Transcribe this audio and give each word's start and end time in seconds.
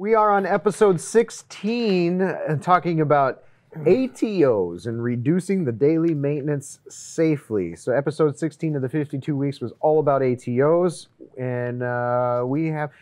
We 0.00 0.14
are 0.14 0.30
on 0.30 0.46
episode 0.46 0.98
16 0.98 2.22
uh, 2.22 2.56
talking 2.62 3.02
about 3.02 3.44
ATOs 3.84 4.86
and 4.86 5.04
reducing 5.04 5.62
the 5.66 5.72
daily 5.72 6.14
maintenance 6.14 6.78
safely. 6.88 7.76
So, 7.76 7.92
episode 7.92 8.38
16 8.38 8.76
of 8.76 8.80
the 8.80 8.88
52 8.88 9.36
weeks 9.36 9.60
was 9.60 9.74
all 9.80 10.00
about 10.00 10.22
ATOs. 10.22 11.08
And 11.38 11.82
uh, 11.82 12.44
we 12.46 12.68
have, 12.68 12.92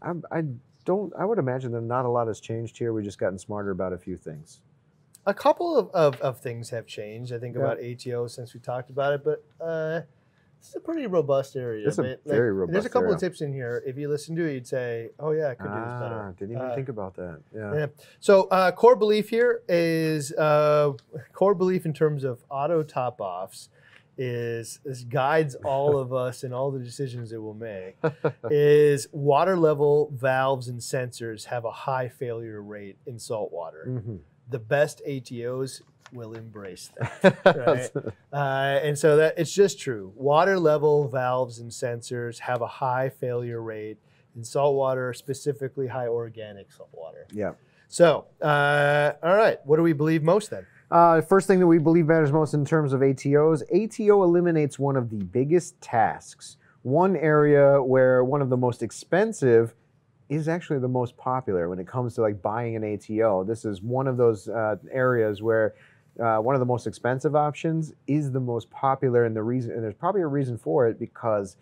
I, 0.00 0.12
I 0.32 0.44
don't, 0.86 1.12
I 1.18 1.26
would 1.26 1.38
imagine 1.38 1.72
that 1.72 1.82
not 1.82 2.06
a 2.06 2.08
lot 2.08 2.26
has 2.26 2.40
changed 2.40 2.78
here. 2.78 2.94
We've 2.94 3.04
just 3.04 3.18
gotten 3.18 3.38
smarter 3.38 3.70
about 3.70 3.92
a 3.92 3.98
few 3.98 4.16
things. 4.16 4.62
A 5.26 5.34
couple 5.34 5.76
of, 5.76 5.90
of, 5.90 6.18
of 6.22 6.40
things 6.40 6.70
have 6.70 6.86
changed, 6.86 7.34
I 7.34 7.38
think, 7.38 7.54
Yeah. 7.54 7.64
about 7.64 7.84
ATO 7.84 8.28
since 8.28 8.54
we 8.54 8.60
talked 8.60 8.88
about 8.88 9.12
it, 9.12 9.22
but 9.22 9.44
uh, 9.60 10.00
it's 10.68 10.76
a 10.76 10.80
pretty 10.80 11.06
robust 11.06 11.56
area. 11.56 11.86
It's 11.86 11.98
a 11.98 12.02
but, 12.02 12.20
very 12.24 12.48
There's 12.50 12.54
robust 12.54 12.86
a 12.86 12.90
couple 12.90 13.04
area. 13.06 13.14
of 13.14 13.20
tips 13.20 13.40
in 13.40 13.52
here. 13.52 13.82
If 13.86 13.96
you 13.96 14.08
listen 14.08 14.36
to 14.36 14.44
it, 14.44 14.54
you'd 14.54 14.66
say, 14.66 15.10
oh, 15.18 15.30
yeah, 15.32 15.48
I 15.50 15.54
could 15.54 15.64
do 15.68 15.74
this 15.74 15.82
Ah, 15.86 16.00
better. 16.00 16.34
didn't 16.38 16.56
even 16.56 16.66
Uh, 16.70 16.74
think 16.74 16.88
about 16.88 17.14
that. 17.16 17.40
Yeah. 17.54 17.74
Yeah. 17.74 17.86
So 18.20 18.44
uh, 18.48 18.72
core 18.72 18.96
belief 18.96 19.28
here 19.30 19.62
is 19.68 20.32
uh, 20.32 20.92
core 21.32 21.54
belief 21.54 21.86
in 21.86 21.92
terms 21.92 22.24
of 22.24 22.44
auto 22.50 22.82
top 22.82 23.20
offs 23.20 23.68
is 24.18 24.80
this 24.82 25.02
guides 25.02 25.54
all 25.56 25.98
of 25.98 26.12
us 26.26 26.42
in 26.42 26.52
all 26.52 26.70
the 26.70 26.78
decisions 26.78 27.28
that 27.30 27.40
we'll 27.42 27.52
make 27.52 27.96
is 28.50 29.08
water 29.12 29.56
level 29.58 30.10
valves 30.14 30.68
and 30.68 30.80
sensors 30.80 31.44
have 31.44 31.64
a 31.66 31.70
high 31.70 32.08
failure 32.08 32.62
rate 32.62 32.96
in 33.06 33.18
salt 33.18 33.52
water. 33.52 33.84
Mhm. 33.88 34.20
The 34.48 34.58
best 34.58 35.02
ATOs 35.06 35.82
will 36.12 36.34
embrace 36.34 36.90
that. 37.22 37.90
Right. 37.94 38.12
Uh, 38.32 38.80
and 38.82 38.98
so 38.98 39.16
that 39.16 39.34
it's 39.38 39.52
just 39.52 39.80
true. 39.80 40.12
Water 40.16 40.58
level 40.58 41.08
valves 41.08 41.58
and 41.58 41.70
sensors 41.70 42.40
have 42.40 42.60
a 42.62 42.66
high 42.66 43.08
failure 43.08 43.62
rate 43.62 43.98
in 44.36 44.44
salt 44.44 44.74
water, 44.74 45.12
specifically 45.12 45.86
high 45.88 46.08
organic 46.08 46.70
salt 46.72 46.90
water. 46.92 47.26
yeah. 47.32 47.52
So, 47.88 48.26
uh, 48.42 49.12
all 49.22 49.36
right, 49.36 49.58
what 49.64 49.76
do 49.76 49.82
we 49.82 49.92
believe 49.92 50.22
most 50.22 50.50
then? 50.50 50.66
Uh, 50.90 51.20
first 51.20 51.46
thing 51.46 51.60
that 51.60 51.66
we 51.66 51.78
believe 51.78 52.06
matters 52.06 52.32
most 52.32 52.52
in 52.52 52.64
terms 52.64 52.92
of 52.92 53.00
ATOs, 53.00 53.62
ATO 53.72 54.22
eliminates 54.24 54.78
one 54.78 54.96
of 54.96 55.10
the 55.10 55.22
biggest 55.24 55.80
tasks. 55.80 56.56
One 56.82 57.16
area 57.16 57.82
where 57.82 58.24
one 58.24 58.42
of 58.42 58.50
the 58.50 58.56
most 58.56 58.82
expensive 58.82 59.74
is 60.28 60.48
actually 60.48 60.80
the 60.80 60.88
most 60.88 61.16
popular 61.16 61.68
when 61.68 61.78
it 61.78 61.86
comes 61.86 62.14
to 62.14 62.20
like 62.22 62.42
buying 62.42 62.74
an 62.76 62.84
ATO. 62.84 63.44
This 63.44 63.64
is 63.64 63.82
one 63.82 64.08
of 64.08 64.16
those 64.16 64.48
uh, 64.48 64.76
areas 64.92 65.42
where 65.42 65.74
uh, 66.20 66.38
one 66.38 66.54
of 66.54 66.60
the 66.60 66.66
most 66.66 66.86
expensive 66.86 67.34
options 67.36 67.92
is 68.06 68.32
the 68.32 68.40
most 68.40 68.70
popular, 68.70 69.24
and 69.24 69.34
the 69.36 69.42
reason, 69.42 69.72
and 69.72 69.82
there's 69.82 69.94
probably 69.94 70.22
a 70.22 70.26
reason 70.26 70.56
for 70.58 70.86
it 70.88 70.98
because 70.98 71.56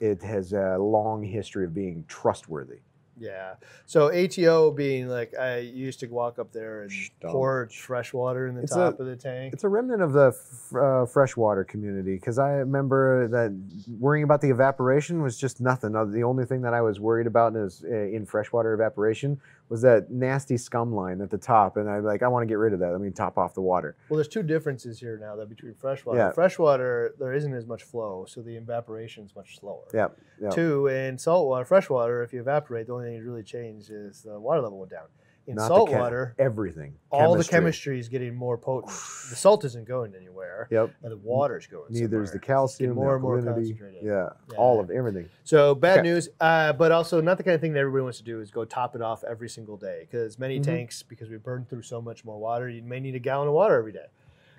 it 0.00 0.22
has 0.22 0.52
a 0.52 0.76
long 0.78 1.22
history 1.22 1.64
of 1.64 1.72
being 1.74 2.04
trustworthy. 2.08 2.80
Yeah. 3.20 3.54
So 3.86 4.10
ATO 4.10 4.70
being 4.72 5.06
like 5.06 5.34
I 5.38 5.58
used 5.58 6.00
to 6.00 6.06
walk 6.08 6.38
up 6.38 6.50
there 6.50 6.82
and 6.82 6.90
pour 7.20 7.68
fresh 7.68 8.12
water 8.12 8.46
in 8.48 8.54
the 8.56 8.62
It's 8.62 8.72
top 8.72 8.98
a- 8.98 9.02
of 9.02 9.06
the 9.06 9.14
tank. 9.16 9.52
It's 9.52 9.64
a 9.64 9.68
remnant 9.68 10.00
of 10.02 10.12
the 10.14 10.28
f- 10.28 10.74
uh, 10.74 11.04
freshwater 11.06 11.62
community 11.62 12.14
because 12.16 12.38
I 12.38 12.52
remember 12.52 13.28
that 13.28 13.52
worrying 14.00 14.24
about 14.24 14.40
the 14.40 14.48
evaporation 14.50 15.22
was 15.22 15.36
just 15.36 15.60
nothing. 15.60 15.94
Uh, 15.94 16.06
The 16.06 16.24
only 16.24 16.46
thing 16.46 16.62
that 16.62 16.72
I 16.74 16.80
was 16.80 16.98
worried 17.00 17.26
about 17.26 17.54
is 17.54 17.84
uh, 17.84 17.94
in 17.94 18.24
freshwater 18.24 18.72
evaporation 18.72 19.38
was 19.68 19.82
that 19.82 20.10
nasty 20.10 20.56
scum 20.56 20.94
line 20.94 21.20
at 21.20 21.30
the 21.30 21.38
top, 21.38 21.76
and 21.76 21.88
I 21.88 21.98
like 21.98 22.22
I 22.22 22.28
want 22.28 22.42
to 22.42 22.46
get 22.46 22.58
rid 22.58 22.72
of 22.72 22.80
that. 22.80 22.92
Let 22.92 23.00
me 23.00 23.10
top 23.10 23.38
off 23.38 23.54
the 23.54 23.62
water. 23.62 23.96
Well, 24.08 24.16
there's 24.16 24.28
two 24.28 24.42
differences 24.42 24.98
here 24.98 25.18
now 25.18 25.36
that 25.36 25.48
between 25.48 25.74
freshwater. 25.74 26.18
Yeah. 26.18 26.30
Freshwater, 26.32 27.14
there 27.18 27.32
isn't 27.32 27.54
as 27.54 27.66
much 27.66 27.82
flow, 27.82 28.26
so 28.28 28.42
the 28.42 28.56
evaporation 28.56 29.24
is 29.24 29.34
much 29.34 29.58
slower. 29.58 29.84
Yeah, 29.94 30.08
yeah. 30.40 30.50
Two, 30.50 30.88
in 30.88 31.16
saltwater, 31.18 31.64
freshwater, 31.64 32.22
if 32.22 32.32
you 32.32 32.40
evaporate, 32.40 32.86
the 32.86 32.92
only 32.92 33.06
thing 33.06 33.18
that 33.18 33.24
really 33.24 33.42
changed 33.42 33.90
is 33.90 34.22
the 34.22 34.38
water 34.38 34.60
level 34.60 34.78
went 34.78 34.90
down. 34.90 35.06
In 35.48 35.56
Not 35.56 35.68
the 35.70 35.74
chem- 35.74 35.86
saltwater, 35.88 36.34
everything. 36.38 36.94
all 37.10 37.32
the 37.32 37.38
Chemistry. 37.42 37.50
chemistry 37.52 37.98
is 37.98 38.08
getting 38.08 38.32
more 38.34 38.56
potent. 38.56 38.92
the 38.92 39.34
salt 39.36 39.64
isn't 39.64 39.88
going 39.88 40.14
anywhere, 40.14 40.68
Yep. 40.70 40.90
and 41.02 41.10
the 41.12 41.16
water's 41.16 41.66
going. 41.66 41.86
Neither 41.90 42.22
is 42.22 42.30
the 42.30 42.34
somewhere. 42.38 42.46
Calcium, 42.46 42.94
more 42.94 43.14
and 43.14 43.22
more 43.22 43.42
concentrated. 43.42 44.04
Yeah, 44.04 44.28
Yeah. 44.52 44.56
all 44.56 44.78
of 44.78 44.88
everything. 44.90 45.28
So 45.42 45.74
bad 45.74 45.98
Okay. 45.98 46.02
news, 46.10 46.28
uh, 46.40 46.74
but 46.74 46.92
also 46.92 47.20
not 47.20 47.38
the 47.38 47.42
kind 47.42 47.56
of 47.56 47.60
thing 47.60 47.72
that 47.72 47.80
everybody 47.80 48.04
wants 48.04 48.18
to 48.18 48.24
do 48.24 48.40
is 48.40 48.52
go 48.52 48.64
top 48.64 48.94
it 48.94 49.02
off 49.02 49.24
every 49.24 49.48
single 49.48 49.76
day 49.76 50.06
because 50.08 50.38
many 50.38 50.60
Mhm. 50.60 50.64
tanks, 50.64 51.02
because 51.02 51.28
we 51.28 51.38
burn 51.38 51.64
through 51.64 51.82
so 51.82 52.00
much 52.00 52.24
more 52.24 52.38
water, 52.38 52.68
you 52.68 52.80
may 52.82 53.00
need 53.00 53.16
a 53.16 53.18
gallon 53.18 53.48
of 53.48 53.54
water 53.54 53.76
every 53.76 53.92
day. 53.92 54.06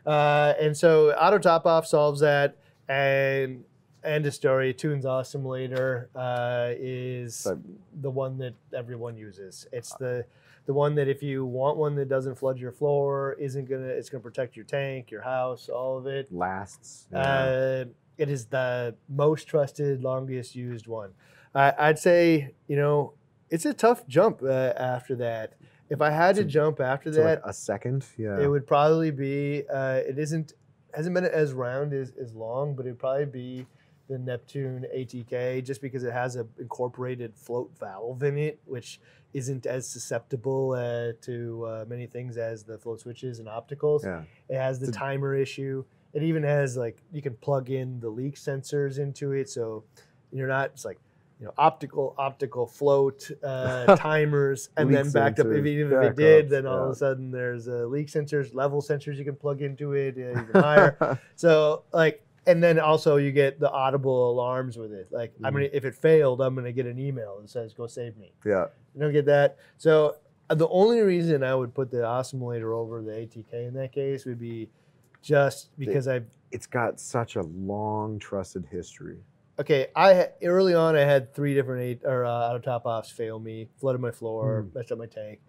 Uh, 0.06 0.54
and 0.60 0.76
so 0.76 1.14
auto 1.14 1.38
top 1.38 1.66
off 1.66 1.88
solves 1.88 2.20
that. 2.20 2.58
And 2.90 3.64
end 4.04 4.26
of 4.26 4.34
story. 4.34 4.74
Tunze 4.74 5.06
Osmolator 5.06 6.08
uh, 6.14 6.74
is 6.78 7.36
So- 7.36 7.58
the 8.02 8.10
one 8.12 8.38
that 8.40 8.54
everyone 8.74 9.16
uses. 9.16 9.66
It's 9.72 9.96
the 9.96 10.26
the 10.66 10.74
one 10.74 10.96
that 10.96 11.08
if 11.08 11.22
you 11.22 11.46
want 11.46 11.78
one 11.78 11.96
that 11.96 12.08
doesn't 12.10 12.36
flood 12.36 12.58
your 12.58 12.72
floor, 12.72 13.36
isn't 13.40 13.66
gonna 13.70 13.88
it's 13.88 14.10
gonna 14.10 14.22
protect 14.24 14.56
your 14.56 14.66
tank, 14.66 15.12
your 15.12 15.22
house, 15.22 15.70
all 15.70 15.98
of 15.98 16.08
it. 16.08 16.32
Lasts. 16.32 17.08
yeah. 17.12 17.20
Uh, 17.20 17.86
it 18.18 18.30
is 18.30 18.46
the 18.46 18.96
most 19.10 19.48
trusted, 19.48 20.02
longest 20.04 20.56
used 20.56 20.88
one. 20.88 21.12
I 21.56 21.74
I'd 21.78 22.00
say, 22.00 22.54
you 22.68 22.76
know, 22.78 23.14
it's 23.50 23.66
a 23.66 23.74
tough 23.74 24.08
jump 24.08 24.42
uh, 24.44 24.74
after 24.78 25.16
that. 25.18 25.54
If 25.90 26.02
I 26.02 26.12
had 26.12 26.36
to 26.38 26.44
To- 26.44 26.50
jump 26.50 26.80
after 26.80 27.12
So, 27.12 27.20
that, 27.24 27.42
like 27.42 27.50
a 27.50 27.54
second. 27.54 28.06
Yeah. 28.18 28.40
it 28.40 28.48
would 28.48 28.66
probably 28.66 29.12
be. 29.12 29.64
Uh, 29.72 30.00
it 30.08 30.18
isn't 30.18 30.54
hasn't 30.94 31.14
been 31.16 31.26
as 31.26 31.54
round 31.54 31.92
as, 31.94 32.14
as 32.22 32.34
long, 32.36 32.76
but 32.76 32.86
it'd 32.86 33.00
probably 33.00 33.26
be 33.26 33.66
the 34.10 34.18
Neptune 34.20 34.86
ATK 34.96 35.64
just 35.64 35.82
because 35.82 36.04
it 36.04 36.14
has 36.14 36.36
a 36.36 36.46
incorporated 36.60 37.36
float 37.36 37.72
valve 37.80 38.22
in 38.24 38.38
it, 38.38 38.60
which 38.66 39.00
isn't 39.34 39.66
as 39.66 39.88
susceptible 39.88 40.72
uh, 40.72 41.14
to 41.22 41.66
uh, 41.66 41.86
many 41.88 42.06
things 42.06 42.38
as 42.38 42.64
the 42.64 42.78
float 42.78 43.02
switches 43.02 43.40
and 43.40 43.48
opticals. 43.48 44.04
yeah. 44.04 44.24
It 44.50 44.58
has 44.58 44.80
the 44.80 44.92
timer 44.92 45.36
issue. 45.36 45.84
It 46.14 46.24
even 46.24 46.44
has 46.44 46.78
like 46.78 46.98
you 47.12 47.22
can 47.22 47.36
plug 47.36 47.70
in 47.70 48.00
the 48.00 48.10
leak 48.10 48.36
sensors 48.36 49.00
into 49.00 49.32
it, 49.32 49.50
so 49.50 49.84
you're 50.32 50.48
not 50.48 50.72
it's 50.74 50.86
like 50.86 51.00
you 51.40 51.48
know 51.48 51.54
optical 51.58 52.14
optical 52.18 52.68
float 52.68 53.30
uh, 53.44 53.96
timers 53.98 54.70
and 54.78 54.94
then 54.94 55.10
backed 55.12 55.40
up. 55.40 55.48
If, 55.48 55.66
even 55.66 55.92
if 55.92 56.04
it 56.04 56.16
did, 56.16 56.50
then 56.50 56.66
all 56.68 56.86
of 56.86 56.92
a 56.92 56.96
sudden 56.96 57.32
there's 57.32 57.68
uh, 57.68 57.86
leak 57.88 58.08
sensors, 58.08 58.54
level 58.54 58.82
sensors 58.82 59.18
you 59.18 59.26
can 59.26 59.36
plug 59.36 59.62
into 59.62 59.94
it 59.94 60.16
uh, 60.18 60.42
even 60.42 60.50
higher. 60.54 61.20
So 61.36 61.84
like, 61.92 62.24
and 62.46 62.62
then 62.64 62.80
also 62.80 63.16
you 63.18 63.32
get 63.32 63.60
the 63.60 63.72
audible 63.72 64.32
alarms 64.32 64.78
with 64.78 64.92
it. 64.92 65.08
Like 65.12 65.34
I'm 65.44 65.54
Mm-hmm. 65.54 65.56
gonna 65.56 65.70
if 65.74 65.86
it 65.86 65.96
failed, 65.96 66.42
I'm 66.42 66.56
gonna 66.56 66.72
get 66.72 66.86
an 66.86 67.00
email 67.00 67.40
that 67.42 67.50
says 67.50 67.74
go 67.74 67.88
save 67.88 68.18
me. 68.18 68.34
yeah. 68.46 68.66
You 68.96 69.02
don't 69.02 69.14
get 69.14 69.26
that. 69.26 69.58
So 69.78 70.18
uh, 70.50 70.56
the 70.56 70.68
only 70.70 71.00
reason 71.02 71.44
I 71.44 71.56
would 71.56 71.74
put 71.74 71.90
the 71.90 71.98
Osmolator 71.98 72.76
over 72.78 73.02
the 73.02 73.12
ATK 73.12 73.68
in 73.68 73.74
that 73.76 73.92
case 73.92 74.26
would 74.26 74.40
be 74.40 74.70
just 75.22 75.70
because 75.78 76.08
I 76.08 76.22
It's 76.52 76.68
got 76.68 77.00
such 77.00 77.36
a 77.38 77.42
long 77.44 78.20
trusted 78.20 78.66
history. 78.70 79.20
okay. 79.60 79.88
I 79.96 80.30
early 80.44 80.74
on 80.76 80.96
I 80.96 81.02
had 81.06 81.34
three 81.34 81.54
different 81.54 81.82
eight 81.84 82.02
or 82.04 82.26
uh, 82.26 82.30
auto 82.50 82.60
top 82.60 82.86
offs 82.86 83.10
fail 83.10 83.40
me, 83.40 83.70
flooded 83.80 84.02
my 84.02 84.12
floor, 84.12 84.64
Hmm. 84.64 84.78
messed 84.78 84.92
up 84.92 84.98
my 84.98 85.06
tank. 85.08 85.40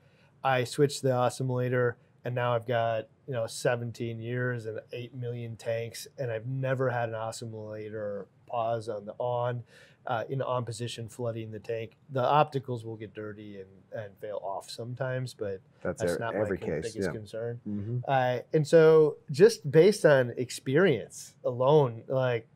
I 0.44 0.64
switched 0.64 1.02
the 1.02 1.08
Osmolator, 1.08 1.94
and 2.24 2.34
now 2.34 2.54
I've 2.54 2.66
got 2.66 3.08
you 3.26 3.32
know 3.32 3.46
17 3.46 4.20
years 4.20 4.66
and 4.66 4.80
8 4.92 5.14
million 5.14 5.56
tanks, 5.56 6.06
and 6.18 6.30
I've 6.30 6.46
never 6.46 6.90
had 6.90 7.08
an 7.08 7.14
Osmolator 7.14 8.26
pause 8.46 8.88
on 8.88 9.04
the 9.06 9.14
on. 9.18 9.62
Uh, 10.06 10.22
in 10.28 10.42
on 10.42 10.66
position 10.66 11.08
flooding 11.08 11.50
the 11.50 11.58
tank, 11.58 11.96
the 12.10 12.22
opticals 12.22 12.84
will 12.84 12.94
get 12.96 13.14
dirty 13.14 13.56
and, 13.60 14.02
and 14.02 14.14
fail 14.20 14.38
off 14.44 14.68
sometimes, 14.68 15.32
but 15.32 15.62
That's, 15.82 16.02
that's 16.02 16.20
not 16.20 16.34
every 16.34 16.58
my 16.58 16.66
case. 16.66 16.92
biggest 16.92 16.96
Yeah. 16.98 17.12
concern. 17.12 17.58
hmm 17.64 17.98
Uh, 18.06 18.40
and 18.52 18.68
so, 18.68 19.16
just 19.30 19.70
based 19.70 20.04
on 20.04 20.34
experience 20.36 21.32
alone, 21.42 22.02
like 22.06 22.46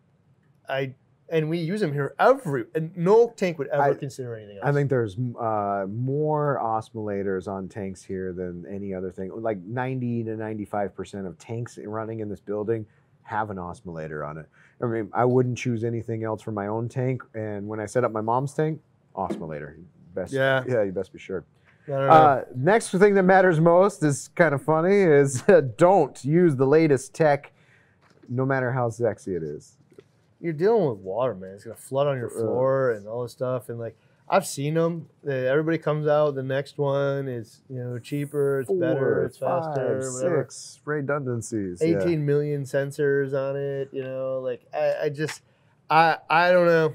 I 0.69 0.93
and 1.31 1.49
we 1.49 1.59
use 1.59 1.81
them 1.81 1.93
here 1.93 2.15
every 2.19 2.65
and 2.75 2.97
no 2.97 3.33
tank 3.37 3.59
would 3.59 3.69
ever 3.69 3.83
I- 3.83 3.95
consider 3.95 4.35
anything 4.37 4.57
else. 4.59 4.67
I 4.67 4.73
think 4.73 4.89
there's 4.91 5.17
uh, 5.39 5.87
more 5.89 6.59
Osmolators 6.63 7.49
on 7.49 7.69
tanks 7.69 8.03
here 8.03 8.33
than 8.33 8.65
any 8.67 8.95
other 8.95 9.11
thing. 9.11 9.31
Like 9.35 9.59
90 9.59 10.25
to 10.25 10.37
95 10.37 10.95
percent 10.95 11.27
of 11.27 11.39
tanks 11.39 11.79
running 11.85 12.21
in 12.21 12.29
this 12.29 12.41
building 12.41 12.87
have 13.23 13.51
an 13.51 13.57
Osmolator 13.59 14.27
on 14.27 14.39
it. 14.39 14.47
I 14.83 14.87
mean, 14.87 15.11
I 15.13 15.25
wouldn't 15.25 15.59
choose 15.59 15.85
anything 15.85 16.25
else 16.25 16.41
for 16.41 16.53
my 16.53 16.69
own 16.69 16.89
tank. 16.89 17.23
And 17.35 17.69
when 17.69 17.79
I 17.81 17.85
set 17.87 18.03
up 18.05 18.11
my 18.13 18.23
mom's 18.23 18.55
tank, 18.55 18.81
Osmolator. 19.15 19.75
Best, 20.15 20.33
Yeah. 20.33 20.65
yeah, 20.67 20.83
you 20.83 20.93
best 20.93 21.13
be 21.13 21.19
sure. 21.19 21.45
I 21.87 21.91
don't 21.91 22.01
know. 22.07 22.13
Uh, 22.13 22.45
next 22.57 22.91
thing 22.91 23.15
that 23.15 23.23
matters 23.25 23.61
most 23.61 24.03
is 24.03 24.29
kind 24.35 24.55
of 24.55 24.63
funny 24.63 24.95
is 24.97 25.43
don't 25.77 26.23
use 26.25 26.57
the 26.57 26.67
latest 26.67 27.15
tech, 27.15 27.53
no 28.29 28.45
matter 28.47 28.71
how 28.73 28.89
sexy 28.91 29.35
it 29.35 29.43
is. 29.43 29.78
You're 30.41 30.53
dealing 30.53 30.89
with 30.89 30.99
water, 30.99 31.35
man. 31.35 31.51
It's 31.55 31.65
gonna 31.65 31.77
flood 31.77 32.07
on 32.07 32.17
your 32.19 32.31
floor 32.31 32.93
and 32.93 33.07
all 33.09 33.23
this 33.23 33.33
stuff. 33.33 33.69
And 33.69 33.79
like 33.79 33.97
I've 34.31 34.47
seen 34.47 34.75
them. 34.75 35.09
Everybody 35.27 35.79
comes 35.79 36.07
out. 36.07 36.35
The 36.35 36.43
next 36.43 36.77
one 36.79 37.29
is 37.29 37.63
you 37.69 37.77
know 37.83 37.99
cheaper. 37.99 38.61
It's 38.61 38.71
better. 38.71 38.95
Four, 38.99 39.25
It's 39.25 39.39
faster. 39.39 40.13
whatever. 40.13 40.43
six 40.45 40.81
redundancies. 40.85 41.81
yeah. 41.83 41.99
18 42.03 42.25
million 42.27 42.63
sensors 42.65 43.33
on 43.35 43.57
it. 43.57 43.89
You 43.93 44.05
know, 44.05 44.41
like 44.45 44.63
I, 44.75 45.05
I 45.05 45.09
just, 45.09 45.43
I, 45.91 46.19
I 46.29 46.53
don't 46.53 46.67
know. 46.67 46.95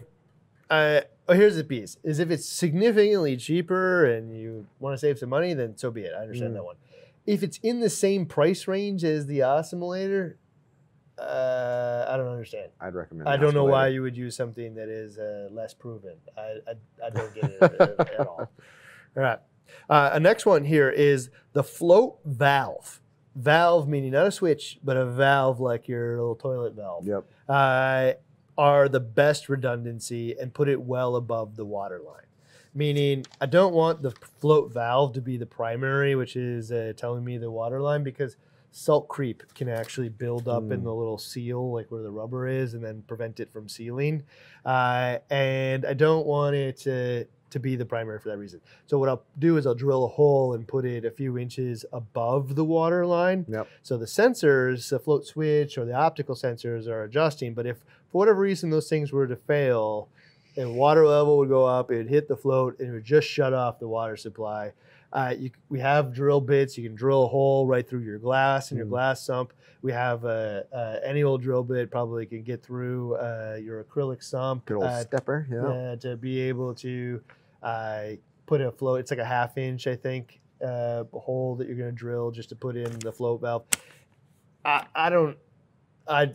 I, 0.69 1.03
oh, 1.27 1.33
here's 1.33 1.55
the 1.57 1.63
piece: 1.63 1.97
is 2.03 2.19
if 2.19 2.29
it's 2.31 2.47
significantly 2.47 3.35
cheaper 3.35 4.05
and 4.05 4.37
you 4.37 4.65
want 4.79 4.93
to 4.93 4.97
save 4.97 5.19
some 5.19 5.29
money, 5.29 5.53
then 5.53 5.75
so 5.77 5.91
be 5.91 6.01
it. 6.03 6.13
I 6.17 6.21
understand 6.21 6.51
Mm. 6.51 6.55
that 6.55 6.63
one. 6.63 6.75
If 7.25 7.41
it's 7.41 7.57
in 7.63 7.79
the 7.79 7.89
same 7.89 8.25
price 8.25 8.67
range 8.67 9.03
as 9.03 9.25
the 9.27 9.39
Osmolator, 9.39 10.35
uh, 11.19 12.05
I 12.07 12.17
don't 12.17 12.27
understand. 12.27 12.71
I'd 12.79 12.95
recommend. 12.95 13.29
I 13.29 13.37
don't 13.37 13.53
know 13.53 13.65
why 13.65 13.87
you 13.87 14.01
would 14.01 14.17
use 14.17 14.35
something 14.35 14.75
that 14.75 14.89
is 14.89 15.17
uh, 15.17 15.49
less 15.51 15.73
proven. 15.73 16.15
I, 16.37 16.57
I, 16.67 17.05
I 17.05 17.09
don't 17.09 17.33
get 17.33 17.45
it 17.45 17.61
at, 17.61 17.81
at 17.99 18.19
all. 18.27 18.49
All 19.15 19.23
right. 19.23 19.39
Uh, 19.89 20.11
a 20.13 20.19
next 20.19 20.45
one 20.45 20.63
here 20.63 20.89
is 20.89 21.29
the 21.53 21.63
float 21.63 22.19
valve. 22.25 22.99
Valve 23.35 23.87
meaning 23.87 24.11
not 24.11 24.27
a 24.27 24.31
switch, 24.31 24.79
but 24.83 24.95
a 24.97 25.05
valve 25.05 25.59
like 25.59 25.87
your 25.87 26.17
little 26.17 26.35
toilet 26.35 26.73
valve. 26.73 27.07
Yep. 27.07 27.25
Uh, 27.49 28.13
are 28.57 28.87
the 28.87 28.99
best 28.99 29.49
redundancy 29.49 30.37
and 30.39 30.53
put 30.53 30.69
it 30.69 30.81
well 30.81 31.15
above 31.15 31.55
the 31.55 31.65
water 31.65 31.99
line. 32.05 32.25
Meaning, 32.75 33.25
I 33.39 33.45
don't 33.45 33.73
want 33.73 34.01
the 34.01 34.11
float 34.39 34.73
valve 34.73 35.13
to 35.13 35.21
be 35.21 35.37
the 35.37 35.45
primary, 35.45 36.15
which 36.15 36.35
is 36.35 36.71
uh, 36.71 36.93
telling 36.97 37.23
me 37.23 37.37
the 37.37 37.51
water 37.51 37.79
line, 37.79 38.03
because 38.03 38.35
salt 38.75 39.07
creep 39.07 39.43
can 39.53 39.69
actually 39.69 40.09
build 40.09 40.47
up 40.47 40.63
in 40.71 40.81
Mm. 40.81 40.83
the 40.83 40.93
little 40.93 41.19
seal, 41.19 41.71
like 41.71 41.91
where 41.91 42.01
the 42.01 42.09
rubber 42.09 42.47
is, 42.47 42.73
and 42.73 42.83
then 42.83 43.03
prevent 43.07 43.39
it 43.39 43.53
from 43.53 43.69
sealing. 43.69 44.23
Uh, 44.65 45.19
and 45.29 45.85
I 45.85 45.93
don't 45.93 46.25
want 46.25 46.55
it 46.55 46.77
to, 46.77 47.25
to 47.51 47.59
be 47.59 47.75
the 47.75 47.85
primary 47.85 48.17
for 48.17 48.29
that 48.29 48.37
reason. 48.39 48.61
So 48.87 48.97
what 48.97 49.09
I'll 49.09 49.23
do 49.37 49.57
is 49.57 49.67
I'll 49.67 49.75
drill 49.75 50.05
a 50.05 50.07
hole 50.07 50.55
and 50.55 50.67
put 50.67 50.85
it 50.85 51.05
a 51.05 51.11
few 51.11 51.37
inches 51.37 51.85
above 51.93 52.55
the 52.55 52.65
water 52.65 53.05
line. 53.05 53.45
Yep. 53.47 53.67
So 53.83 53.95
the 53.95 54.07
sensors, 54.07 54.89
the 54.89 54.97
float 54.97 55.27
switch 55.27 55.77
or 55.77 55.85
the 55.85 55.93
optical 55.93 56.33
sensors 56.33 56.87
are 56.87 57.03
adjusting. 57.03 57.53
But 57.53 57.67
if 57.67 57.77
for 58.11 58.17
whatever 58.17 58.39
reason 58.41 58.71
those 58.71 58.89
things 58.89 59.11
were 59.11 59.27
to 59.27 59.35
fail, 59.35 60.09
and 60.57 60.75
water 60.75 61.05
level 61.05 61.37
would 61.37 61.49
go 61.49 61.65
up, 61.65 61.91
it 61.91 61.97
would 61.97 62.09
hit 62.09 62.27
the 62.27 62.37
float, 62.37 62.79
and 62.79 62.89
it 62.89 62.91
would 62.93 63.03
just 63.05 63.27
shut 63.27 63.53
off 63.53 63.79
the 63.79 63.87
water 63.87 64.17
supply. 64.17 64.71
Uh, 65.13 65.33
you, 65.37 65.51
we 65.69 65.79
have 65.79 66.11
drill 66.11 66.41
bits. 66.41 66.75
You 66.75 66.83
can 66.83 66.95
drill 66.95 67.25
a 67.25 67.27
hole 67.27 67.67
right 67.67 67.87
through 67.87 67.99
your 68.01 68.17
glass 68.17 68.71
in 68.71 68.77
your 68.77 68.87
Mm. 68.87 68.89
glass 68.89 69.21
sump. 69.23 69.53
We 69.83 69.91
have 69.91 70.25
uh, 70.25 70.63
uh, 70.73 70.99
any 71.05 71.21
old 71.21 71.41
drill 71.43 71.63
bit 71.63 71.91
probably 71.91 72.25
can 72.25 72.41
get 72.41 72.63
through 72.63 73.15
uh, 73.17 73.59
your 73.61 73.83
acrylic 73.83 74.23
sump. 74.23 74.65
Good 74.65 74.75
old 74.77 74.85
uh, 74.85 75.01
stepper. 75.03 75.47
Yeah. 75.51 75.67
uh, 75.67 75.95
to 75.97 76.17
be 76.17 76.39
able 76.41 76.73
to 76.75 77.21
uh, 77.61 78.03
put 78.47 78.59
a 78.59 78.71
float. 78.71 79.01
It's 79.01 79.11
like 79.11 79.19
a 79.19 79.25
half 79.25 79.55
inch, 79.57 79.85
I 79.85 79.95
think, 79.95 80.41
uh, 80.65 81.03
hole 81.13 81.55
that 81.57 81.67
you're 81.67 81.77
going 81.77 81.91
to 81.91 81.95
drill 81.95 82.31
just 82.31 82.49
to 82.49 82.55
put 82.55 82.75
in 82.75 82.97
the 82.99 83.11
float 83.11 83.41
valve. 83.41 83.65
I, 84.65 84.85
I 84.95 85.09
don't. 85.11 85.37
I 86.07 86.33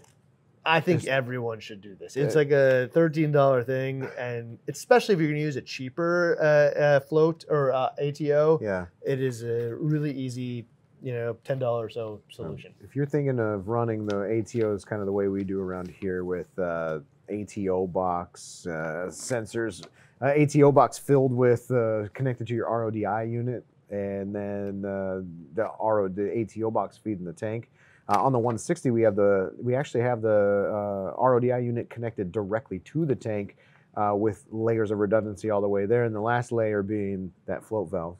I 0.68 0.80
think 0.80 1.06
everyone 1.06 1.60
should 1.60 1.80
do 1.80 1.94
this. 1.94 2.16
It's 2.16 2.34
like 2.34 2.50
a 2.50 2.88
thirteen 2.92 3.32
dollar 3.32 3.64
thing, 3.64 4.06
and 4.18 4.58
especially 4.68 5.14
if 5.14 5.20
you're 5.20 5.28
going 5.30 5.40
to 5.40 5.44
use 5.44 5.56
a 5.56 5.62
cheaper 5.62 6.36
uh, 6.40 6.78
uh, 6.78 7.00
float 7.00 7.44
or 7.48 7.72
uh, 7.72 7.88
ATO, 7.98 8.58
Yeah. 8.62 8.86
it 9.02 9.20
is 9.20 9.42
a 9.42 9.74
really 9.74 10.12
easy, 10.12 10.66
you 11.02 11.12
know, 11.14 11.36
ten 11.44 11.58
dollar 11.58 11.86
or 11.86 11.88
so 11.88 12.20
solution. 12.30 12.74
If 12.84 12.94
you're 12.94 13.06
thinking 13.06 13.38
of 13.40 13.68
running 13.68 14.04
the 14.06 14.16
ATOs 14.16 14.84
kind 14.84 15.00
of 15.00 15.06
the 15.06 15.12
way 15.12 15.28
we 15.28 15.42
do 15.42 15.58
around 15.60 15.88
here 16.00 16.24
with 16.24 16.56
uh, 16.58 17.00
ATO 17.30 17.86
box 17.86 18.66
uh, 18.66 19.06
sensors, 19.08 19.86
uh, 20.20 20.26
ATO 20.36 20.70
box 20.70 20.98
filled 20.98 21.32
with 21.32 21.70
uh, 21.70 22.08
connected 22.12 22.46
to 22.48 22.54
your 22.54 22.68
RODI 22.68 23.30
unit, 23.30 23.64
and 23.90 24.34
then 24.34 24.84
uh, 24.84 25.22
the 25.54 25.66
RO 25.80 26.08
the 26.08 26.40
ATO 26.42 26.70
box 26.70 26.98
feeding 26.98 27.24
the 27.24 27.32
tank. 27.32 27.70
Uh, 28.08 28.22
on 28.22 28.32
the 28.32 28.38
160, 28.38 28.90
we 28.90 29.02
have 29.02 29.16
the 29.16 29.52
we 29.60 29.74
actually 29.74 30.00
have 30.00 30.22
the 30.22 31.12
uh, 31.14 31.20
RODI 31.20 31.62
unit 31.62 31.90
connected 31.90 32.32
directly 32.32 32.78
to 32.80 33.04
the 33.04 33.14
tank 33.14 33.56
uh, 33.96 34.14
with 34.14 34.46
layers 34.50 34.90
of 34.90 34.98
redundancy 34.98 35.50
all 35.50 35.60
the 35.60 35.68
way 35.68 35.84
there, 35.84 36.04
and 36.04 36.14
the 36.14 36.20
last 36.20 36.50
layer 36.50 36.82
being 36.82 37.32
that 37.46 37.62
float 37.64 37.90
valve. 37.90 38.16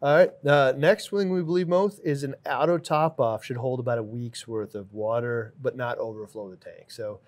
All 0.00 0.14
right. 0.16 0.30
Uh, 0.46 0.72
next 0.76 1.10
thing 1.10 1.30
we 1.30 1.42
believe 1.42 1.66
most 1.68 2.00
is 2.04 2.22
an 2.22 2.36
auto 2.46 2.78
top 2.78 3.18
off 3.18 3.44
should 3.44 3.56
hold 3.56 3.80
about 3.80 3.98
a 3.98 4.02
week's 4.02 4.46
worth 4.46 4.74
of 4.76 4.92
water, 4.94 5.54
but 5.60 5.76
not 5.76 5.98
overflow 5.98 6.48
the 6.48 6.56
tank. 6.56 6.92
So, 6.92 7.18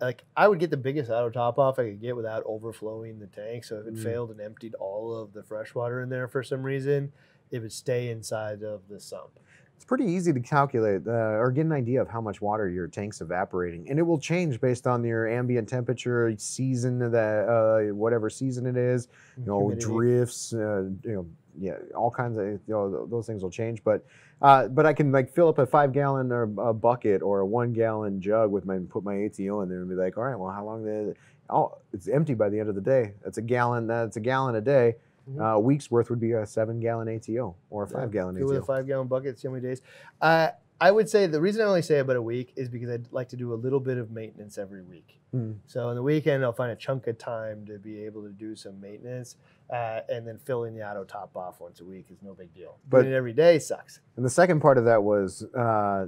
like, 0.00 0.22
I 0.36 0.46
would 0.46 0.60
get 0.60 0.70
the 0.70 0.76
biggest 0.76 1.10
auto 1.10 1.30
top 1.30 1.58
off 1.58 1.80
I 1.80 1.84
could 1.90 2.00
get 2.00 2.14
without 2.14 2.44
overflowing 2.46 3.18
the 3.18 3.26
tank. 3.26 3.64
So, 3.64 3.80
if 3.80 3.86
it 3.88 3.94
Mm. 3.94 4.02
failed 4.02 4.30
and 4.30 4.40
emptied 4.40 4.74
all 4.76 5.14
of 5.14 5.32
the 5.32 5.42
fresh 5.42 5.74
water 5.74 6.00
in 6.00 6.10
there 6.10 6.28
for 6.28 6.44
some 6.44 6.62
reason, 6.62 7.12
it 7.50 7.58
would 7.58 7.72
stay 7.72 8.08
inside 8.08 8.62
of 8.62 8.86
the 8.88 9.00
sump. 9.00 9.40
It's 9.82 9.88
pretty 9.88 10.04
easy 10.04 10.32
to 10.32 10.38
calculate 10.38 11.08
uh, 11.08 11.10
or 11.10 11.50
get 11.50 11.66
an 11.66 11.72
idea 11.72 12.00
of 12.00 12.08
how 12.08 12.20
much 12.20 12.40
water 12.40 12.68
your 12.68 12.86
tank's 12.86 13.20
evaporating, 13.20 13.90
and 13.90 13.98
it 13.98 14.02
will 14.02 14.16
change 14.16 14.60
based 14.60 14.86
on 14.86 15.02
your 15.02 15.28
ambient 15.28 15.68
temperature, 15.68 16.32
season 16.38 17.00
that 17.00 17.48
uh, 17.48 17.92
whatever 17.92 18.30
season 18.30 18.64
it 18.64 18.76
is. 18.76 19.08
You 19.36 19.44
know, 19.44 19.58
Humidity. 19.58 19.84
drifts. 19.84 20.52
Uh, 20.52 20.84
you 21.02 21.14
know, 21.14 21.26
yeah, 21.58 21.78
all 21.96 22.12
kinds 22.12 22.38
of 22.38 22.44
you 22.44 22.60
know, 22.68 23.06
those 23.06 23.26
things 23.26 23.42
will 23.42 23.50
change. 23.50 23.82
But 23.82 24.06
uh, 24.40 24.68
but 24.68 24.86
I 24.86 24.92
can 24.92 25.10
like 25.10 25.34
fill 25.34 25.48
up 25.48 25.58
a 25.58 25.66
five 25.66 25.92
gallon 25.92 26.30
or 26.30 26.44
a 26.44 26.72
bucket 26.72 27.20
or 27.20 27.40
a 27.40 27.46
one 27.46 27.72
gallon 27.72 28.20
jug 28.20 28.52
with 28.52 28.64
my 28.64 28.78
put 28.88 29.02
my 29.02 29.24
ATO 29.24 29.62
in 29.62 29.68
there 29.68 29.80
and 29.80 29.88
be 29.88 29.96
like, 29.96 30.16
all 30.16 30.22
right, 30.22 30.38
well, 30.38 30.52
how 30.52 30.64
long 30.64 30.84
did 30.84 31.08
it? 31.08 31.16
Oh, 31.50 31.76
it's 31.92 32.06
empty 32.06 32.34
by 32.34 32.50
the 32.50 32.60
end 32.60 32.68
of 32.68 32.76
the 32.76 32.80
day. 32.80 33.14
That's 33.24 33.38
a 33.38 33.42
gallon. 33.42 33.88
That's 33.88 34.16
a 34.16 34.20
gallon 34.20 34.54
a 34.54 34.60
day. 34.60 34.94
Mhm. 35.30 35.40
Uh, 35.40 35.44
a 35.56 35.60
week's 35.60 35.90
worth 35.90 36.10
would 36.10 36.20
be 36.20 36.32
a 36.32 36.44
seven 36.46 36.80
gallon 36.80 37.08
ATO 37.08 37.54
or 37.70 37.84
a 37.84 37.88
Yeah, 37.88 37.92
five 37.96 38.10
gallon 38.10 38.36
ATO. 38.36 38.46
with 38.46 38.56
a 38.58 38.62
five 38.62 38.86
gallon 38.86 39.08
bucket, 39.08 39.38
see 39.38 39.48
how 39.48 39.54
many 39.54 39.62
days. 39.66 39.80
Uh, 40.20 40.48
I 40.80 40.90
would 40.90 41.08
say 41.08 41.26
the 41.28 41.40
reason 41.40 41.62
I 41.62 41.66
only 41.66 41.82
say 41.82 42.00
about 42.00 42.16
a 42.16 42.22
week 42.22 42.52
is 42.56 42.68
because 42.68 42.90
I'd 42.90 43.12
like 43.12 43.28
to 43.28 43.36
do 43.36 43.52
a 43.52 43.54
little 43.54 43.78
bit 43.78 43.98
of 43.98 44.10
maintenance 44.10 44.58
every 44.58 44.82
week. 44.82 45.20
Hmm. 45.30 45.52
So 45.66 45.88
on 45.88 45.94
the 45.94 46.02
weekend, 46.02 46.42
I'll 46.44 46.52
find 46.52 46.72
a 46.72 46.76
chunk 46.76 47.06
of 47.06 47.18
time 47.18 47.64
to 47.66 47.78
be 47.78 48.04
able 48.04 48.22
to 48.24 48.30
do 48.30 48.56
some 48.56 48.80
maintenance, 48.80 49.36
uh, 49.70 50.00
and 50.08 50.26
then 50.26 50.38
filling 50.38 50.74
the 50.74 50.82
auto 50.82 51.04
top 51.04 51.36
off 51.36 51.60
once 51.60 51.80
a 51.80 51.84
week 51.84 52.06
is 52.10 52.20
no 52.20 52.34
big 52.34 52.52
deal. 52.52 52.78
But- 52.90 53.02
Doing 53.02 53.12
it 53.12 53.16
every 53.16 53.32
day 53.32 53.60
sucks. 53.60 54.00
And 54.16 54.24
the 54.24 54.30
second 54.30 54.58
part 54.60 54.76
of 54.76 54.84
that 54.86 55.04
was 55.04 55.44
uh, 55.54 56.06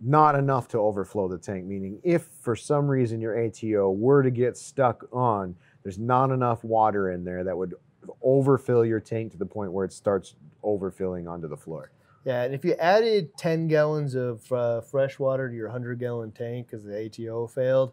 not 0.00 0.34
enough 0.34 0.68
to 0.68 0.78
overflow 0.78 1.26
the 1.28 1.38
tank, 1.38 1.64
meaning 1.64 1.98
if 2.02 2.24
for 2.40 2.54
some 2.54 2.88
reason 2.88 3.20
your 3.20 3.34
ATO 3.38 3.90
were 3.92 4.22
to 4.22 4.30
get 4.30 4.58
stuck 4.58 5.06
on, 5.10 5.56
there's 5.84 5.98
not 5.98 6.30
enough 6.30 6.62
water 6.64 7.10
in 7.10 7.24
there 7.24 7.44
that 7.44 7.56
would 7.56 7.74
overfill 8.22 8.84
your 8.84 9.00
tank 9.00 9.32
to 9.32 9.38
the 9.38 9.46
point 9.46 9.72
where 9.72 9.84
it 9.84 9.92
starts 9.92 10.34
overfilling 10.64 11.30
onto 11.30 11.48
the 11.48 11.56
floor. 11.56 11.90
Yeah, 12.24 12.42
and 12.42 12.54
if 12.54 12.64
you 12.64 12.74
added 12.74 13.36
10 13.36 13.66
gallons 13.66 14.14
of 14.14 14.50
uh, 14.52 14.80
fresh 14.80 15.18
water 15.18 15.48
to 15.48 15.54
your 15.54 15.66
100 15.66 15.98
gallon 15.98 16.30
tank 16.30 16.68
because 16.68 16.84
the 16.84 17.06
ATO 17.06 17.48
failed, 17.48 17.92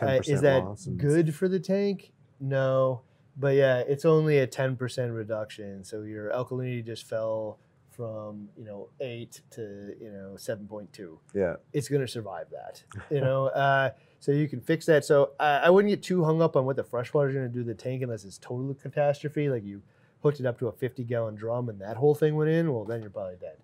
uh, 0.00 0.06
10% 0.06 0.28
is 0.28 0.40
that 0.42 0.96
good 0.98 1.34
for 1.34 1.48
the 1.48 1.60
tank? 1.60 2.12
No. 2.38 3.02
But 3.36 3.54
yeah, 3.54 3.78
it's 3.78 4.04
only 4.04 4.38
a 4.38 4.46
10% 4.46 5.14
reduction. 5.14 5.84
So 5.84 6.02
your 6.02 6.30
alkalinity 6.30 6.84
just 6.84 7.08
fell 7.08 7.58
from, 7.90 8.48
you 8.56 8.64
know, 8.64 8.88
8 9.00 9.40
to, 9.50 9.94
you 10.00 10.10
know, 10.10 10.34
7.2. 10.36 11.18
Yeah. 11.34 11.56
It's 11.72 11.88
going 11.88 12.00
to 12.00 12.08
survive 12.08 12.46
that, 12.50 12.82
you 13.10 13.20
know? 13.20 13.46
Uh, 13.48 13.90
so 14.18 14.32
you 14.32 14.48
can 14.48 14.60
fix 14.60 14.86
that. 14.86 15.04
So 15.04 15.30
I, 15.40 15.58
I 15.58 15.70
wouldn't 15.70 15.90
get 15.90 16.02
too 16.02 16.24
hung 16.24 16.42
up 16.42 16.56
on 16.56 16.66
what 16.66 16.76
the 16.76 16.84
freshwater 16.84 17.28
is 17.28 17.34
going 17.34 17.48
to 17.48 17.52
do 17.52 17.60
to 17.60 17.66
the 17.66 17.74
tank 17.74 18.02
unless 18.02 18.24
it's 18.24 18.38
total 18.38 18.74
catastrophe. 18.74 19.48
Like 19.48 19.64
you 19.64 19.82
hooked 20.22 20.40
it 20.40 20.46
up 20.46 20.58
to 20.58 20.68
a 20.68 20.72
50 20.72 21.04
gallon 21.04 21.34
drum 21.34 21.68
and 21.68 21.80
that 21.80 21.96
whole 21.96 22.14
thing 22.14 22.36
went 22.36 22.50
in. 22.50 22.72
Well, 22.72 22.84
then 22.84 23.00
you're 23.00 23.10
probably 23.10 23.36
dead 23.40 23.56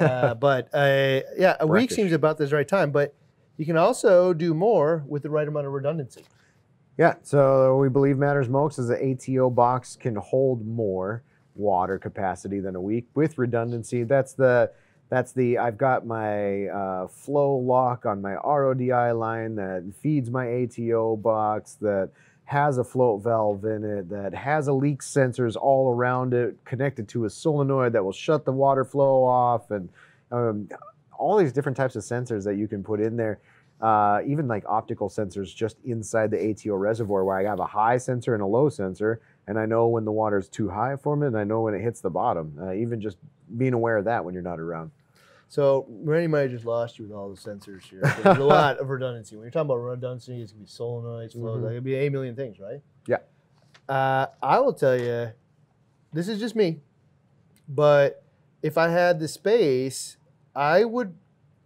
uh, 0.00 0.34
but 0.34 0.68
uh, 0.74 1.20
yeah, 1.38 1.56
a 1.60 1.66
week 1.66 1.90
seems 1.92 2.12
about 2.12 2.38
this 2.38 2.50
right 2.50 2.66
time. 2.66 2.90
But 2.90 3.14
you 3.56 3.64
can 3.64 3.76
also 3.76 4.32
do 4.32 4.52
more 4.54 5.04
with 5.06 5.22
the 5.22 5.30
right 5.30 5.46
amount 5.46 5.66
of 5.66 5.72
redundancy. 5.72 6.24
Yeah, 6.98 7.14
so 7.22 7.76
we 7.76 7.88
believe 7.88 8.18
matters 8.18 8.48
most 8.48 8.78
is 8.78 8.88
the 8.88 9.12
ATO 9.12 9.48
box 9.48 9.96
can 9.96 10.16
hold 10.16 10.66
more 10.66 11.22
water 11.60 11.98
capacity 11.98 12.60
than 12.60 12.74
a 12.74 12.80
week 12.80 13.06
with 13.14 13.38
redundancy. 13.38 14.02
That's 14.02 14.32
the 14.32 14.70
that's 15.08 15.32
the 15.32 15.58
I've 15.58 15.78
got 15.78 16.06
my 16.06 16.66
uh, 16.66 17.08
flow 17.08 17.56
lock 17.56 18.06
on 18.06 18.22
my 18.22 18.34
RODI 18.34 19.16
line 19.16 19.56
that 19.56 19.92
feeds 20.00 20.30
my 20.30 20.46
ATO 20.64 21.16
box 21.16 21.76
that 21.80 22.10
has 22.44 22.78
a 22.78 22.84
float 22.84 23.22
valve 23.22 23.64
in 23.64 23.84
it 23.84 24.08
that 24.08 24.34
has 24.34 24.66
a 24.66 24.72
leak 24.72 25.02
sensors 25.02 25.54
all 25.56 25.94
around 25.94 26.34
it 26.34 26.56
connected 26.64 27.08
to 27.08 27.24
a 27.24 27.30
solenoid 27.30 27.92
that 27.92 28.04
will 28.04 28.12
shut 28.12 28.44
the 28.44 28.52
water 28.52 28.84
flow 28.84 29.22
off 29.22 29.70
and 29.70 29.88
um, 30.32 30.68
all 31.16 31.36
these 31.36 31.52
different 31.52 31.76
types 31.76 31.94
of 31.94 32.02
sensors 32.02 32.42
that 32.44 32.56
you 32.56 32.66
can 32.66 32.82
put 32.82 33.00
in 33.00 33.16
there 33.16 33.38
uh, 33.80 34.20
even 34.26 34.46
like 34.46 34.64
optical 34.66 35.08
sensors 35.08 35.54
just 35.54 35.76
inside 35.84 36.30
the 36.30 36.50
ATO 36.50 36.74
reservoir 36.74 37.24
where 37.24 37.38
I 37.38 37.44
have 37.44 37.60
a 37.60 37.66
high 37.66 37.96
sensor 37.96 38.34
and 38.34 38.42
a 38.42 38.46
low 38.46 38.68
sensor, 38.68 39.20
and 39.50 39.58
I 39.58 39.66
know 39.66 39.88
when 39.88 40.04
the 40.04 40.12
water 40.12 40.38
is 40.38 40.48
too 40.48 40.68
high 40.68 40.94
for 40.94 41.16
me, 41.16 41.26
and 41.26 41.36
I 41.36 41.42
know 41.42 41.62
when 41.62 41.74
it 41.74 41.80
hits 41.80 42.00
the 42.00 42.08
bottom. 42.08 42.56
Uh, 42.62 42.72
even 42.72 43.00
just 43.00 43.16
being 43.58 43.72
aware 43.72 43.96
of 43.96 44.04
that 44.04 44.24
when 44.24 44.32
you're 44.32 44.44
not 44.44 44.60
around. 44.60 44.92
So 45.48 45.86
Randy 45.88 46.28
might 46.28 46.42
have 46.42 46.52
just 46.52 46.64
lost 46.64 47.00
you 47.00 47.04
with 47.04 47.12
all 47.12 47.28
the 47.28 47.36
sensors 47.36 47.82
here. 47.82 48.00
There's 48.22 48.38
a 48.38 48.44
lot 48.44 48.78
of 48.78 48.90
redundancy. 48.90 49.34
When 49.34 49.42
you're 49.42 49.50
talking 49.50 49.66
about 49.66 49.78
redundancy, 49.78 50.40
it's 50.40 50.52
gonna 50.52 50.62
be 50.62 50.70
solenoids, 50.70 51.32
flows. 51.32 51.58
Mhm. 51.58 51.62
Like, 51.64 51.70
it'd 51.72 51.82
be 51.82 51.96
a 51.96 52.08
million 52.10 52.36
things, 52.36 52.60
right? 52.60 52.80
Yeah. 53.08 53.16
Uh, 53.88 54.26
I 54.40 54.60
will 54.60 54.72
tell 54.72 54.96
you, 54.96 55.32
this 56.12 56.28
is 56.28 56.38
just 56.38 56.54
me, 56.54 56.78
but 57.68 58.22
if 58.62 58.78
I 58.78 58.88
had 58.88 59.18
the 59.18 59.26
space, 59.26 60.16
I 60.54 60.84
would. 60.84 61.12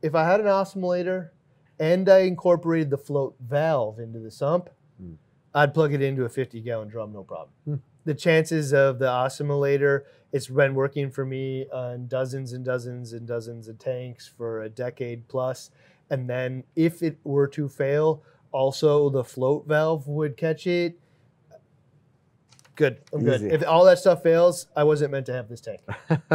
If 0.00 0.14
I 0.14 0.24
had 0.24 0.40
an 0.40 0.46
Osmolator, 0.46 1.30
and 1.78 2.08
I 2.08 2.20
incorporated 2.20 2.88
the 2.88 2.96
float 2.98 3.36
valve 3.40 3.98
into 3.98 4.20
the 4.20 4.30
sump. 4.30 4.70
I'd 5.54 5.72
plug 5.72 5.92
it 5.94 6.02
into 6.02 6.24
a 6.24 6.28
50 6.28 6.60
gallon 6.62 6.88
drum, 6.88 7.12
no 7.12 7.22
problem. 7.22 7.50
Hmm. 7.64 7.74
The 8.04 8.14
chances 8.14 8.72
of 8.74 8.98
the 8.98 9.06
Osmolator, 9.06 10.02
it's 10.32 10.48
been 10.48 10.74
working 10.74 11.10
for 11.10 11.24
me 11.24 11.66
on 11.72 12.06
dozens 12.06 12.52
and 12.52 12.64
dozens 12.64 13.12
and 13.12 13.26
dozens 13.26 13.68
of 13.68 13.78
tanks 13.78 14.26
for 14.28 14.62
a 14.62 14.68
decade 14.68 15.26
plus. 15.28 15.70
And 16.10 16.28
then 16.28 16.64
if 16.76 17.02
it 17.02 17.18
were 17.24 17.46
to 17.48 17.68
fail, 17.68 18.22
also 18.52 19.08
the 19.10 19.24
float 19.24 19.66
valve 19.66 20.06
would 20.06 20.36
catch 20.36 20.66
it. 20.66 20.98
Good, 22.76 23.00
I'm 23.12 23.22
good. 23.22 23.40
Easy. 23.40 23.50
If 23.50 23.66
all 23.66 23.84
that 23.84 23.98
stuff 23.98 24.22
fails, 24.22 24.66
I 24.76 24.82
wasn't 24.82 25.12
meant 25.12 25.26
to 25.26 25.32
have 25.32 25.48
this 25.48 25.60
tank. 25.60 25.80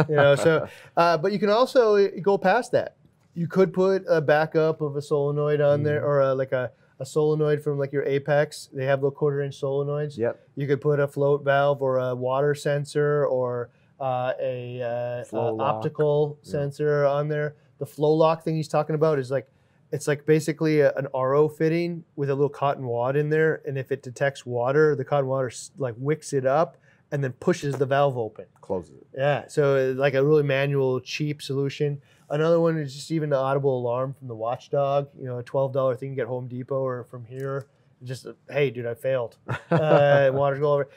You 0.08 0.16
know, 0.16 0.34
so 0.34 0.66
uh, 0.96 1.18
but 1.18 1.32
you 1.32 1.38
can 1.38 1.50
also 1.50 2.08
go 2.22 2.38
past 2.38 2.72
that. 2.72 2.96
You 3.34 3.46
could 3.46 3.72
put 3.74 4.04
a 4.08 4.20
backup 4.22 4.80
of 4.80 4.96
a 4.96 5.02
solenoid 5.02 5.60
on 5.60 5.82
there, 5.82 6.00
Mhm. 6.00 6.04
or 6.04 6.20
a, 6.20 6.34
like 6.34 6.52
a, 6.52 6.72
a 7.00 7.06
solenoid 7.06 7.62
from 7.62 7.78
like 7.78 7.92
your 7.92 8.04
Apex. 8.04 8.68
They 8.72 8.84
have 8.84 9.00
little 9.00 9.10
quarter 9.10 9.40
inch 9.40 9.58
solenoids. 9.60 10.16
yep. 10.18 10.38
You 10.54 10.66
could 10.66 10.80
put 10.80 11.00
a 11.00 11.08
float 11.08 11.42
valve 11.42 11.80
or 11.82 11.98
a 11.98 12.14
water 12.14 12.54
sensor 12.54 13.26
or 13.26 13.70
uh, 13.98 14.32
a 14.40 14.82
uh, 14.82 15.36
uh, 15.36 15.56
optical 15.58 16.38
Yeah. 16.42 16.50
sensor 16.52 17.04
on 17.06 17.28
there. 17.28 17.56
The 17.78 17.86
flow 17.86 18.12
lock 18.12 18.44
thing 18.44 18.54
he's 18.56 18.68
talking 18.68 18.94
about 18.94 19.18
is 19.18 19.30
like 19.30 19.48
it's 19.92 20.06
like 20.06 20.24
basically 20.24 20.80
a, 20.80 20.92
an 20.94 21.08
RO 21.14 21.48
fitting 21.48 22.04
with 22.14 22.30
a 22.30 22.34
little 22.34 22.48
cotton 22.50 22.86
wad 22.86 23.16
in 23.16 23.28
there, 23.30 23.60
and 23.66 23.76
if 23.76 23.90
it 23.90 24.02
detects 24.02 24.46
water, 24.46 24.94
the 24.94 25.04
cotton 25.04 25.26
water 25.26 25.50
like 25.78 25.94
wicks 25.98 26.32
it 26.32 26.46
up 26.46 26.76
and 27.12 27.22
then 27.24 27.32
pushes 27.32 27.74
the 27.76 27.86
valve 27.86 28.16
open. 28.16 28.46
Closes 28.60 28.96
it. 28.98 29.06
Yeah, 29.16 29.48
so 29.48 29.92
like 29.96 30.14
a 30.14 30.24
really 30.24 30.42
manual, 30.44 31.00
cheap 31.00 31.42
solution. 31.42 32.00
Another 32.28 32.60
one 32.60 32.78
is 32.78 32.94
just 32.94 33.10
even 33.10 33.30
the 33.30 33.36
audible 33.36 33.76
alarm 33.78 34.14
from 34.14 34.28
the 34.28 34.34
Watchdog. 34.36 35.08
You 35.18 35.24
know, 35.26 35.38
a 35.38 35.42
twelve 35.42 35.72
dollar 35.72 35.96
thing 35.96 36.10
you 36.10 36.16
get 36.16 36.26
Home 36.28 36.46
Depot 36.48 36.80
or 36.80 37.04
from 37.04 37.24
here. 37.24 37.66
Just 38.04 38.26
hey, 38.48 38.70
dude, 38.70 38.86
I 38.86 38.94
failed. 38.94 39.36
Uh, 39.70 40.30
water's 40.32 40.58
going 40.60 40.72
over. 40.72 40.88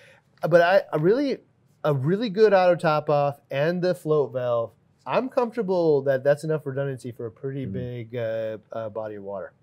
But 0.47 0.61
I, 0.61 0.81
I 0.91 0.97
really, 0.97 1.37
a 1.83 1.93
really 1.93 2.29
good 2.29 2.53
auto 2.53 2.75
top 2.75 3.09
off 3.09 3.39
and 3.49 3.81
the 3.81 3.95
float 3.95 4.33
valve. 4.33 4.71
I'm 5.05 5.27
comfortable 5.29 6.01
that 6.03 6.23
that's 6.23 6.43
enough 6.43 6.65
redundancy 6.65 7.11
for 7.11 7.25
a 7.25 7.31
pretty 7.31 7.65
Mhm. 7.65 7.73
big 7.73 8.15
uh, 8.15 8.57
uh, 8.71 8.89
body 8.89 9.15
of 9.15 9.23
water. 9.23 9.53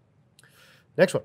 Next 0.98 1.14
one. 1.14 1.22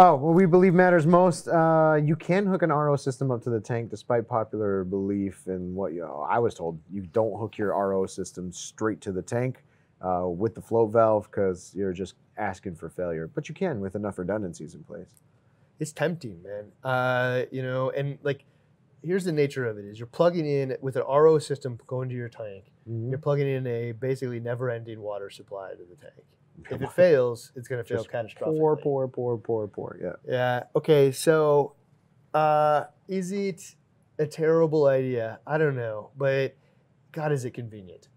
Oh, 0.00 0.14
what 0.14 0.34
we 0.34 0.46
believe 0.46 0.74
matters 0.74 1.08
most. 1.08 1.48
Uh, 1.48 1.98
you 2.00 2.14
can 2.14 2.46
hook 2.46 2.62
an 2.62 2.70
RO 2.70 2.94
system 2.94 3.32
up 3.32 3.42
to 3.42 3.50
the 3.50 3.58
tank, 3.58 3.90
despite 3.90 4.28
popular 4.28 4.84
belief 4.84 5.48
and 5.48 5.74
what 5.74 5.92
you 5.92 6.04
I 6.06 6.38
was 6.38 6.54
told. 6.54 6.78
You 6.88 7.02
don't 7.12 7.36
hook 7.36 7.58
your 7.58 7.70
RO 7.70 8.06
system 8.06 8.52
straight 8.52 9.00
to 9.00 9.10
the 9.10 9.22
tank 9.22 9.64
uh, 10.00 10.28
with 10.28 10.54
the 10.54 10.62
float 10.62 10.92
valve 10.92 11.28
because 11.28 11.72
you're 11.74 11.92
just 11.92 12.14
asking 12.36 12.76
for 12.76 12.88
failure. 12.88 13.26
But 13.26 13.48
you 13.48 13.56
can 13.56 13.80
with 13.80 13.96
enough 13.96 14.20
redundancies 14.20 14.76
in 14.76 14.84
place. 14.84 15.10
it's 15.80 15.90
tempting, 15.92 16.40
man. 16.44 16.66
Uh, 16.84 17.46
you 17.50 17.62
know, 17.64 17.90
and 17.90 18.18
like, 18.22 18.44
here's 19.02 19.24
the 19.24 19.32
nature 19.32 19.66
of 19.66 19.78
it: 19.78 19.84
is 19.84 19.98
you're 19.98 20.06
plugging 20.06 20.46
in 20.46 20.76
with 20.80 20.94
an 20.94 21.02
RO 21.08 21.40
system 21.40 21.76
going 21.88 22.08
to 22.08 22.14
your 22.14 22.28
tank. 22.28 22.66
Mhm. 22.88 23.10
You're 23.10 23.18
plugging 23.18 23.48
in 23.48 23.66
a 23.66 23.90
basically 23.90 24.38
never-ending 24.38 25.00
water 25.00 25.28
supply 25.28 25.72
to 25.72 25.82
the 25.90 25.96
tank. 25.96 26.24
If 26.70 26.82
it 26.82 26.92
fails, 26.92 27.52
it's 27.56 27.68
going 27.68 27.82
to 27.82 27.88
fail 27.88 28.04
catastrophically. 28.04 28.58
Poor, 28.58 28.76
poor, 28.76 29.08
poor, 29.08 29.36
poor, 29.38 29.68
pour. 29.68 29.98
Yeah. 30.00 30.12
Yeah. 30.26 30.62
Okay. 30.76 31.12
So, 31.12 31.74
uh, 32.34 32.84
is 33.06 33.32
it 33.32 33.74
a 34.18 34.26
terrible 34.26 34.86
idea? 34.86 35.40
I 35.46 35.58
don't 35.58 35.76
know, 35.76 36.10
but 36.16 36.56
God, 37.12 37.32
is 37.32 37.44
it 37.44 37.52
convenient? 37.52 38.08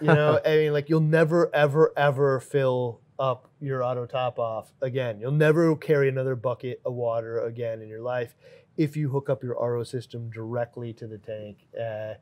You 0.00 0.06
know, 0.08 0.40
I 0.46 0.56
mean, 0.56 0.72
like 0.72 0.88
you'll 0.88 1.00
never, 1.00 1.54
ever, 1.54 1.92
ever 1.96 2.40
fill 2.40 3.00
up 3.18 3.50
your 3.60 3.82
auto 3.82 4.06
top 4.06 4.38
off 4.38 4.72
again. 4.80 5.18
You'll 5.20 5.32
never 5.32 5.74
carry 5.76 6.08
another 6.08 6.36
bucket 6.36 6.80
of 6.84 6.94
water 6.94 7.40
again 7.40 7.82
in 7.82 7.88
your 7.88 8.00
life 8.02 8.34
if 8.76 8.96
you 8.96 9.08
hook 9.10 9.28
up 9.28 9.42
your 9.42 9.54
RO 9.60 9.82
system 9.82 10.30
directly 10.30 10.92
to 10.94 11.06
the 11.06 11.18
tank. 11.18 11.66
Uh, 11.78 12.14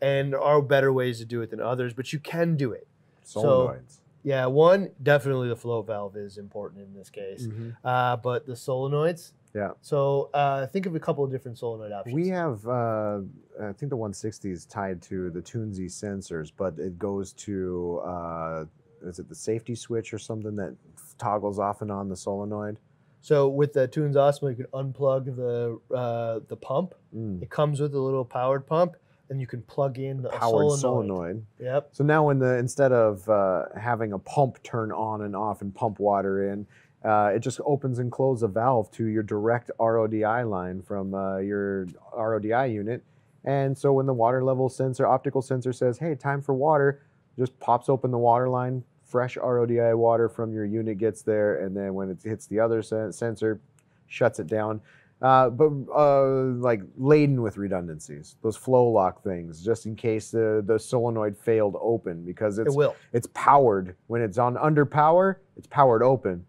and 0.00 0.32
there 0.32 0.40
are 0.40 0.60
better 0.60 0.92
ways 0.92 1.18
to 1.18 1.24
do 1.24 1.40
it 1.42 1.50
than 1.50 1.60
others, 1.60 1.92
but 1.94 2.12
you 2.12 2.18
can 2.18 2.56
do 2.56 2.72
it. 2.72 2.86
So- 3.22 3.42
Solenoids. 3.68 3.98
Yeah, 4.24 4.46
one 4.46 4.90
definitely 5.02 5.48
the 5.48 5.56
flow 5.56 5.82
valve 5.82 6.16
is 6.16 6.38
important 6.38 6.82
in 6.82 6.94
this 6.94 7.10
case, 7.10 7.46
Mhm. 7.46 7.76
uh, 7.84 8.16
but 8.16 8.46
the 8.46 8.54
solenoids. 8.54 9.32
Yeah. 9.54 9.72
So 9.82 10.30
uh, 10.34 10.66
think 10.66 10.86
of 10.86 10.96
a 10.96 10.98
couple 11.00 11.22
of 11.22 11.30
different 11.30 11.58
solenoid 11.58 11.92
options. 11.92 12.14
We 12.14 12.28
have, 12.28 12.66
uh, 12.66 13.20
I 13.62 13.72
think 13.74 13.90
the 13.90 13.96
160 13.96 14.50
is 14.50 14.66
tied 14.66 15.00
to 15.02 15.30
the 15.30 15.40
Tunesy 15.42 15.86
sensors, 15.86 16.50
but 16.56 16.76
it 16.78 16.98
goes 16.98 17.32
to, 17.34 18.00
uh, 18.04 18.64
is 19.02 19.18
it 19.20 19.28
the 19.28 19.34
safety 19.34 19.74
switch 19.76 20.12
or 20.12 20.18
something 20.18 20.56
that 20.56 20.74
toggles 21.18 21.58
off 21.60 21.82
and 21.82 21.92
on 21.92 22.08
the 22.08 22.16
solenoid? 22.16 22.78
so 23.20 23.48
with 23.48 23.72
the 23.72 23.88
Tunze 23.88 24.16
Osmo, 24.16 24.50
you 24.50 24.56
can 24.56 24.66
unplug 24.74 25.34
the 25.36 25.78
uh, 25.96 26.40
the 26.48 26.56
pump. 26.56 26.94
Mm. 27.14 27.42
It 27.42 27.48
comes 27.48 27.80
with 27.80 27.94
a 27.94 27.98
little 27.98 28.24
powered 28.24 28.66
pump, 28.66 28.96
and 29.34 29.40
you 29.40 29.46
can 29.48 29.62
plug 29.62 29.98
in 29.98 30.22
the 30.22 30.28
Powered 30.28 30.78
solenoid. 30.78 30.80
solenoid. 30.80 31.46
Yep. 31.58 31.88
So 31.92 32.04
now, 32.04 32.26
when 32.26 32.38
the 32.38 32.56
instead 32.56 32.92
of 32.92 33.28
uh, 33.28 33.64
having 33.78 34.12
a 34.12 34.18
pump 34.18 34.62
turn 34.62 34.92
on 34.92 35.22
and 35.22 35.34
off 35.34 35.60
and 35.60 35.74
pump 35.74 35.98
water 35.98 36.50
in, 36.52 36.66
uh, 37.04 37.32
it 37.34 37.40
just 37.40 37.60
opens 37.66 37.98
and 37.98 38.10
closes 38.12 38.44
a 38.44 38.48
valve 38.48 38.90
to 38.92 39.04
your 39.06 39.24
direct 39.24 39.70
RODI 39.78 40.48
line 40.48 40.82
from 40.82 41.14
uh, 41.14 41.38
your 41.38 41.86
RODI 42.16 42.72
unit. 42.72 43.02
And 43.44 43.76
so 43.76 43.92
when 43.92 44.06
the 44.06 44.14
water 44.14 44.42
level 44.42 44.68
sensor, 44.68 45.04
optical 45.06 45.42
sensor 45.42 45.72
says, 45.72 45.98
"Hey, 45.98 46.14
time 46.14 46.40
for 46.40 46.54
water," 46.54 47.02
just 47.36 47.58
pops 47.58 47.88
open 47.88 48.10
the 48.12 48.18
water 48.18 48.48
line. 48.48 48.84
Fresh 49.02 49.36
RODI 49.36 49.94
water 49.96 50.28
from 50.28 50.52
your 50.52 50.64
unit 50.64 50.98
gets 50.98 51.22
there, 51.22 51.60
and 51.60 51.76
then 51.76 51.92
when 51.94 52.08
it 52.08 52.18
hits 52.22 52.46
the 52.46 52.60
other 52.60 52.82
sen- 52.82 53.12
sensor, 53.12 53.60
shuts 54.06 54.38
it 54.38 54.46
down. 54.46 54.80
Uh, 55.22 55.48
but 55.48 55.70
uh, 55.94 56.42
like 56.60 56.82
laden 56.96 57.40
with 57.40 57.56
redundancies, 57.56 58.36
those 58.42 58.56
flow 58.56 58.88
lock 58.88 59.22
things, 59.22 59.64
just 59.64 59.86
in 59.86 59.96
case 59.96 60.30
the, 60.30 60.62
the 60.66 60.78
solenoid 60.78 61.36
failed 61.38 61.76
open 61.80 62.24
because 62.24 62.58
It 62.58 62.66
it's 62.66 62.76
will. 62.76 62.94
it's 63.12 63.28
powered 63.32 63.96
when 64.08 64.20
it's 64.20 64.36
on 64.38 64.56
under 64.58 64.84
power 64.84 65.40
it's 65.56 65.68
powered 65.68 66.02
open 66.02 66.44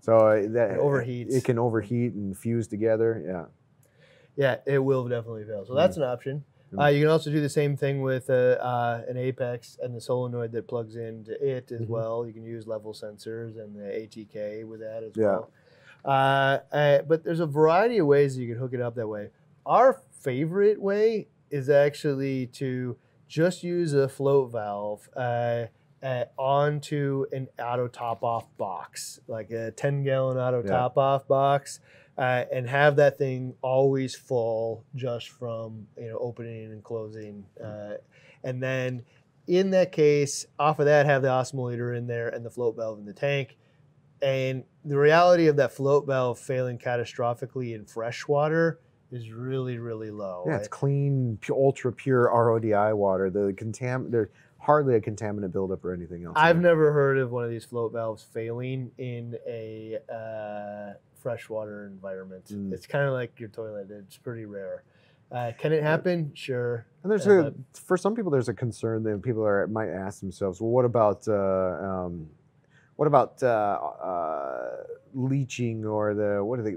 so 0.00 0.18
uh, 0.18 0.34
that 0.50 0.72
It 0.72 0.78
overheats. 0.78 1.32
it 1.34 1.44
can 1.44 1.58
overheat 1.58 2.12
and 2.12 2.36
fuse 2.36 2.68
together 2.68 3.22
yeah 3.26 3.44
Yeah, 4.36 4.56
it 4.66 4.78
will 4.78 5.08
definitely 5.08 5.44
fail. 5.44 5.64
So 5.66 5.74
that's 5.74 5.96
an 5.96 6.04
option. 6.04 6.44
Mm. 6.72 6.84
Uh, 6.84 6.88
you 6.88 7.00
can 7.02 7.10
also 7.10 7.30
do 7.30 7.40
the 7.40 7.48
same 7.50 7.76
thing 7.76 8.00
with 8.02 8.30
uh, 8.30 8.56
uh, 8.60 9.02
an 9.08 9.16
Apex 9.16 9.78
and 9.82 9.94
the 9.94 10.00
solenoid 10.00 10.52
that 10.52 10.66
plugs 10.68 10.96
into 10.96 11.32
it 11.44 11.70
as 11.72 11.82
Mhm. 11.82 11.88
well. 11.88 12.26
You 12.26 12.32
can 12.32 12.44
use 12.44 12.66
level 12.66 12.92
sensors 12.94 13.58
and 13.62 13.76
the 13.76 13.82
ATK 14.00 14.64
with 14.64 14.80
that 14.80 15.02
as 15.02 15.12
Yeah. 15.16 15.24
well. 15.38 15.50
Uh, 16.04 16.58
uh, 16.72 17.02
but 17.02 17.24
there's 17.24 17.40
a 17.40 17.46
variety 17.46 17.98
of 17.98 18.06
ways 18.06 18.36
you 18.36 18.48
can 18.48 18.58
hook 18.58 18.72
it 18.74 18.80
up 18.80 18.94
that 18.96 19.06
way. 19.08 19.30
Our 19.64 20.00
favorite 20.10 20.80
way 20.80 21.28
is 21.50 21.68
actually 21.70 22.46
to 22.48 22.96
just 23.28 23.62
use 23.62 23.92
a 23.94 24.08
float 24.08 24.52
valve 24.52 25.08
uh, 25.16 25.66
uh, 26.02 26.24
onto 26.36 27.26
an 27.32 27.48
auto 27.58 27.86
top 27.88 28.24
off 28.24 28.46
box, 28.58 29.20
like 29.28 29.50
a 29.50 29.70
10 29.70 30.02
gallon 30.02 30.36
auto 30.38 30.62
Yeah. 30.64 30.70
top 30.70 30.98
off 30.98 31.28
box 31.28 31.78
uh, 32.18 32.44
and 32.52 32.68
have 32.68 32.96
that 32.96 33.16
thing 33.18 33.54
always 33.62 34.14
full 34.14 34.84
just 34.94 35.28
from 35.30 35.86
you 35.96 36.08
know 36.08 36.18
opening 36.18 36.72
and 36.72 36.82
closing 36.84 37.44
uh, 37.62 37.94
and 38.44 38.62
then 38.62 39.02
in 39.46 39.70
that 39.70 39.92
case 39.92 40.44
off 40.58 40.78
of 40.78 40.86
that 40.86 41.06
have 41.06 41.22
the 41.22 41.28
Osmolator 41.28 41.96
in 41.96 42.06
there 42.06 42.28
and 42.28 42.44
the 42.44 42.50
float 42.50 42.76
valve 42.76 42.98
in 42.98 43.04
the 43.06 43.12
tank 43.14 43.56
and 44.22 44.64
the 44.84 44.96
reality 44.96 45.46
of 45.48 45.56
that 45.56 45.72
float 45.72 46.06
valve 46.06 46.38
failing 46.38 46.78
catastrophically 46.78 47.74
in 47.74 47.84
fresh 47.84 48.26
water 48.26 48.80
is 49.10 49.30
really 49.30 49.78
really 49.78 50.10
low 50.10 50.44
yeah 50.46 50.56
it's 50.56 50.68
clean 50.68 51.38
ultra 51.50 51.92
pure 51.92 52.30
RODI 52.32 52.94
water 52.94 53.30
the 53.30 53.52
contam 53.52 54.10
there's 54.10 54.28
hardly 54.58 54.94
a 54.94 55.00
contaminant 55.00 55.52
buildup 55.52 55.84
or 55.84 55.92
anything 55.92 56.24
else 56.24 56.34
I've 56.36 56.60
never 56.60 56.92
heard 56.92 57.18
of 57.18 57.32
one 57.32 57.44
of 57.44 57.50
these 57.50 57.64
float 57.64 57.92
valves 57.92 58.22
failing 58.22 58.92
in 58.96 59.36
a 59.46 59.98
uh, 60.08 60.96
freshwater 61.22 61.86
environment. 61.86 62.46
Mm. 62.46 62.72
It's 62.72 62.86
kind 62.86 63.04
of 63.04 63.12
like 63.12 63.38
your 63.40 63.48
toilet. 63.48 63.88
It's 63.90 64.16
pretty 64.16 64.44
rare. 64.44 64.84
Uh, 65.32 65.50
can 65.58 65.72
it 65.72 65.82
happen? 65.82 66.30
Sure. 66.34 66.86
and 67.02 67.10
there's 67.10 67.26
uh, 67.26 67.46
a 67.46 67.52
for 67.72 67.96
some 67.96 68.14
people 68.14 68.30
there's 68.30 68.50
a 68.50 68.54
concern 68.54 69.02
that 69.02 69.22
people 69.22 69.44
are 69.44 69.66
might 69.66 69.88
ask 69.88 70.20
themselves 70.20 70.60
well 70.60 70.70
what 70.70 70.84
about 70.84 71.26
uh, 71.26 71.32
um, 71.32 72.28
what 72.96 73.06
about 73.06 73.42
uh, 73.42 73.46
uh, 73.46 74.70
leaching 75.14 75.84
or 75.84 76.14
the 76.14 76.42
what 76.44 76.58
are 76.58 76.62
they 76.62 76.76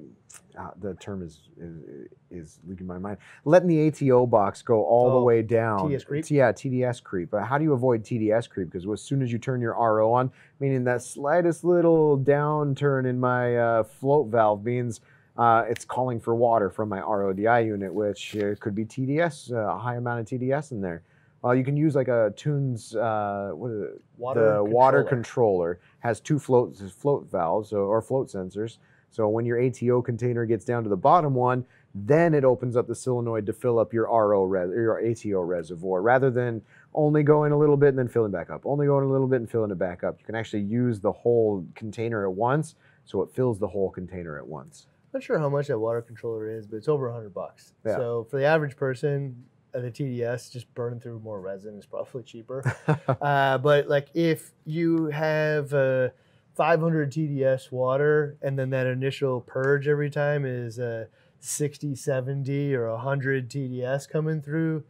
uh, 0.58 0.72
the 0.82 0.94
term 0.96 1.22
is, 1.22 1.40
is 1.60 2.08
is 2.32 2.60
leaving 2.68 2.88
my 2.88 2.98
mind 2.98 3.18
letting 3.44 3.68
the 3.68 3.88
ATO 3.88 4.26
box 4.26 4.62
go 4.62 4.84
all 4.86 5.10
the 5.12 5.16
Oh, 5.18 5.24
way 5.24 5.42
down 5.42 5.80
TDS 5.90 6.06
creep? 6.06 6.32
yeah 6.32 6.52
TDS 6.52 7.04
creep 7.04 7.32
but 7.32 7.44
how 7.44 7.58
do 7.58 7.64
you 7.64 7.74
avoid 7.74 8.04
TDS 8.04 8.50
creep 8.50 8.72
because 8.72 8.88
as 8.90 9.02
soon 9.02 9.22
as 9.22 9.32
you 9.32 9.38
turn 9.38 9.62
your 9.62 9.74
RO 9.74 10.12
on 10.14 10.32
meaning 10.60 10.84
that 10.86 11.02
slightest 11.02 11.64
little 11.64 12.18
downturn 12.18 13.06
in 13.06 13.20
my 13.20 13.58
uh, 13.58 13.84
float 13.84 14.28
valve 14.28 14.64
means 14.64 15.02
uh, 15.38 15.64
it's 15.68 15.84
calling 15.84 16.20
for 16.20 16.34
water 16.34 16.70
from 16.70 16.88
my 16.88 17.02
RODI 17.02 17.66
unit, 17.66 17.94
which 17.94 18.38
uh, 18.38 18.56
could 18.62 18.74
be 18.74 18.86
TDS, 18.86 19.52
uh, 19.52 19.76
a 19.76 19.78
high 19.78 19.96
amount 19.96 20.22
of 20.22 20.26
TDS 20.40 20.72
in 20.72 20.80
there. 20.80 21.04
Well, 21.46 21.54
you 21.54 21.64
can 21.64 21.78
use 21.78 21.94
like 21.94 22.08
a 22.08 22.34
Tunze, 22.36 22.96
uh, 22.96 23.54
what 23.54 23.70
is 23.70 23.82
it? 23.82 24.02
Water 24.18 24.56
the 24.56 24.64
water 24.64 25.04
controller. 25.04 25.76
controller 25.76 25.80
has 26.00 26.20
two 26.20 26.40
float 26.40 26.76
float 26.76 27.30
valves 27.30 27.72
or, 27.72 27.82
or 27.82 28.02
float 28.02 28.30
sensors. 28.30 28.80
So 29.12 29.28
when 29.28 29.46
your 29.46 29.62
ATO 29.62 30.02
container 30.02 30.48
gets 30.48 30.66
down 30.66 30.82
to 30.82 30.90
the 30.90 30.98
bottom 30.98 31.36
one, 31.36 31.64
then 31.94 32.34
it 32.34 32.44
opens 32.44 32.76
up 32.76 32.88
the 32.88 32.96
solenoid 32.96 33.46
to 33.46 33.54
fill 33.54 33.78
up 33.78 33.94
your 33.94 34.06
RO 34.06 34.44
res- 34.46 34.72
your 34.72 35.00
ATO 35.00 35.42
reservoir 35.42 36.02
rather 36.02 36.32
than 36.32 36.64
only 36.96 37.22
going 37.22 37.52
a 37.52 37.58
little 37.60 37.78
bit 37.78 37.90
and 37.90 38.00
then 38.00 38.08
filling 38.08 38.32
back 38.32 38.50
up. 38.50 38.66
Only 38.66 38.88
going 38.88 39.06
a 39.06 39.12
little 39.12 39.28
bit 39.28 39.40
and 39.40 39.48
filling 39.48 39.70
it 39.70 39.78
back 39.78 40.04
up. 40.04 40.16
You 40.20 40.26
can 40.26 40.34
actually 40.34 40.64
use 40.64 41.00
the 41.00 41.12
whole 41.12 41.64
container 41.76 42.26
at 42.28 42.34
once, 42.34 42.74
so 43.06 43.22
it 43.22 43.30
fills 43.30 43.60
the 43.60 43.68
whole 43.68 43.92
container 43.92 44.36
at 44.40 44.48
once. 44.48 44.88
Not 45.14 45.22
sure 45.22 45.38
how 45.38 45.50
much 45.50 45.68
that 45.68 45.78
water 45.78 46.02
controller 46.02 46.50
is, 46.50 46.66
but 46.66 46.78
it's 46.78 46.88
over 46.88 47.06
100 47.06 47.36
bucks. 47.36 47.74
Yeah. 47.86 47.98
So 47.98 48.28
for 48.32 48.38
the 48.38 48.46
average 48.46 48.76
person, 48.76 49.46
uh, 49.54 49.55
the 49.82 49.92
TDS 49.92 50.52
just 50.52 50.74
burning 50.74 51.00
through 51.00 51.20
more 51.20 51.40
resin 51.40 51.78
is 51.78 51.86
probably 51.86 52.24
cheaper. 52.24 52.64
uh, 53.22 53.58
but 53.58 53.88
like 53.88 54.10
if 54.14 54.52
you 54.66 55.08
have 55.08 55.74
uh, 55.74 56.10
500 56.56 57.12
TDS 57.12 57.72
water 57.72 58.38
and 58.42 58.58
then 58.58 58.70
that 58.70 58.88
initial 58.88 59.42
purge 59.42 59.88
every 59.88 60.10
time 60.10 60.46
is 60.46 60.80
uh, 60.80 61.06
60, 61.40 61.96
70 61.96 62.74
or 62.76 62.90
100 62.92 63.50
TDS 63.50 64.10
coming 64.10 64.42
through, 64.42 64.84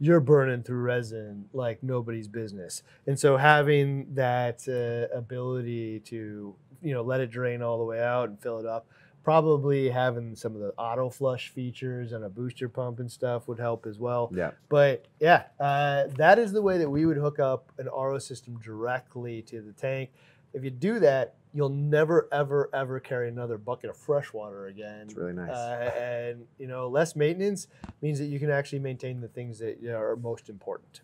you're 0.00 0.20
burning 0.20 0.62
through 0.62 0.80
resin 0.80 1.46
like 1.52 1.82
nobody's 1.82 2.28
business. 2.28 2.82
And 3.06 3.18
so 3.18 3.36
having 3.36 4.14
that 4.14 4.62
uh, 4.68 5.14
ability 5.16 6.00
to, 6.06 6.54
you 6.82 6.94
know, 6.94 7.02
let 7.02 7.20
it 7.20 7.30
drain 7.30 7.62
all 7.62 7.78
the 7.78 7.84
way 7.84 8.00
out 8.00 8.28
and 8.28 8.40
fill 8.40 8.58
it 8.58 8.66
up, 8.66 8.86
probably 9.22 9.90
having 9.90 10.34
some 10.34 10.54
of 10.54 10.60
the 10.60 10.72
auto 10.78 11.10
flush 11.10 11.48
features 11.50 12.12
and 12.12 12.24
a 12.24 12.28
booster 12.28 12.68
pump 12.68 12.98
and 13.00 13.10
stuff 13.10 13.46
would 13.48 13.58
help 13.58 13.86
as 13.86 13.98
well. 13.98 14.30
yeah. 14.34 14.52
But 14.68 15.06
yeah, 15.20 15.44
uh, 15.60 16.04
that 16.16 16.38
is 16.38 16.52
the 16.52 16.62
way 16.62 16.78
that 16.78 16.88
we 16.88 17.04
would 17.06 17.16
hook 17.16 17.38
up 17.38 17.70
an 17.78 17.86
RO 17.86 18.18
system 18.18 18.58
directly 18.58 19.42
to 19.42 19.60
the 19.60 19.72
tank. 19.72 20.10
If 20.54 20.64
you 20.64 20.70
do 20.70 20.98
that, 21.00 21.34
you'll 21.52 21.68
never, 21.68 22.28
ever, 22.32 22.70
ever 22.72 23.00
carry 23.00 23.28
another 23.28 23.58
bucket 23.58 23.90
of 23.90 23.96
fresh 23.96 24.32
water 24.32 24.68
again. 24.68 25.02
It's 25.06 25.14
really 25.14 25.32
nice. 25.32 25.50
Uh, 25.50 25.92
and 25.98 26.46
you 26.58 26.66
know, 26.66 26.88
less 26.88 27.16
maintenance 27.16 27.68
means 28.00 28.18
that 28.18 28.26
you 28.26 28.38
can 28.38 28.50
actually 28.50 28.78
maintain 28.78 29.20
the 29.20 29.28
things 29.28 29.58
that 29.58 29.84
are 29.84 30.16
most 30.16 30.48
important. 30.48 31.00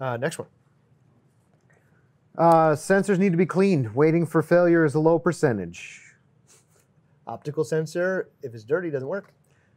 Uh, 0.00 0.16
next 0.16 0.38
one. 0.38 0.48
Uh, 2.36 2.70
sensors 2.70 3.18
need 3.18 3.32
to 3.32 3.38
be 3.38 3.46
cleaned. 3.46 3.94
Waiting 3.96 4.24
for 4.24 4.42
failure 4.42 4.84
is 4.84 4.94
a 4.94 5.00
low 5.00 5.18
percentage. 5.18 6.07
Optical 7.28 7.62
sensor, 7.62 8.30
if 8.42 8.54
it's 8.54 8.64
dirty, 8.64 8.90
doesn't 8.90 9.06
work. 9.08 9.32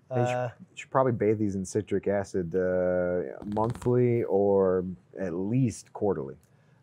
They 0.10 0.16
should- 0.26 0.34
Uh, 0.36 0.50
You 0.72 0.76
should 0.78 0.90
probably 0.90 1.12
bathe 1.12 1.38
these 1.38 1.56
in 1.56 1.66
citric 1.66 2.08
acid 2.08 2.56
uh, 2.56 3.24
monthly 3.46 4.24
or 4.24 4.86
at 5.20 5.34
least 5.34 5.92
quarterly. 5.94 6.38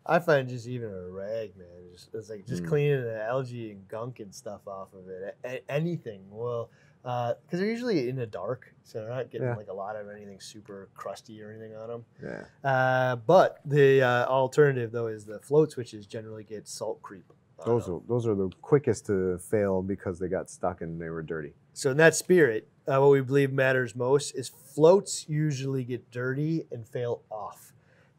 I 0.05 0.19
find 0.19 0.47
just 0.47 0.67
even 0.67 0.89
a 0.91 1.07
rag, 1.09 1.55
man, 1.57 1.67
just, 1.91 2.09
it's 2.13 2.29
like 2.29 2.45
just 2.45 2.63
Mm. 2.63 2.67
cleaning 2.69 3.03
the 3.03 3.21
algae 3.23 3.71
and 3.71 3.87
gunk 3.87 4.19
and 4.19 4.33
stuff 4.33 4.67
off 4.67 4.93
of 4.93 5.07
it. 5.09 5.35
A- 5.43 5.71
anything 5.71 6.21
will, 6.31 6.69
because 7.03 7.35
they're 7.59 7.65
usually 7.69 8.09
in 8.09 8.15
the 8.15 8.25
dark, 8.25 8.73
so 8.83 8.99
they're 9.01 9.09
not 9.09 9.29
getting 9.29 9.47
Yeah. 9.47 9.55
like 9.55 9.67
a 9.67 9.73
lot 9.73 9.95
of 9.95 10.09
anything 10.09 10.39
super 10.39 10.89
crusty 10.95 11.41
or 11.43 11.51
anything 11.51 11.75
on 11.75 11.89
them. 11.89 12.05
Yeah. 12.23 12.45
Uh, 12.63 13.15
but 13.17 13.59
the 13.65 14.01
uh, 14.01 14.25
alternative 14.25 14.91
though 14.91 15.07
is 15.07 15.25
the 15.25 15.39
float 15.39 15.71
switches 15.71 16.07
generally 16.07 16.43
get 16.43 16.67
salt 16.67 17.01
creep. 17.03 17.31
Those 17.65 17.89
are, 17.89 17.99
those 18.07 18.27
are 18.27 18.35
the 18.35 18.49
quickest 18.61 19.05
to 19.07 19.37
fail 19.37 19.81
because 19.81 20.19
they 20.19 20.27
got 20.27 20.49
stuck 20.49 20.81
and 20.81 20.99
they 21.01 21.09
were 21.09 21.21
dirty. 21.21 21.53
So 21.73 21.91
in 21.91 21.97
that 21.97 22.15
spirit, 22.15 22.67
uh, 22.87 22.99
what 22.99 23.11
we 23.11 23.21
believe 23.21 23.51
matters 23.51 23.95
most 23.95 24.35
is 24.35 24.49
floats 24.49 25.27
usually 25.29 25.83
get 25.83 26.09
dirty 26.11 26.65
and 26.71 26.87
fail 26.87 27.21
off. 27.29 27.73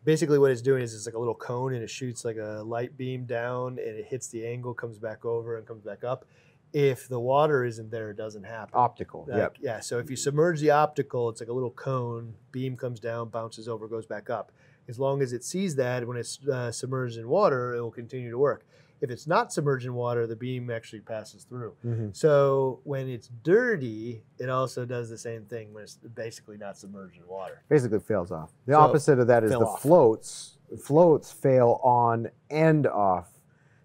Basically, 0.04 0.38
what 0.38 0.50
it's 0.50 0.62
doing 0.62 0.82
is 0.82 0.94
it's 0.94 1.06
like 1.06 1.14
a 1.14 1.18
little 1.18 1.34
cone 1.34 1.74
and 1.74 1.82
it 1.82 1.90
shoots 1.90 2.24
like 2.24 2.36
a 2.36 2.62
light 2.64 2.96
beam 2.96 3.26
down 3.26 3.78
and 3.78 3.98
it 3.98 4.06
hits 4.06 4.28
the 4.28 4.46
angle, 4.46 4.72
comes 4.72 4.98
back 4.98 5.24
over 5.24 5.58
and 5.58 5.66
comes 5.66 5.82
back 5.82 6.04
up. 6.04 6.24
If 6.72 7.08
the 7.08 7.18
water 7.18 7.64
isn't 7.64 7.90
there, 7.90 8.10
it 8.10 8.16
doesn't 8.16 8.44
happen. 8.44 8.72
Optical. 8.74 9.26
Like, 9.28 9.36
yep. 9.36 9.56
Yeah. 9.60 9.80
So 9.80 9.98
if 9.98 10.08
you 10.08 10.16
submerge 10.16 10.60
the 10.60 10.70
optical, 10.70 11.28
it's 11.28 11.40
like 11.40 11.48
a 11.48 11.52
little 11.52 11.72
cone. 11.72 12.34
Beam 12.52 12.76
comes 12.76 13.00
down, 13.00 13.28
bounces 13.28 13.68
over, 13.68 13.88
goes 13.88 14.06
back 14.06 14.30
up. 14.30 14.52
As 14.88 14.98
long 14.98 15.20
as 15.20 15.32
it 15.32 15.44
sees 15.44 15.76
that 15.76 16.06
when 16.06 16.16
it's 16.16 16.38
uh, 16.48 16.70
submerged 16.72 17.18
in 17.18 17.28
water, 17.28 17.74
it 17.74 17.80
will 17.80 17.90
continue 17.90 18.30
to 18.30 18.38
work. 18.38 18.64
If 19.00 19.10
it's 19.10 19.26
not 19.26 19.52
submerged 19.52 19.86
in 19.86 19.94
water, 19.94 20.26
the 20.26 20.36
beam 20.36 20.70
actually 20.70 21.00
passes 21.00 21.44
through. 21.44 21.74
Mhm. 21.84 22.14
So 22.14 22.80
when 22.84 23.08
it's 23.08 23.28
dirty, 23.42 24.22
it 24.38 24.50
also 24.50 24.84
does 24.84 25.08
the 25.08 25.16
same 25.16 25.44
thing 25.46 25.72
when 25.72 25.84
it's 25.84 25.96
basically 25.96 26.58
not 26.58 26.76
submerged 26.76 27.16
in 27.16 27.26
water. 27.26 27.62
Basically 27.68 27.98
fails 28.00 28.30
off. 28.30 28.52
The 28.66 28.74
So, 28.74 28.80
opposite 28.80 29.18
of 29.18 29.26
that 29.28 29.42
is 29.44 29.52
the 29.52 29.60
off. 29.60 29.80
floats. 29.80 30.58
Floats 30.78 31.32
fail 31.32 31.80
on 31.82 32.28
and 32.50 32.86
off. 32.86 33.32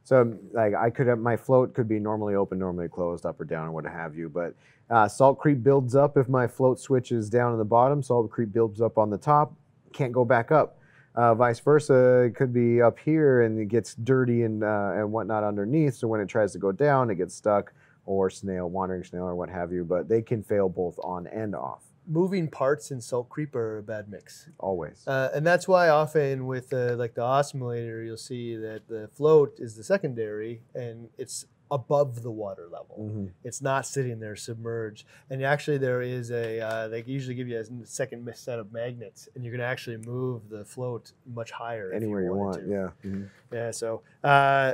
So 0.03 0.37
like 0.51 0.75
I 0.75 0.89
could 0.89 1.07
have 1.07 1.17
my 1.19 1.35
float 1.37 1.73
could 1.73 1.87
be 1.87 1.99
normally 1.99 2.35
open, 2.35 2.59
normally 2.59 2.89
closed, 2.89 3.25
up 3.25 3.39
or 3.39 3.45
down, 3.45 3.69
or 3.69 3.71
what 3.71 3.85
have 3.85 4.15
you. 4.15 4.29
But 4.29 4.53
uh, 4.89 5.07
salt 5.07 5.39
creep 5.39 5.63
builds 5.63 5.95
up 5.95 6.15
if 6.17 6.29
my 6.29 6.45
float 6.45 6.79
switch 6.79 7.11
is 7.11 7.27
down 7.29 7.53
in 7.53 7.57
the 7.57 7.65
bottom. 7.65 8.03
Salt 8.03 8.29
creep 8.29 8.51
builds 8.53 8.81
up 8.81 8.97
on 8.99 9.09
the 9.09 9.17
top. 9.17 9.55
Can't 9.93 10.11
go 10.13 10.23
back 10.25 10.51
up. 10.51 10.77
Uh, 11.15 11.33
vice 11.33 11.59
versa, 11.59 12.23
it 12.23 12.35
could 12.35 12.53
be 12.53 12.81
up 12.81 12.99
here 12.99 13.43
and 13.43 13.57
it 13.59 13.69
gets 13.69 13.95
dirty 13.95 14.43
and 14.43 14.63
uh, 14.63 14.91
and 14.95 15.11
whatnot 15.11 15.43
underneath. 15.43 15.95
So 15.95 16.07
when 16.07 16.19
it 16.19 16.27
tries 16.27 16.51
to 16.53 16.59
go 16.59 16.71
down, 16.71 17.09
it 17.09 17.15
gets 17.15 17.33
stuck, 17.33 17.73
or 18.05 18.29
snail, 18.29 18.69
wandering 18.69 19.03
snail, 19.03 19.23
or 19.23 19.35
what 19.35 19.49
have 19.49 19.71
you. 19.71 19.85
But 19.85 20.09
they 20.09 20.21
can 20.21 20.43
fail 20.43 20.67
both 20.69 20.99
on 21.03 21.27
and 21.27 21.55
off 21.55 21.83
Moving 22.07 22.49
parts 22.49 22.91
in 22.91 23.01
salt 23.01 23.29
creep 23.29 23.55
are 23.55 23.79
a 23.79 23.83
bad 23.83 24.09
mix. 24.09 24.47
always. 24.59 25.07
Uh, 25.07 25.29
and 25.33 25.45
that's 25.47 25.67
why 25.67 25.89
often 25.89 26.45
with 26.45 26.71
uh, 26.71 26.95
like 26.95 27.15
the 27.15 27.21
osmolator, 27.21 28.05
you'll 28.05 28.17
see 28.17 28.55
that 28.57 28.87
the 28.87 29.09
float 29.15 29.55
is 29.57 29.75
the 29.75 29.83
secondary 29.83 30.61
and 30.75 31.09
it's 31.17 31.45
above 31.71 32.21
the 32.23 32.29
water 32.31 32.67
level. 32.71 33.09
Mhm. 33.11 33.31
It's 33.43 33.61
not 33.61 33.85
sitting 33.87 34.19
there 34.19 34.35
submerged. 34.35 35.05
And 35.29 35.43
actually, 35.43 35.77
there 35.79 36.01
is 36.01 36.31
a, 36.31 36.59
uh, 36.61 36.87
they 36.89 37.03
usually 37.03 37.35
give 37.35 37.47
you 37.47 37.59
a 37.59 37.85
second 37.85 38.29
set 38.35 38.59
of 38.59 38.71
magnets, 38.71 39.27
and 39.35 39.43
you 39.43 39.51
can 39.51 39.61
actually 39.61 39.97
move 39.97 40.49
the 40.49 40.63
float 40.63 41.13
much 41.25 41.51
higher. 41.51 41.89
if 41.89 41.95
Anywhere 41.95 42.23
you, 42.23 42.33
wanted 42.33 42.67
want, 42.69 42.93
to. 43.03 43.03
yeah. 43.03 43.09
Mhm. 43.11 43.29
Yeah. 43.51 43.71
So 43.71 44.01
uh, 44.23 44.73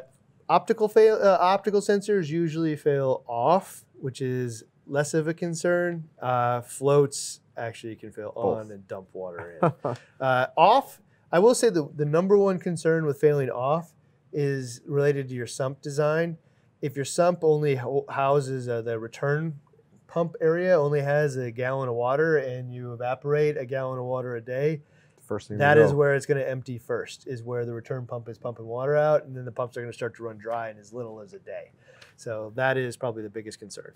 optical 0.50 0.88
fail, 0.90 1.16
uh, 1.16 1.38
optical 1.40 1.80
sensors 1.82 2.30
usually 2.30 2.76
fail 2.76 3.24
off, 3.28 3.86
which 4.00 4.22
is 4.22 4.64
less 4.86 5.14
of 5.14 5.28
a 5.28 5.34
concern. 5.34 6.10
Uh, 6.22 6.60
floats 6.62 7.40
actually 7.56 7.96
can 7.96 8.12
fail 8.12 8.32
Both. 8.36 8.58
on 8.66 8.72
and 8.72 8.86
dump 8.88 9.08
water 9.14 9.60
in. 9.62 9.96
uh, 10.20 10.48
off, 10.58 11.02
I 11.32 11.40
will 11.40 11.56
say 11.56 11.70
the 11.70 11.88
the 11.96 12.06
number 12.06 12.38
one 12.38 12.60
concern 12.60 13.06
with 13.06 13.18
failing 13.20 13.50
off 13.50 13.94
is 14.34 14.82
related 14.86 15.30
to 15.30 15.36
your 15.36 15.48
sump 15.48 15.82
design. 15.82 16.38
If 16.82 16.96
your 16.96 17.06
sump 17.06 17.44
only 17.44 17.76
houses 17.76 18.68
uh, 18.68 18.82
the 18.82 18.98
return 18.98 19.60
pump 20.08 20.36
area, 20.42 20.78
only 20.78 21.02
has 21.02 21.38
a 21.38 21.52
gallon 21.52 21.88
of 21.88 21.96
water, 21.96 22.38
and 22.38 22.74
you 22.74 22.94
evaporate 22.94 23.58
a 23.58 23.66
gallon 23.66 24.00
of 24.00 24.06
water 24.06 24.36
a 24.36 24.42
day, 24.42 24.82
First 25.22 25.48
thing 25.48 25.60
that 25.60 25.78
is 25.78 25.94
where 25.94 26.14
it's 26.16 26.26
going 26.26 26.40
to 26.40 26.50
empty 26.50 26.78
first, 26.78 27.26
is 27.28 27.42
where 27.44 27.66
the 27.66 27.74
return 27.74 28.06
pump 28.06 28.28
is 28.28 28.38
pumping 28.38 28.66
water 28.66 28.98
out, 28.98 29.24
and 29.24 29.36
then 29.38 29.46
the 29.46 29.52
pumps 29.52 29.78
are 29.78 29.82
going 29.82 29.92
to 29.92 29.96
start 29.96 30.16
to 30.18 30.24
run 30.24 30.38
dry 30.38 30.70
in 30.70 30.78
as 30.78 30.92
little 30.92 31.22
as 31.22 31.34
a 31.34 31.40
day. 31.40 31.72
So 32.18 32.52
that 32.56 32.76
is 32.76 32.98
probably 32.98 33.24
the 33.24 33.30
biggest 33.30 33.60
concern. 33.60 33.94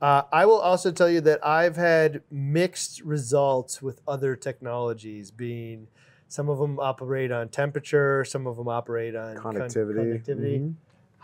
Uh, 0.00 0.22
I 0.30 0.46
will 0.46 0.60
also 0.60 0.92
tell 0.92 1.10
you 1.10 1.20
that 1.22 1.44
I've 1.44 1.74
had 1.74 2.22
mixed 2.30 3.00
results 3.00 3.82
with 3.82 4.00
other 4.06 4.36
technologies, 4.36 5.32
being 5.32 5.88
some 6.28 6.48
of 6.48 6.58
them 6.58 6.78
operate 6.78 7.32
on 7.32 7.48
temperature, 7.48 8.24
some 8.24 8.46
of 8.46 8.56
them 8.56 8.68
operate 8.68 9.16
on 9.16 9.36
con- 9.36 9.56
connectivity. 9.56 9.94
conductivity. 9.96 10.74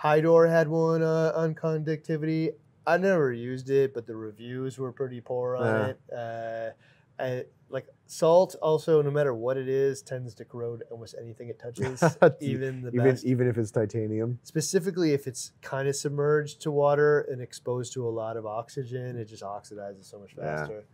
Hydor 0.02 0.48
had 0.50 0.68
one 0.68 1.02
uh, 1.02 1.32
on 1.34 1.54
conductivity. 1.54 2.50
I 2.86 2.98
never 2.98 3.32
used 3.32 3.70
it, 3.70 3.94
but 3.94 4.06
the 4.06 4.16
reviews 4.16 4.78
were 4.78 4.92
pretty 4.92 5.20
poor 5.20 5.56
on 5.56 5.64
Yeah. 5.66 5.86
it. 5.86 6.00
Uh, 6.12 7.22
I, 7.22 7.44
like 7.70 7.86
salt, 8.06 8.56
also 8.60 9.00
no 9.02 9.10
matter 9.10 9.32
what 9.34 9.56
it 9.56 9.68
is, 9.68 10.02
tends 10.02 10.34
to 10.34 10.44
corrode 10.44 10.82
almost 10.90 11.14
anything 11.18 11.48
it 11.48 11.58
touches, 11.62 12.02
even 12.40 12.82
the 12.82 12.88
even 12.92 13.04
best. 13.12 13.24
even 13.24 13.48
if 13.48 13.56
it's 13.56 13.70
titanium. 13.70 14.38
Specifically, 14.42 15.12
if 15.12 15.26
it's 15.26 15.52
kind 15.62 15.88
of 15.88 15.96
submerged 15.96 16.60
to 16.62 16.70
water 16.70 17.20
and 17.30 17.40
exposed 17.40 17.92
to 17.94 18.06
a 18.06 18.10
lot 18.10 18.36
of 18.36 18.44
oxygen, 18.46 19.16
it 19.16 19.24
just 19.26 19.42
oxidizes 19.42 20.04
so 20.10 20.18
much 20.18 20.34
Yeah. 20.36 20.56
faster. 20.66 20.84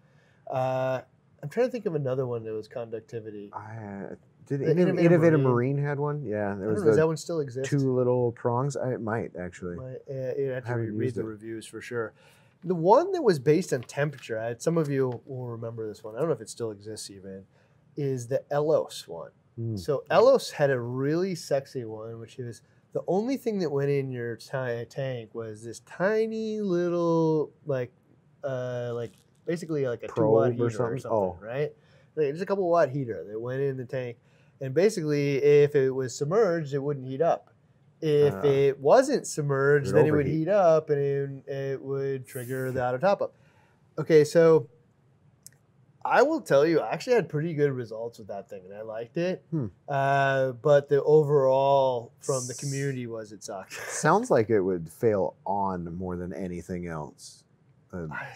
Uh, 0.48 1.00
I'm 1.42 1.48
trying 1.48 1.66
to 1.66 1.72
think 1.72 1.86
of 1.86 1.94
another 1.94 2.26
one 2.26 2.44
that 2.44 2.52
was 2.52 2.68
conductivity. 2.68 3.50
I 3.52 4.14
did 4.46 4.60
The 4.60 4.64
Innov- 4.66 4.70
Innovative 4.70 4.98
Innovative 4.98 5.40
Marine. 5.40 5.76
Marine. 5.76 5.84
had 5.84 5.98
one. 5.98 6.22
Yeah, 6.24 6.52
I 6.52 6.54
there 6.56 6.64
don't 6.66 6.74
was 6.74 6.82
know, 6.82 6.86
does 6.88 6.96
that 6.96 7.06
one 7.06 7.16
still 7.16 7.40
exist? 7.40 7.70
two 7.70 7.78
little 7.94 8.32
prongs. 8.32 8.76
I, 8.76 8.92
it 8.94 9.00
might 9.00 9.32
actually. 9.38 9.76
My, 9.76 9.92
uh, 10.10 10.34
you 10.38 10.50
have 10.50 10.64
to 10.66 10.74
read 10.74 11.14
the 11.14 11.20
it. 11.20 11.24
reviews 11.24 11.66
for 11.66 11.80
sure. 11.80 12.12
The 12.62 12.74
one 12.74 13.12
that 13.12 13.22
was 13.22 13.38
based 13.38 13.72
on 13.72 13.80
temperature, 13.82 14.38
I, 14.38 14.54
some 14.58 14.76
of 14.76 14.90
you 14.90 15.22
will 15.24 15.46
remember 15.46 15.88
this 15.88 16.04
one. 16.04 16.14
I 16.14 16.18
don't 16.18 16.28
know 16.28 16.34
if 16.34 16.42
it 16.42 16.50
still 16.50 16.70
exists 16.72 17.10
even. 17.10 17.44
Is 17.96 18.28
the 18.28 18.42
Elos 18.50 19.08
one? 19.08 19.30
Hmm. 19.56 19.76
So 19.76 20.04
Elos 20.10 20.52
had 20.52 20.70
a 20.70 20.78
really 20.78 21.34
sexy 21.34 21.84
one, 21.86 22.20
which 22.20 22.38
is 22.38 22.60
the 22.92 23.02
only 23.08 23.36
thing 23.38 23.60
that 23.60 23.70
went 23.70 23.88
in 23.90 24.10
your 24.10 24.36
tank 24.36 25.34
was 25.34 25.64
this 25.64 25.80
tiny 25.80 26.60
little 26.60 27.50
like, 27.64 27.92
uh, 28.44 28.90
like 28.94 29.12
basically 29.50 29.86
like 29.88 30.02
a 30.04 30.06
two 30.08 30.12
watt 30.12 30.16
Probe 30.16 30.36
or 30.48 30.52
heater 30.52 30.64
or 30.66 30.70
something? 30.70 30.98
something, 31.00 31.18
Oh. 31.18 31.38
right? 31.42 31.72
Like, 32.14 32.30
just 32.32 32.42
a 32.42 32.46
couple 32.46 32.68
watt 32.68 32.88
heater 32.90 33.24
that 33.28 33.40
went 33.40 33.60
in 33.62 33.76
the 33.76 33.84
tank, 33.84 34.16
and 34.60 34.72
basically 34.72 35.36
if 35.38 35.74
it 35.74 35.90
was 35.90 36.14
submerged, 36.14 36.72
it 36.74 36.78
wouldn't 36.78 37.06
heat 37.06 37.20
up. 37.22 37.52
If 38.00 38.32
Uh, 38.34 38.46
it 38.46 38.78
wasn't 38.78 39.26
submerged, 39.26 39.88
it 39.88 39.92
then 39.94 40.06
it 40.06 40.12
would 40.12 40.26
heat 40.26 40.48
up 40.48 40.88
and 40.90 41.46
it 41.48 41.82
would 41.82 42.26
trigger 42.26 42.70
the 42.70 42.80
auto 42.86 42.98
top 42.98 43.22
up. 43.22 43.34
Okay, 43.98 44.22
so 44.24 44.68
I 46.04 46.22
will 46.22 46.40
tell 46.40 46.64
you, 46.66 46.80
I 46.80 46.92
actually 46.92 47.14
had 47.16 47.28
pretty 47.28 47.52
good 47.52 47.72
results 47.72 48.18
with 48.18 48.28
that 48.28 48.48
thing, 48.48 48.62
and 48.64 48.72
I 48.74 48.80
liked 48.82 49.16
it. 49.18 49.44
Hmm. 49.50 49.66
Uh, 49.88 50.52
but 50.52 50.88
the 50.88 51.02
overall 51.02 52.12
from 52.20 52.46
the 52.46 52.54
community 52.54 53.06
was 53.06 53.32
it 53.32 53.44
sucked. 53.44 53.74
Sounds 53.74 54.30
like 54.30 54.48
it 54.56 54.60
would 54.62 54.88
fail 54.90 55.34
on 55.44 55.94
more 55.96 56.16
than 56.16 56.32
anything 56.32 56.86
else. 56.86 57.44
Uh, 57.92 58.06
I, 58.10 58.28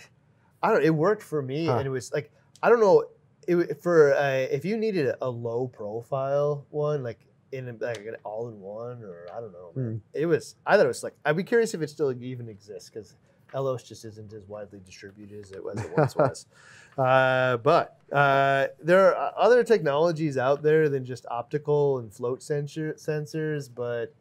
I 0.65 0.73
don't. 0.73 0.83
It 0.85 0.95
worked 0.95 1.23
for 1.23 1.43
me, 1.43 1.67
Huh. 1.67 1.79
and 1.79 1.87
it 1.87 1.91
was 1.91 2.13
like 2.13 2.33
I 2.63 2.69
don't 2.71 2.81
know. 2.81 3.05
It 3.47 3.83
for 3.83 4.15
uh, 4.15 4.47
if 4.57 4.65
you 4.65 4.77
needed 4.79 5.15
a, 5.21 5.29
low 5.29 5.69
profile 5.69 6.65
one, 6.71 7.03
like 7.03 7.21
in 7.53 7.77
like 7.81 7.99
an 7.99 8.17
all 8.25 8.49
in 8.49 8.59
one, 8.61 9.03
or 9.03 9.27
I 9.35 9.41
don't 9.41 9.53
know. 9.53 9.73
Man. 9.75 10.01
It 10.15 10.27
was. 10.27 10.57
I 10.67 10.77
thought 10.77 10.87
it 10.87 10.89
was 10.89 11.03
like. 11.03 11.15
I'd 11.25 11.37
be 11.37 11.45
curious 11.45 11.75
if 11.75 11.83
it 11.83 11.91
still 11.91 12.11
even 12.23 12.49
exists 12.49 12.89
because 12.89 13.17
Elos 13.53 13.87
just 13.87 14.05
isn't 14.07 14.33
as 14.33 14.49
widely 14.49 14.81
distributed 14.85 15.45
as 15.45 15.51
it, 15.53 15.61
as 15.77 15.85
it 15.85 15.93
once 15.97 16.17
was. 16.17 16.47
Uh, 16.97 17.57
but 17.57 17.99
uh, 18.13 18.69
there 18.81 19.17
are 19.17 19.33
other 19.37 19.65
technologies 19.65 20.39
out 20.39 20.63
there 20.63 20.89
than 20.89 21.05
just 21.05 21.27
optical 21.29 21.99
and 21.99 22.15
float 22.15 22.41
sensor 22.41 22.95
sensors, 22.95 23.69
but 23.75 24.15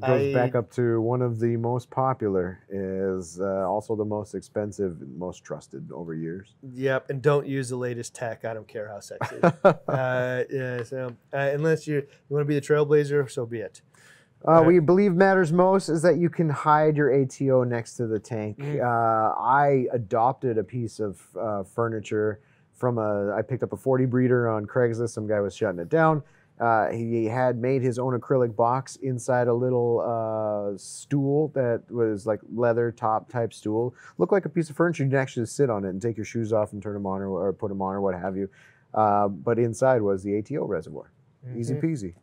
goes 0.00 0.34
back 0.34 0.54
up 0.54 0.70
to 0.72 1.00
one 1.00 1.22
of 1.22 1.38
the 1.38 1.56
most 1.56 1.90
popular 1.90 2.60
is 2.68 3.40
uh, 3.40 3.68
also 3.68 3.94
the 3.94 4.04
most 4.04 4.34
expensive 4.34 4.96
most 5.16 5.44
trusted 5.44 5.90
over 5.92 6.14
years. 6.14 6.54
Yep, 6.72 7.10
and 7.10 7.22
don't 7.22 7.46
use 7.46 7.68
the 7.68 7.76
latest 7.76 8.14
tech. 8.14 8.44
I 8.44 8.54
don't 8.54 8.66
care 8.66 8.88
how 8.88 9.00
sexy. 9.00 9.36
uh, 9.64 10.44
yeah, 10.50 10.82
so 10.82 11.14
uh, 11.32 11.36
unless 11.36 11.86
you 11.86 11.96
you 11.96 12.06
want 12.28 12.42
to 12.42 12.46
be 12.46 12.54
the 12.54 12.60
trailblazer, 12.60 13.30
so 13.30 13.46
be 13.46 13.60
it. 13.60 13.82
Uh, 14.46 14.62
we 14.66 14.78
believe 14.78 15.14
matters 15.14 15.52
most 15.52 15.88
is 15.88 16.02
that 16.02 16.18
you 16.18 16.28
can 16.28 16.50
hide 16.50 16.96
your 16.96 17.22
ATO 17.22 17.64
next 17.64 17.94
to 17.94 18.06
the 18.06 18.18
tank. 18.18 18.58
Mm. 18.58 18.80
Uh, 18.82 19.34
I 19.40 19.86
adopted 19.92 20.58
a 20.58 20.64
piece 20.64 21.00
of 21.00 21.20
uh, 21.38 21.64
furniture 21.64 22.40
from 22.74 22.98
a. 22.98 23.34
I 23.34 23.40
picked 23.42 23.62
up 23.62 23.72
a 23.72 23.76
40 23.76 24.04
breeder 24.04 24.48
on 24.48 24.66
Craigslist. 24.66 25.10
Some 25.10 25.26
guy 25.26 25.40
was 25.40 25.56
shutting 25.56 25.80
it 25.80 25.88
down. 25.88 26.22
Uh, 26.60 26.90
he 26.90 27.24
had 27.24 27.58
made 27.58 27.82
his 27.82 27.98
own 27.98 28.18
acrylic 28.18 28.54
box 28.54 28.94
inside 28.96 29.48
a 29.48 29.52
little 29.54 30.00
uh, 30.00 30.78
stool 30.78 31.48
that 31.48 31.82
was 31.90 32.26
like 32.26 32.40
leather 32.54 32.92
top 32.92 33.28
type 33.28 33.52
stool. 33.52 33.92
Looked 34.18 34.32
like 34.32 34.44
a 34.44 34.48
piece 34.48 34.70
of 34.70 34.76
furniture. 34.76 35.02
You 35.02 35.10
can 35.10 35.18
actually 35.18 35.46
sit 35.46 35.68
on 35.68 35.84
it 35.84 35.88
and 35.88 36.00
take 36.00 36.16
your 36.16 36.24
shoes 36.26 36.52
off 36.52 36.72
and 36.72 36.80
turn 36.82 36.94
them 36.94 37.06
on 37.06 37.20
or, 37.20 37.28
or 37.30 37.52
put 37.52 37.68
them 37.70 37.82
on 37.82 37.94
or 37.94 38.00
what 38.00 38.14
have 38.14 38.36
you. 38.36 38.48
Uh, 38.94 39.26
but 39.26 39.58
inside 39.58 40.00
was 40.00 40.22
the 40.22 40.38
ATO 40.38 40.64
reservoir. 40.66 41.10
Easy 41.56 41.74
Mhm. 41.74 41.82
peasy. 41.82 42.14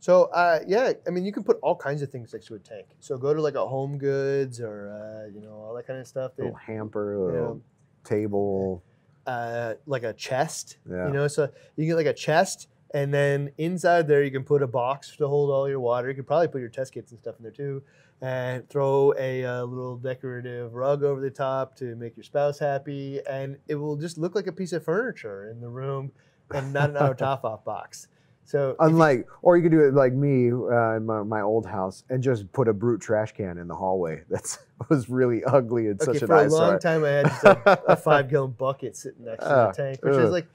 So 0.00 0.24
uh, 0.24 0.58
yeah, 0.66 0.92
I 1.06 1.10
mean 1.10 1.24
you 1.24 1.32
can 1.32 1.44
put 1.44 1.58
all 1.62 1.76
kinds 1.76 2.02
of 2.02 2.10
things 2.10 2.32
next 2.32 2.46
to 2.46 2.54
a 2.54 2.58
tank. 2.58 2.86
So 2.98 3.16
go 3.16 3.32
to 3.32 3.40
like 3.40 3.54
a 3.54 3.66
Home 3.66 3.96
Goods 3.98 4.60
or 4.60 4.90
uh, 4.90 5.32
you 5.32 5.40
know 5.40 5.52
all 5.52 5.74
that 5.74 5.86
kind 5.86 6.00
of 6.00 6.06
stuff. 6.08 6.32
They, 6.36 6.42
Little 6.44 6.56
hamper, 6.58 7.16
little 7.16 7.60
table. 8.04 8.82
uh, 9.26 9.74
like 9.86 10.02
a 10.02 10.12
chest. 10.12 10.78
Yeah. 10.90 11.06
You 11.06 11.12
know, 11.12 11.28
so 11.28 11.48
you 11.76 11.86
get 11.86 11.94
like 11.96 12.06
a 12.06 12.12
chest, 12.12 12.68
and 12.92 13.12
then 13.12 13.52
inside 13.58 14.08
there 14.08 14.22
you 14.22 14.30
can 14.30 14.44
put 14.44 14.62
a 14.62 14.66
box 14.66 15.16
to 15.16 15.28
hold 15.28 15.50
all 15.50 15.68
your 15.68 15.80
water. 15.80 16.08
You 16.08 16.14
could 16.14 16.26
probably 16.26 16.48
put 16.48 16.60
your 16.60 16.70
test 16.70 16.92
kits 16.94 17.12
and 17.12 17.20
stuff 17.20 17.36
in 17.38 17.42
there 17.42 17.52
too, 17.52 17.82
and 18.20 18.68
throw 18.68 19.14
a 19.18 19.44
uh, 19.44 19.62
little 19.64 19.96
decorative 19.96 20.74
rug 20.74 21.02
over 21.04 21.20
the 21.20 21.30
top 21.30 21.76
to 21.76 21.94
make 21.96 22.16
your 22.16 22.24
spouse 22.24 22.58
happy, 22.58 23.20
and 23.28 23.56
it 23.68 23.74
will 23.76 23.96
just 23.96 24.18
look 24.18 24.34
like 24.34 24.46
a 24.46 24.52
piece 24.52 24.72
of 24.72 24.84
furniture 24.84 25.50
in 25.50 25.60
the 25.60 25.68
room, 25.68 26.10
and 26.52 26.72
not 26.72 26.90
an 26.90 26.96
auto 26.96 27.12
top 27.24 27.44
off 27.44 27.64
box. 27.64 28.08
So 28.44 28.70
if 28.70 28.76
you- 28.80 28.86
Unlike, 28.86 29.26
or 29.42 29.58
you 29.58 29.62
could 29.62 29.72
do 29.72 29.80
it 29.86 29.92
like 29.92 30.14
me 30.14 30.50
uh, 30.50 30.96
in 30.96 31.04
my, 31.04 31.22
my 31.22 31.42
old 31.42 31.66
house 31.66 32.04
and 32.08 32.22
just 32.22 32.50
put 32.52 32.66
a 32.66 32.72
brute 32.72 32.98
trash 33.02 33.32
can 33.32 33.58
in 33.58 33.68
the 33.68 33.74
hallway. 33.74 34.22
That's 34.30 34.58
was 34.88 35.10
really 35.10 35.44
ugly 35.44 35.88
and 35.88 36.00
okay, 36.00 36.12
such 36.14 36.22
an 36.22 36.28
for 36.28 36.36
a 36.36 36.48
long 36.48 36.62
eyesore. 36.62 36.78
time 36.78 37.04
I 37.04 37.08
had 37.10 37.26
just 37.26 37.44
a, 37.44 37.82
a 37.88 37.96
five 37.96 38.30
gallon 38.30 38.52
bucket 38.52 38.96
sitting 38.96 39.24
next 39.26 39.42
to 39.44 39.48
the 39.50 39.54
Ah, 39.54 39.72
tank, 39.72 39.98
which 40.02 40.14
ugh. 40.14 40.20
is 40.20 40.30
like, 40.30 40.46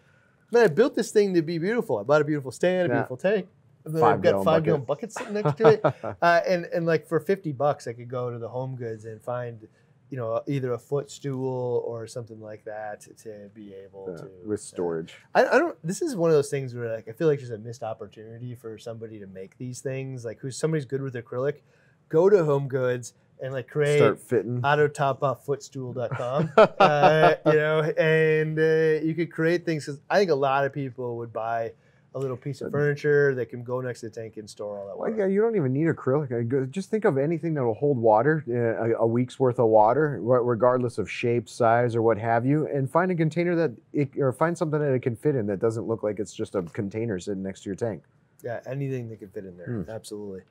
man, 0.54 0.64
I 0.64 0.68
built 0.68 0.96
this 0.96 1.12
thing 1.12 1.34
to 1.34 1.42
be 1.42 1.58
beautiful. 1.58 1.98
I 1.98 2.04
bought 2.04 2.22
a 2.22 2.26
beautiful 2.26 2.52
stand, 2.52 2.86
a 2.86 2.90
Yeah. 2.90 2.96
beautiful 3.00 3.18
tank. 3.18 3.48
And 3.86 3.94
then 3.94 4.02
Five 4.02 4.16
I've 4.16 4.22
got 4.22 4.30
gallon 4.32 4.46
five 4.46 4.64
gallon 4.64 4.82
buckets 4.84 5.16
sitting 5.16 5.34
next 5.34 5.58
to 5.58 5.68
it. 5.68 5.84
Uh, 6.22 6.40
and 6.48 6.66
and 6.74 6.86
like 6.86 7.06
for 7.06 7.20
fifty 7.20 7.52
bucks, 7.52 7.86
I 7.86 7.92
could 7.94 8.08
go 8.08 8.32
to 8.32 8.40
the 8.40 8.48
Home 8.48 8.78
Goods 8.78 9.04
and 9.04 9.22
find, 9.22 9.68
you 10.10 10.16
know, 10.18 10.42
either 10.48 10.72
a 10.72 10.78
footstool 10.80 11.84
or 11.86 12.08
something 12.08 12.40
like 12.40 12.64
that 12.64 13.02
to 13.24 13.50
be 13.54 13.74
able 13.74 14.06
Yeah, 14.16 14.22
to 14.24 14.30
with 14.46 14.60
uh, 14.62 14.64
storage. 14.64 15.16
I, 15.36 15.46
I 15.46 15.58
don't. 15.58 15.78
This 15.84 16.02
is 16.02 16.16
one 16.16 16.30
of 16.30 16.36
those 16.38 16.50
things 16.50 16.74
where 16.74 16.96
like 16.96 17.10
I 17.10 17.12
feel 17.12 17.28
like 17.28 17.40
there's 17.40 17.52
a 17.52 17.58
missed 17.58 17.84
opportunity 17.84 18.56
for 18.56 18.78
somebody 18.78 19.20
to 19.20 19.28
make 19.28 19.58
these 19.58 19.82
things. 19.82 20.24
Like 20.24 20.40
who's 20.40 20.56
somebody's 20.56 20.86
good 20.86 21.02
with 21.02 21.14
acrylic, 21.16 21.58
go 22.08 22.30
to 22.30 22.46
Home 22.46 22.70
Goods 22.70 23.14
and 23.44 23.54
like 23.54 23.68
create 23.68 23.98
Start 23.98 24.20
fitting. 24.20 24.62
autotopofffootstool.com. 24.62 26.52
uh, 26.58 27.34
you 27.46 27.54
know, 27.54 27.80
and 27.82 28.58
uh, 28.58 29.06
you 29.06 29.14
could 29.14 29.32
create 29.32 29.66
things 29.66 29.86
because 29.86 30.00
I 30.10 30.18
think 30.18 30.32
a 30.32 30.36
lot 30.36 30.66
of 30.66 30.74
people 30.74 31.18
would 31.18 31.32
buy 31.34 31.74
a 32.16 32.20
little 32.20 32.38
piece 32.38 32.62
of 32.62 32.72
furniture 32.72 33.34
that 33.34 33.48
can 33.50 33.64
go 33.64 33.82
next 33.82 34.02
to 34.02 34.10
the 34.10 34.16
tank 34.16 34.38
and 34.38 34.48
store 34.48 34.78
all 34.78 34.86
that 34.88 34.96
Well, 34.96 35.10
water. 35.10 35.24
yeah, 35.28 35.34
you 35.34 35.42
don't 35.42 35.56
even 35.56 35.74
need 35.74 35.88
acrylic. 35.88 36.70
Just 36.70 36.92
think 36.92 37.06
of 37.06 37.18
anything 37.18 37.56
that 37.56 37.64
will 37.64 37.74
hold 37.74 37.98
water, 37.98 38.44
uh, 38.48 39.00
a, 39.00 39.04
a 39.04 39.08
week's 39.08 39.40
worth 39.40 39.58
of 39.60 39.68
water, 39.70 40.20
regardless 40.22 41.00
of 41.00 41.10
shape, 41.10 41.50
size, 41.50 41.96
or 41.96 42.04
what 42.04 42.20
have 42.20 42.46
you, 42.46 42.68
and 42.68 42.88
find 42.90 43.10
a 43.12 43.16
container 43.16 43.56
that 43.56 43.72
it, 43.94 44.12
or 44.20 44.32
find 44.32 44.56
something 44.56 44.80
that 44.80 44.94
it 44.94 45.02
can 45.02 45.16
fit 45.16 45.36
in 45.36 45.48
that 45.48 45.60
doesn't 45.60 45.88
look 45.88 46.04
like 46.04 46.20
it's 46.20 46.34
just 46.34 46.54
a 46.54 46.62
container 46.62 47.18
sitting 47.20 47.42
next 47.42 47.64
to 47.64 47.70
your 47.70 47.76
tank. 47.76 48.04
Yeah, 48.44 48.60
anything 48.68 49.10
that 49.10 49.18
can 49.18 49.30
fit 49.30 49.46
in 49.46 49.58
there. 49.58 49.66
Hmm. 49.84 49.90
Absolutely. 49.90 50.42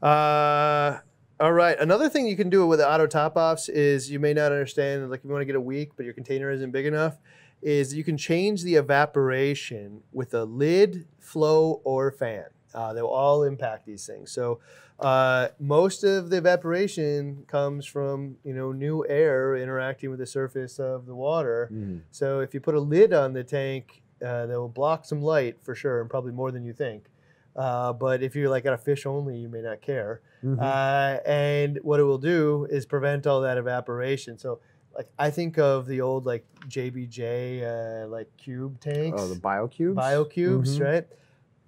Uh, 0.00 1.00
all 1.40 1.52
right. 1.52 1.78
Another 1.78 2.08
thing 2.10 2.26
you 2.26 2.36
can 2.36 2.50
do 2.50 2.66
with 2.66 2.80
the 2.80 2.90
auto 2.90 3.06
top 3.06 3.36
offs 3.36 3.68
is 3.68 4.10
you 4.10 4.20
may 4.20 4.34
not 4.34 4.52
understand, 4.52 5.10
like 5.10 5.20
if 5.20 5.24
you 5.24 5.30
want 5.30 5.40
to 5.40 5.46
get 5.46 5.56
a 5.56 5.60
week, 5.60 5.92
but 5.96 6.04
your 6.04 6.14
container 6.14 6.50
isn't 6.50 6.70
big 6.70 6.84
enough, 6.84 7.18
is 7.62 7.94
you 7.94 8.04
can 8.04 8.18
change 8.18 8.62
the 8.62 8.74
evaporation 8.74 10.02
with 10.12 10.34
a 10.34 10.44
lid, 10.44 11.06
flow, 11.18 11.80
or 11.84 12.10
fan. 12.10 12.44
Uh, 12.74 12.92
they 12.92 13.00
will 13.02 13.08
all 13.08 13.42
impact 13.42 13.86
these 13.86 14.06
things. 14.06 14.30
So 14.30 14.60
uh, 15.00 15.48
most 15.58 16.04
of 16.04 16.28
the 16.28 16.36
evaporation 16.36 17.44
comes 17.48 17.86
from 17.86 18.36
you 18.44 18.52
know 18.52 18.70
new 18.72 19.04
air 19.08 19.56
interacting 19.56 20.10
with 20.10 20.18
the 20.18 20.26
surface 20.26 20.78
of 20.78 21.06
the 21.06 21.14
water. 21.14 21.70
So 22.10 22.40
if 22.40 22.52
you 22.52 22.60
put 22.60 22.74
a 22.74 22.80
lid 22.80 23.12
on 23.14 23.32
the 23.32 23.42
tank, 23.44 24.02
uh, 24.22 24.44
that 24.44 24.60
will 24.60 24.68
block 24.68 25.06
some 25.06 25.22
light 25.22 25.56
for 25.62 25.74
sure, 25.74 26.02
and 26.02 26.10
probably 26.10 26.32
more 26.32 26.50
than 26.50 26.64
you 26.64 26.74
think. 26.74 27.06
Uh, 27.56 27.92
but 27.92 28.22
if 28.22 28.34
you're 28.36 28.48
like 28.48 28.64
at 28.66 28.72
a 28.72 28.78
fish 28.78 29.06
only, 29.06 29.36
you 29.36 29.48
may 29.48 29.60
not 29.60 29.80
care. 29.82 30.20
Mhm. 30.44 30.58
Uh, 30.60 31.20
and 31.28 31.78
what 31.82 31.98
it 32.00 32.04
will 32.04 32.18
do 32.18 32.66
is 32.70 32.86
prevent 32.86 33.26
all 33.26 33.40
that 33.42 33.58
evaporation. 33.58 34.38
So, 34.38 34.60
like 34.96 35.08
I 35.18 35.30
think 35.30 35.58
of 35.58 35.86
the 35.86 36.00
old 36.00 36.26
like 36.26 36.44
JBJ 36.68 37.62
uh, 38.04 38.08
like 38.08 38.28
cube 38.36 38.80
tanks, 38.80 39.20
oh, 39.20 39.28
the 39.28 39.38
biocubes. 39.40 39.94
biocubes, 39.94 40.78
Mhm. 40.78 40.80
right? 40.84 41.06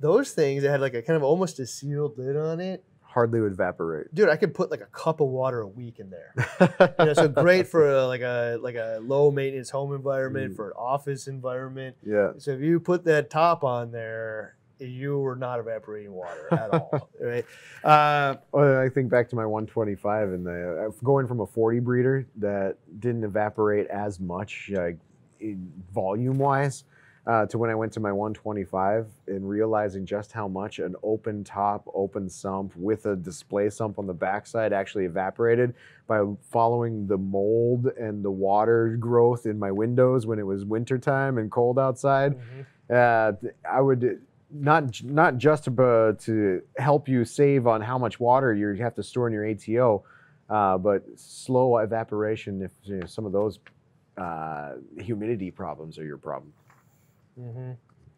Those 0.00 0.32
things 0.32 0.62
that 0.62 0.70
had 0.70 0.80
like 0.80 0.94
a 0.94 1.02
kind 1.02 1.16
of 1.16 1.22
almost 1.22 1.58
a 1.60 1.66
sealed 1.66 2.18
lid 2.18 2.36
on 2.36 2.60
it. 2.60 2.84
Hardly 3.02 3.40
would 3.40 3.52
evaporate. 3.52 4.12
Dude, 4.14 4.28
I 4.30 4.36
could 4.36 4.54
put 4.54 4.70
like 4.70 4.80
a 4.80 4.86
cup 4.86 5.20
of 5.20 5.28
water 5.28 5.60
a 5.60 5.66
week 5.68 5.98
in 6.00 6.10
there. 6.10 6.32
You 6.98 7.04
know, 7.06 7.12
so 7.12 7.28
great 7.28 7.68
for 7.68 7.90
a, 7.90 8.06
like 8.06 8.22
a 8.22 8.58
like 8.60 8.74
a 8.76 8.98
low 9.02 9.30
maintenance 9.30 9.70
home 9.70 9.92
environment, 9.94 10.52
Mm. 10.52 10.56
for 10.56 10.68
an 10.68 10.74
office 10.78 11.26
environment. 11.28 11.96
yeah. 12.02 12.32
So 12.38 12.52
if 12.52 12.60
you 12.60 12.80
put 12.80 13.04
that 13.04 13.28
top 13.30 13.62
on 13.64 13.92
there, 13.92 14.56
you 14.88 15.18
were 15.18 15.36
not 15.36 15.60
evaporating 15.60 16.12
water 16.12 16.48
at 16.52 16.70
all, 16.72 17.10
right? 17.20 17.44
Uh, 17.84 18.36
Well, 18.52 18.80
I 18.80 18.88
think 18.88 19.10
back 19.10 19.28
to 19.30 19.36
my 19.36 19.46
125 19.46 20.28
and 20.32 20.46
the 20.46 20.86
uh, 20.88 21.04
going 21.04 21.26
from 21.26 21.40
a 21.40 21.46
40 21.46 21.80
breeder 21.80 22.26
that 22.36 22.76
didn't 23.00 23.24
evaporate 23.24 23.86
as 23.88 24.20
much 24.20 24.70
like 24.72 24.98
volume 25.92 26.38
wise 26.38 26.84
uh, 27.26 27.46
to 27.46 27.56
when 27.58 27.70
I 27.70 27.74
went 27.74 27.92
to 27.92 28.00
my 28.00 28.10
125 28.10 29.06
and 29.28 29.48
realizing 29.48 30.04
just 30.04 30.32
how 30.32 30.48
much 30.48 30.80
an 30.80 30.96
open 31.04 31.44
top, 31.44 31.86
open 31.94 32.28
sump 32.28 32.74
with 32.76 33.06
a 33.06 33.14
display 33.14 33.70
sump 33.70 33.98
on 33.98 34.06
the 34.08 34.12
backside 34.14 34.72
actually 34.72 35.04
evaporated 35.04 35.74
by 36.08 36.20
following 36.50 37.06
the 37.06 37.16
mold 37.18 37.86
and 37.98 38.24
the 38.24 38.30
water 38.30 38.96
growth 38.98 39.46
in 39.46 39.56
my 39.58 39.70
windows 39.70 40.26
when 40.26 40.38
it 40.40 40.46
was 40.46 40.64
wintertime 40.64 41.38
and 41.38 41.50
cold 41.50 41.78
outside 41.78 42.36
uh, 42.90 43.32
I 43.70 43.80
would 43.80 44.20
not 44.52 45.02
not 45.02 45.38
just 45.38 45.64
to, 45.64 45.82
uh, 45.82 46.12
to 46.24 46.62
help 46.76 47.08
you 47.08 47.24
save 47.24 47.66
on 47.66 47.80
how 47.80 47.98
much 47.98 48.20
water 48.20 48.54
you 48.54 48.72
have 48.74 48.94
to 48.94 49.02
store 49.02 49.26
in 49.26 49.32
your 49.32 49.48
ATO, 49.48 50.04
uh, 50.50 50.78
but 50.78 51.02
slow 51.16 51.78
evaporation 51.78 52.62
if 52.62 52.70
you 52.84 52.96
know, 52.96 53.06
some 53.06 53.26
of 53.26 53.32
those 53.32 53.60
uh, 54.18 54.72
humidity 54.98 55.50
problems 55.50 55.98
are 55.98 56.04
your 56.04 56.18
problem. 56.18 56.52
Mm-hmm. 57.40 57.72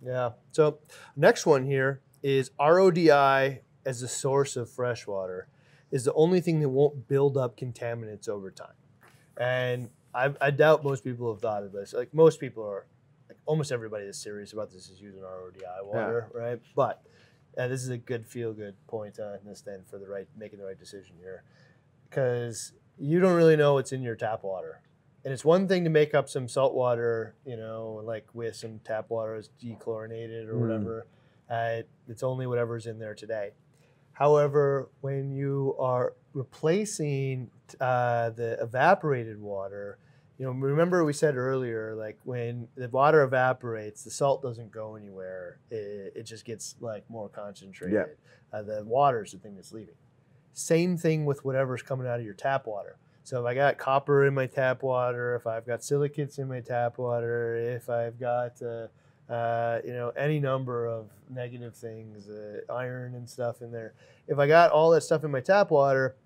Yeah. 0.04 0.30
So 0.52 0.78
next 1.16 1.46
one 1.46 1.64
here 1.64 2.00
is 2.22 2.50
RODI 2.58 3.60
as 3.86 4.02
a 4.02 4.08
source 4.08 4.56
of 4.56 4.70
fresh 4.70 5.06
water 5.06 5.48
is 5.90 6.04
the 6.04 6.12
only 6.14 6.40
thing 6.40 6.60
that 6.60 6.68
won't 6.68 7.06
build 7.06 7.36
up 7.36 7.56
contaminants 7.56 8.28
over 8.28 8.50
time. 8.50 8.74
And 9.36 9.90
I, 10.14 10.32
I 10.40 10.50
doubt 10.50 10.82
most 10.82 11.04
people 11.04 11.32
have 11.32 11.40
thought 11.40 11.62
of 11.62 11.72
this. 11.72 11.92
Like 11.92 12.12
most 12.12 12.40
people 12.40 12.64
are, 12.64 12.86
like 13.28 13.38
almost 13.46 13.72
everybody 13.72 14.04
that's 14.04 14.18
serious 14.18 14.52
about 14.52 14.70
this 14.70 14.88
is 14.88 15.00
using 15.00 15.22
RODI 15.22 15.84
water, 15.84 16.30
right? 16.34 16.60
But 16.74 17.02
uh, 17.56 17.68
this 17.68 17.82
is 17.82 17.88
a 17.88 17.98
good 17.98 18.26
feel 18.26 18.52
good 18.52 18.74
point 18.86 19.18
on 19.18 19.38
this 19.44 19.62
then 19.62 19.82
for 19.88 19.98
the 19.98 20.06
right 20.06 20.28
making 20.36 20.58
the 20.58 20.64
right 20.66 20.78
decision 20.78 21.16
here, 21.20 21.42
because 22.08 22.72
you 22.98 23.20
don't 23.20 23.34
really 23.34 23.56
know 23.56 23.74
what's 23.74 23.92
in 23.92 24.02
your 24.02 24.16
tap 24.16 24.42
water, 24.44 24.80
and 25.24 25.32
it's 25.32 25.44
one 25.44 25.66
thing 25.68 25.84
to 25.84 25.90
make 25.90 26.14
up 26.14 26.28
some 26.28 26.48
salt 26.48 26.74
water, 26.74 27.34
you 27.46 27.56
know, 27.56 28.00
like 28.04 28.26
with 28.34 28.54
some 28.56 28.78
tap 28.84 29.06
water 29.08 29.36
is 29.36 29.50
dechlorinated 29.62 30.48
or 30.48 30.54
Mm. 30.54 30.60
whatever. 30.60 31.06
Uh, 31.50 31.82
it's 32.08 32.22
only 32.22 32.46
whatever's 32.46 32.86
in 32.86 32.98
there 32.98 33.14
today. 33.14 33.52
However, 34.12 34.88
when 35.00 35.32
you 35.32 35.74
are 35.78 36.14
replacing 36.32 37.50
uh, 37.80 38.30
the 38.30 38.56
evaporated 38.62 39.40
water, 39.40 39.98
you 40.38 40.46
know, 40.46 40.52
remember 40.52 41.04
we 41.04 41.12
said 41.12 41.36
earlier, 41.36 41.94
like 41.94 42.18
when 42.24 42.66
the 42.76 42.88
water 42.88 43.22
evaporates, 43.22 44.02
the 44.02 44.10
salt 44.10 44.42
doesn't 44.42 44.72
go 44.72 44.96
anywhere. 44.96 45.58
It, 45.70 46.12
it 46.16 46.22
just 46.24 46.44
gets 46.44 46.74
like 46.80 47.08
more 47.08 47.28
concentrated. 47.28 47.94
Uh, 48.52 48.62
the 48.62 48.84
water 48.84 49.22
is 49.22 49.32
the 49.32 49.38
thing 49.38 49.54
that's 49.54 49.72
leaving. 49.72 49.94
Same 50.52 50.96
thing 50.96 51.24
with 51.24 51.44
whatever's 51.44 51.82
coming 51.82 52.06
out 52.06 52.18
of 52.18 52.24
your 52.24 52.34
tap 52.34 52.66
water. 52.66 52.96
So 53.22 53.40
if 53.40 53.46
I 53.46 53.54
got 53.54 53.78
copper 53.78 54.26
in 54.26 54.34
my 54.34 54.46
tap 54.46 54.82
water, 54.82 55.34
if 55.34 55.46
I've 55.46 55.66
got 55.66 55.82
silicates 55.82 56.38
in 56.38 56.48
my 56.48 56.60
tap 56.60 56.98
water, 56.98 57.56
if 57.56 57.88
I've 57.88 58.20
got 58.20 58.60
uh, 58.60 58.88
uh, 59.32 59.80
you 59.84 59.92
know 59.92 60.10
any 60.10 60.38
number 60.40 60.86
of 60.86 61.08
negative 61.30 61.74
things, 61.74 62.28
uh, 62.28 62.60
iron 62.72 63.14
and 63.14 63.28
stuff 63.28 63.62
in 63.62 63.72
there, 63.72 63.94
if 64.28 64.38
I 64.38 64.46
got 64.46 64.72
all 64.72 64.90
that 64.90 65.02
stuff 65.02 65.24
in 65.24 65.30
my 65.30 65.40
tap 65.40 65.70
water, 65.70 66.16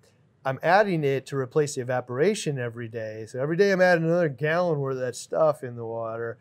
I'm 0.49 0.59
adding 0.63 1.03
it 1.03 1.27
to 1.27 1.37
replace 1.37 1.75
the 1.75 1.81
evaporation 1.81 2.57
every 2.57 2.87
day. 2.87 3.27
So 3.27 3.39
every 3.39 3.55
day 3.55 3.71
I'm 3.71 3.81
adding 3.81 4.03
another 4.03 4.29
gallon 4.29 4.79
worth 4.79 4.95
of 4.95 5.01
that 5.01 5.15
stuff 5.15 5.63
in 5.63 5.75
the 5.75 5.85
water, 5.85 6.39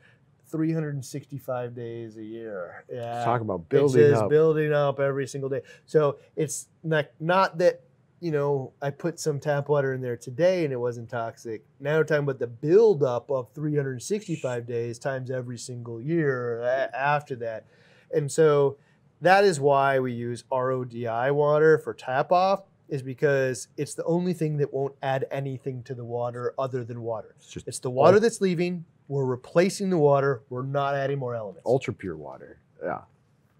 365 0.51 1.75
days 1.75 2.16
a 2.16 2.25
year. 2.25 2.85
Yeah, 2.90 3.23
Talk 3.23 3.42
about 3.42 3.68
building 3.68 4.01
it's 4.01 4.12
just 4.12 4.23
up. 4.23 4.31
building 4.31 4.73
up 4.73 4.99
every 4.99 5.27
single 5.27 5.51
day. 5.51 5.61
So 5.85 6.16
it's 6.37 6.68
not 6.83 7.11
not 7.21 7.59
that 7.59 7.83
you 8.21 8.31
know 8.31 8.73
I 8.81 8.88
put 8.88 9.21
some 9.21 9.40
tap 9.40 9.68
water 9.68 9.92
in 9.92 10.01
there 10.01 10.16
today 10.16 10.64
and 10.64 10.73
it 10.73 10.81
wasn't 10.81 11.11
toxic. 11.11 11.66
Now 11.79 11.99
we're 11.99 12.05
talking 12.05 12.25
about 12.25 12.38
the 12.38 12.47
buildup 12.47 13.31
of 13.31 13.51
365 13.55 14.66
days 14.66 14.99
times 14.99 15.31
every 15.31 15.59
single 15.59 16.01
year 16.01 16.62
after 16.94 17.37
that, 17.37 17.66
and 18.11 18.33
so 18.33 18.79
that 19.21 19.44
is 19.44 19.61
why 19.61 19.99
we 19.99 20.14
use 20.14 20.44
RODI 20.51 21.31
water 21.31 21.77
for 21.77 21.92
tap 21.92 22.33
off. 22.33 22.62
Is 22.88 23.03
because 23.03 23.68
it's 23.77 23.94
the 23.94 24.05
only 24.05 24.33
thing 24.33 24.57
that 24.59 24.72
won't 24.72 24.94
add 25.03 25.27
anything 25.31 25.83
to 25.85 25.94
the 25.94 26.05
water 26.05 26.55
other 26.59 26.85
than 26.85 27.03
water. 27.03 27.35
It's 27.37 27.48
just 27.48 27.68
It's 27.68 27.79
the 27.79 27.90
water 27.90 28.18
that's 28.18 28.40
leaving. 28.40 28.85
We're 29.09 29.24
replacing 29.24 29.90
the 29.90 29.98
water. 29.98 30.42
We're 30.48 30.62
not 30.62 30.94
adding 30.94 31.18
more 31.18 31.35
elements. 31.35 31.62
ultra 31.66 31.92
pure 31.92 32.16
water. 32.16 32.61
Yeah. 32.83 33.01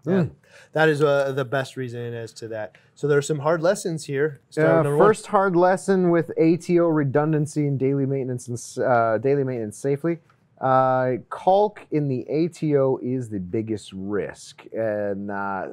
Yeah. 0.05 0.13
Mm. 0.13 0.31
That 0.73 0.89
is 0.89 1.01
uh, 1.01 1.31
the 1.33 1.45
best 1.45 1.75
reason 1.75 2.13
as 2.13 2.31
to 2.33 2.47
that. 2.49 2.77
So 2.95 3.07
there 3.07 3.17
are 3.17 3.23
some 3.23 3.39
hard 3.39 3.61
lessons 3.61 4.05
here. 4.05 4.39
Uh, 4.57 4.61
number 4.61 4.97
one. 4.97 5.07
first 5.07 5.27
hard 5.27 5.55
lesson 5.55 6.09
with 6.09 6.31
ATO 6.39 6.87
redundancy 6.87 7.67
and 7.67 7.77
daily 7.77 8.05
maintenance 8.05 8.47
and 8.47 8.85
uh, 8.85 9.17
daily 9.17 9.43
maintenance 9.43 9.77
safely. 9.77 10.19
Uh, 10.61 11.13
calc 11.31 11.85
in 11.91 12.07
the 12.07 12.25
ATO 12.29 12.99
is 13.01 13.29
the 13.29 13.39
biggest 13.39 13.91
risk, 13.93 14.65
and 14.73 15.31
uh, 15.31 15.67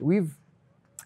we've 0.00 0.34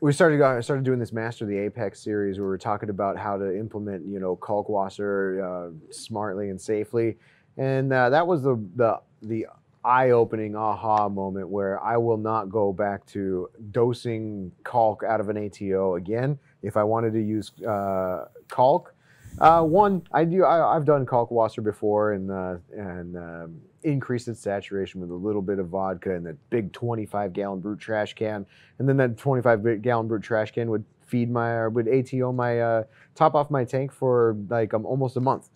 we 0.00 0.12
started 0.12 0.38
go- 0.38 0.60
started 0.60 0.84
doing 0.84 0.98
this 0.98 1.12
Master 1.12 1.44
the 1.44 1.58
Apex 1.58 2.00
series 2.00 2.38
where 2.38 2.48
we're 2.48 2.58
talking 2.58 2.88
about 2.90 3.18
how 3.18 3.36
to 3.36 3.56
implement 3.56 4.06
you 4.06 4.18
know 4.18 4.36
Kalkwasser 4.36 5.70
uh, 5.70 5.92
smartly 5.92 6.48
and 6.50 6.60
safely, 6.60 7.18
and 7.56 7.92
uh, 7.92 8.10
that 8.10 8.26
was 8.26 8.42
the 8.42 8.56
the 8.76 9.00
the 9.22 9.46
eye-opening 9.84 10.54
aha 10.56 11.08
moment 11.08 11.48
where 11.48 11.82
I 11.82 11.96
will 11.96 12.18
not 12.18 12.50
go 12.50 12.72
back 12.72 13.06
to 13.06 13.48
dosing 13.70 14.52
calc 14.64 15.02
out 15.02 15.20
of 15.20 15.30
an 15.30 15.38
ATO 15.38 15.94
again 15.94 16.38
if 16.62 16.76
I 16.76 16.84
wanted 16.84 17.14
to 17.14 17.20
use 17.22 17.50
uh, 17.62 18.26
calc. 18.50 18.94
Uh, 19.38 19.62
one, 19.62 20.02
I 20.12 20.24
do. 20.24 20.44
I, 20.44 20.76
I've 20.76 20.84
done 20.84 21.06
Kalkwasser 21.06 21.62
before 21.62 22.12
and 22.12 22.30
uh, 22.30 22.56
and 22.72 23.16
um, 23.16 23.60
increased 23.82 24.28
its 24.28 24.40
saturation 24.40 25.00
with 25.00 25.10
a 25.10 25.14
little 25.14 25.42
bit 25.42 25.58
of 25.58 25.68
vodka 25.68 26.12
in 26.12 26.24
that 26.24 26.36
big 26.50 26.72
25 26.72 27.32
gallon 27.32 27.60
brute 27.60 27.78
trash 27.78 28.14
can, 28.14 28.46
and 28.78 28.88
then 28.88 28.96
that 28.96 29.16
25 29.16 29.82
gallon 29.82 30.08
brute 30.08 30.22
trash 30.22 30.50
can 30.52 30.70
would 30.70 30.84
feed 31.06 31.30
my 31.30 31.50
or 31.50 31.70
would 31.70 31.88
ATO 31.88 32.32
my 32.32 32.60
uh, 32.60 32.84
top 33.14 33.34
off 33.34 33.50
my 33.50 33.64
tank 33.64 33.92
for 33.92 34.36
like 34.48 34.72
um, 34.74 34.86
almost 34.86 35.16
a 35.16 35.20
month. 35.20 35.50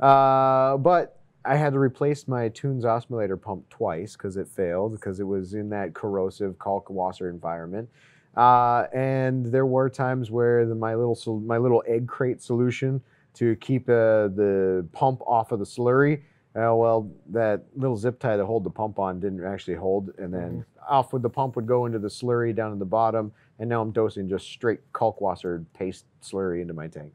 Uh, 0.00 0.76
but 0.78 1.20
I 1.44 1.56
had 1.56 1.74
to 1.74 1.78
replace 1.78 2.26
my 2.26 2.48
Tunze 2.48 2.84
Osmolator 2.84 3.40
pump 3.40 3.68
twice 3.68 4.14
because 4.14 4.36
it 4.36 4.48
failed 4.48 4.92
because 4.92 5.20
it 5.20 5.24
was 5.24 5.54
in 5.54 5.68
that 5.70 5.92
corrosive 5.92 6.54
Kalkwasser 6.58 7.28
environment. 7.28 7.88
Uh, 8.36 8.86
and 8.92 9.46
there 9.46 9.66
were 9.66 9.88
times 9.88 10.30
where 10.30 10.66
the, 10.66 10.74
my 10.74 10.94
little 10.94 11.40
my 11.40 11.58
little 11.58 11.84
egg 11.86 12.08
crate 12.08 12.42
solution 12.42 13.00
to 13.34 13.56
keep 13.56 13.88
uh, 13.88 14.28
the 14.28 14.86
pump 14.92 15.20
off 15.26 15.52
of 15.52 15.58
the 15.58 15.64
slurry. 15.64 16.22
Uh, 16.56 16.72
well, 16.72 17.10
that 17.30 17.64
little 17.74 17.96
zip 17.96 18.20
tie 18.20 18.36
to 18.36 18.46
hold 18.46 18.62
the 18.62 18.70
pump 18.70 19.00
on 19.00 19.18
didn't 19.18 19.44
actually 19.44 19.74
hold, 19.74 20.12
and 20.18 20.32
then 20.32 20.64
off 20.88 21.12
with 21.12 21.22
the 21.22 21.30
pump 21.30 21.56
would 21.56 21.66
go 21.66 21.86
into 21.86 21.98
the 21.98 22.08
slurry 22.08 22.54
down 22.54 22.72
at 22.72 22.78
the 22.78 22.84
bottom, 22.84 23.32
and 23.58 23.68
now 23.68 23.80
I'm 23.82 23.90
dosing 23.90 24.28
just 24.28 24.46
straight 24.46 24.80
Kalkwasser 24.92 25.64
paste 25.74 26.04
slurry 26.22 26.62
into 26.62 26.72
my 26.72 26.86
tank. 26.86 27.12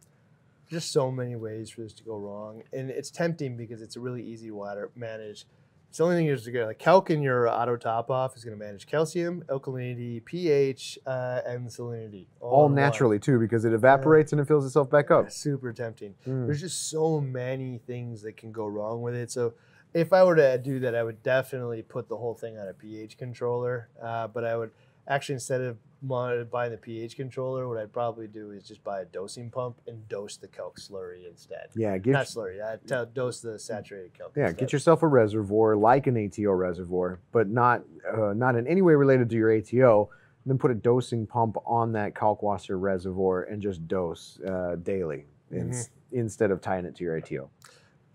Just 0.69 0.91
so 0.91 1.09
many 1.09 1.37
ways 1.37 1.69
for 1.69 1.81
this 1.81 1.93
to 1.93 2.03
go 2.03 2.17
wrong, 2.17 2.63
and 2.73 2.89
it's 2.89 3.09
tempting 3.09 3.55
because 3.55 3.81
it's 3.81 3.95
a 3.95 3.99
really 3.99 4.23
easy 4.23 4.51
water 4.51 4.89
manage. 4.93 5.45
It's 5.89 5.97
the 5.97 6.03
only 6.03 6.17
thing 6.17 6.27
is 6.27 6.43
to 6.43 6.51
go 6.51 6.67
like 6.67 6.77
calc 6.77 7.09
in 7.09 7.23
your 7.23 7.49
auto 7.49 7.75
top 7.75 8.11
off 8.11 8.37
is 8.37 8.45
going 8.45 8.57
to 8.57 8.63
manage 8.63 8.85
calcium, 8.85 9.43
alkalinity, 9.47 10.23
pH, 10.23 10.99
uh, 11.07 11.41
and 11.47 11.67
salinity 11.67 12.27
All 12.39 12.63
one. 12.63 12.75
naturally 12.75 13.17
too, 13.17 13.39
because 13.39 13.65
it 13.65 13.73
evaporates 13.73 14.31
and 14.31 14.39
it 14.39 14.47
fills 14.47 14.67
itself 14.67 14.87
back 14.91 15.09
up. 15.09 15.31
Super 15.31 15.73
tempting. 15.73 16.13
Mm. 16.27 16.45
There's 16.45 16.61
just 16.61 16.91
so 16.91 17.19
many 17.19 17.79
things 17.87 18.21
that 18.21 18.37
can 18.37 18.51
go 18.51 18.67
wrong 18.67 19.01
with 19.01 19.15
it. 19.15 19.31
So 19.31 19.55
if 19.91 20.13
I 20.13 20.23
were 20.23 20.35
to 20.35 20.59
do 20.59 20.79
that, 20.81 20.93
I 20.93 21.01
would 21.01 21.23
definitely 21.23 21.81
put 21.81 22.07
the 22.07 22.17
whole 22.17 22.35
thing 22.35 22.59
on 22.59 22.67
a 22.67 22.73
pH 22.73 23.17
controller. 23.17 23.89
Uh, 23.99 24.27
but 24.27 24.45
I 24.45 24.55
would 24.55 24.69
actually 25.07 25.33
instead 25.33 25.61
of 25.61 25.77
mon- 26.01 26.45
buying 26.51 26.71
the 26.71 26.77
pH 26.77 27.15
controller, 27.15 27.67
what 27.67 27.77
I'd 27.77 27.91
probably 27.93 28.27
do 28.27 28.51
is 28.51 28.67
just 28.67 28.83
buy 28.83 29.01
a 29.01 29.05
dosing 29.05 29.49
pump 29.49 29.81
and 29.87 30.07
dose 30.07 30.37
the 30.37 30.47
calc 30.47 30.79
slurry 30.79 31.27
instead. 31.29 31.67
Yeah, 31.75 31.97
get 31.97 32.11
Not 32.11 32.25
slurry. 32.25 32.61
Uh, 32.61 32.77
t- 33.05 33.11
dose 33.13 33.41
the 33.41 33.59
saturated 33.59 34.13
calc. 34.13 34.33
yeah, 34.35 34.47
instead. 34.47 34.59
get 34.59 34.73
yourself 34.73 35.03
a 35.03 35.07
reservoir 35.07 35.75
like 35.75 36.07
an 36.07 36.17
ATO 36.17 36.51
reservoir, 36.51 37.19
but 37.31 37.49
not 37.49 37.83
uh, 38.11 38.33
not 38.33 38.55
in 38.55 38.67
any 38.67 38.81
way 38.81 38.93
related 38.95 39.29
to 39.29 39.35
your 39.35 39.51
ATO. 39.55 40.09
Then 40.45 40.57
put 40.57 40.71
a 40.71 40.75
dosing 40.75 41.27
pump 41.27 41.57
on 41.65 41.91
that 41.93 42.15
calc 42.15 42.41
Kalkwasser 42.41 42.79
reservoir 42.79 43.43
and 43.43 43.61
just 43.61 43.87
dose 43.87 44.39
uh, 44.39 44.77
daily 44.81 45.25
ins- 45.51 45.89
instead 46.11 46.49
of 46.49 46.61
tying 46.61 46.85
it 46.85 46.95
to 46.95 47.03
your 47.03 47.17
ATO. 47.17 47.49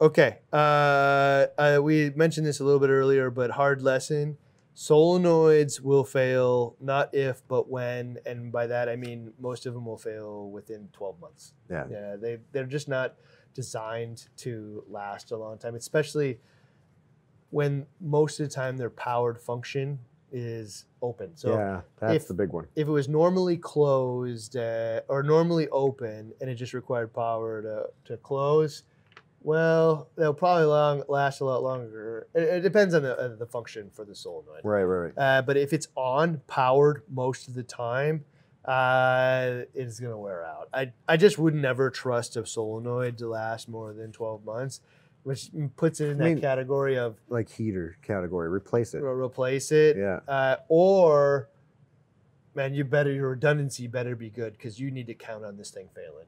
Okay. 0.00 0.38
Uh, 0.52 1.46
uh, 1.56 1.78
we 1.82 2.10
mentioned 2.10 2.46
this 2.46 2.60
a 2.60 2.64
little 2.64 2.80
bit 2.80 2.90
earlier, 2.90 3.30
but 3.30 3.52
hard 3.52 3.82
lesson. 3.82 4.38
Solenoids 4.74 5.80
will 5.80 6.04
fail 6.04 6.76
not 6.80 7.14
if, 7.14 7.46
but 7.48 7.68
when. 7.68 8.18
And 8.26 8.50
by 8.50 8.66
that, 8.66 8.88
I 8.88 8.96
mean 8.96 9.32
most 9.38 9.66
of 9.66 9.74
them 9.74 9.87
will 9.87 9.96
fail 9.98 10.50
within 10.50 10.88
12 10.92 11.20
months. 11.20 11.54
Yeah. 11.70 11.84
Yeah. 11.90 12.16
They, 12.16 12.38
they're 12.52 12.66
just 12.66 12.88
not 12.88 13.14
designed 13.54 14.26
to 14.38 14.82
last 14.88 15.30
a 15.30 15.37
long 15.37 15.58
time, 15.58 15.74
especially 15.76 16.40
when 17.50 17.87
most 18.00 18.40
of 18.40 18.48
the 18.48 18.54
time 18.54 18.76
their 18.76 18.90
powered 18.90 19.38
function 19.40 20.00
is 20.32 20.87
open. 21.00 21.37
So 21.37 21.54
yeah, 21.54 21.80
that's 22.00 22.24
if- 22.24 22.28
the 22.28 22.34
big 22.34 22.50
one. 22.50 22.66
if 22.74 22.88
it 22.88 22.90
was 22.90 23.08
normally 23.08 23.56
closed 23.56 24.56
uh, 24.56 25.02
or 25.08 25.22
normally 25.22 25.68
open 25.68 26.32
and 26.40 26.50
it 26.50 26.56
just 26.56 26.74
required 26.74 27.12
power 27.14 27.62
to, 27.62 27.87
to 28.06 28.16
close, 28.16 28.82
well, 29.44 30.09
they'll 30.16 30.35
probably 30.35 30.64
long, 30.64 31.02
last 31.09 31.40
a 31.40 31.44
lot 31.44 31.62
longer. 31.62 32.26
It, 32.35 32.42
it 32.42 32.61
depends 32.62 32.94
on 32.94 33.02
the, 33.02 33.16
uh, 33.16 33.37
the 33.37 33.46
function 33.46 33.90
for 33.92 34.04
the 34.04 34.14
solenoid. 34.14 34.62
Right, 34.64 34.83
right, 34.83 35.12
right. 35.16 35.18
Uh, 35.38 35.42
but 35.42 35.57
if 35.57 35.72
it's 35.72 35.87
on, 35.94 36.40
powered 36.46 37.02
most 37.09 37.46
of 37.46 37.54
the 37.54 37.62
time, 37.62 38.24
uh, 38.64 39.61
it's 39.74 40.00
going 40.00 40.12
to 40.12 40.18
wear 40.18 40.44
out. 40.44 40.68
I, 40.72 40.92
I 41.07 41.16
just 41.18 41.38
would 41.38 41.54
never 41.54 41.90
trust 41.90 42.37
a 42.37 42.46
solenoid 42.46 43.18
to 43.18 43.28
last 43.28 43.68
more 43.68 43.92
than 43.92 44.11
12 44.12 44.44
months, 44.44 44.80
which 45.22 45.50
puts 45.76 46.00
it 46.00 46.07
in 46.09 46.20
I 46.22 46.24
that 46.24 46.35
mean- 46.35 46.40
category 46.40 46.96
of 46.98 47.16
Like 47.28 47.50
heater 47.50 47.96
category, 48.02 48.48
replace 48.48 48.94
it. 48.94 49.02
re- 49.02 49.24
replace 49.24 49.70
it 49.72 49.96
Yeah, 49.98 50.20
uh, 50.26 50.57
or 50.68 51.50
man, 52.54 52.74
you 52.74 52.84
better 52.84 53.12
your 53.12 53.30
redundancy 53.30 53.86
better 53.86 54.14
be 54.16 54.30
good 54.30 54.52
because 54.52 54.78
you 54.78 54.90
need 54.90 55.06
to 55.06 55.14
count 55.14 55.44
on 55.44 55.56
this 55.56 55.70
thing 55.70 55.88
failing. 55.94 56.26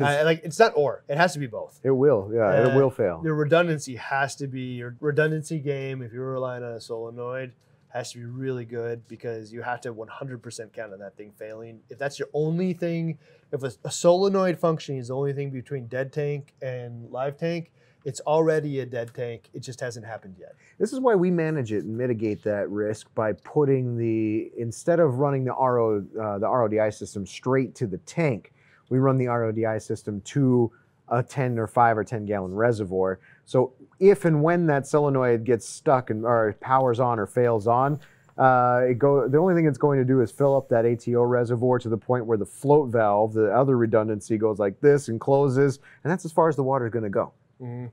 I, 0.00 0.22
like 0.22 0.42
it's 0.44 0.58
not 0.58 0.72
or 0.76 1.04
it 1.08 1.16
has 1.16 1.32
to 1.34 1.38
be 1.38 1.46
both. 1.46 1.80
it 1.82 1.90
will. 1.90 2.30
Yeah, 2.32 2.52
it 2.60 2.72
uh, 2.72 2.76
will 2.76 2.90
fail. 2.90 3.20
Your 3.24 3.34
redundancy 3.34 3.96
has 3.96 4.36
to 4.36 4.46
be 4.46 4.74
your 4.74 4.96
redundancy 5.00 5.58
game. 5.58 6.02
If 6.02 6.12
you're 6.12 6.32
relying 6.32 6.62
on 6.62 6.72
a 6.72 6.80
solenoid, 6.80 7.52
has 7.94 8.10
to 8.12 8.18
be 8.18 8.24
really 8.24 8.64
good 8.64 9.06
because 9.06 9.52
you 9.52 9.62
have 9.62 9.80
to 9.80 9.94
100% 9.94 10.72
count 10.72 10.92
on 10.92 10.98
that 10.98 11.16
thing 11.16 11.32
failing. 11.38 11.80
If 11.88 11.98
that's 11.98 12.18
your 12.18 12.28
only 12.34 12.72
thing, 12.72 13.18
if 13.52 13.62
a, 13.62 13.72
a 13.84 13.90
solenoid 13.90 14.58
functioning 14.58 15.00
is 15.00 15.08
the 15.08 15.14
only 15.14 15.32
thing 15.32 15.50
between 15.50 15.86
dead 15.86 16.12
tank 16.12 16.54
and 16.60 17.08
live 17.12 17.36
tank, 17.36 17.70
It's 18.04 18.20
already 18.20 18.80
a 18.80 18.86
dead 18.86 19.12
tank. 19.14 19.48
It 19.54 19.60
just 19.60 19.80
hasn't 19.80 20.04
happened 20.04 20.36
yet. 20.38 20.54
This 20.78 20.92
is 20.92 21.00
why 21.00 21.14
we 21.14 21.30
manage 21.30 21.72
it 21.72 21.84
and 21.84 21.96
mitigate 21.96 22.42
that 22.44 22.68
risk 22.68 23.12
by 23.14 23.32
putting 23.32 23.96
the 23.96 24.50
instead 24.58 25.00
of 25.00 25.18
running 25.18 25.44
the 25.44 25.54
RO 25.54 26.04
uh, 26.20 26.38
the 26.38 26.46
RODI 26.46 26.92
system 26.92 27.26
straight 27.26 27.74
to 27.76 27.86
the 27.86 27.98
tank, 27.98 28.52
we 28.90 28.98
run 28.98 29.16
the 29.16 29.26
RODI 29.26 29.80
system 29.80 30.20
to 30.22 30.70
a 31.08 31.22
10 31.22 31.58
or 31.58 31.66
5 31.66 31.98
or 31.98 32.04
10 32.04 32.26
gallon 32.26 32.54
reservoir. 32.54 33.20
So 33.46 33.72
if 34.00 34.24
and 34.24 34.42
when 34.42 34.66
that 34.66 34.86
solenoid 34.86 35.44
gets 35.44 35.66
stuck 35.66 36.10
and 36.10 36.24
or 36.24 36.56
powers 36.60 37.00
on 37.00 37.18
or 37.18 37.26
fails 37.26 37.66
on, 37.66 38.00
uh, 38.36 38.80
it 38.88 38.98
go 38.98 39.28
the 39.28 39.38
only 39.38 39.54
thing 39.54 39.66
it's 39.66 39.78
going 39.78 39.98
to 39.98 40.04
do 40.04 40.20
is 40.20 40.30
fill 40.30 40.56
up 40.56 40.68
that 40.68 40.84
ATO 40.84 41.22
reservoir 41.22 41.78
to 41.78 41.88
the 41.88 41.96
point 41.96 42.26
where 42.26 42.36
the 42.36 42.44
float 42.44 42.90
valve, 42.90 43.32
the 43.32 43.50
other 43.54 43.78
redundancy, 43.78 44.36
goes 44.36 44.58
like 44.58 44.78
this 44.80 45.08
and 45.08 45.20
closes, 45.20 45.78
and 46.02 46.10
that's 46.10 46.26
as 46.26 46.32
far 46.32 46.50
as 46.50 46.56
the 46.56 46.62
water 46.62 46.86
is 46.86 46.92
going 46.92 47.04
to 47.04 47.10
go. 47.10 47.32
Mhm. 47.60 47.90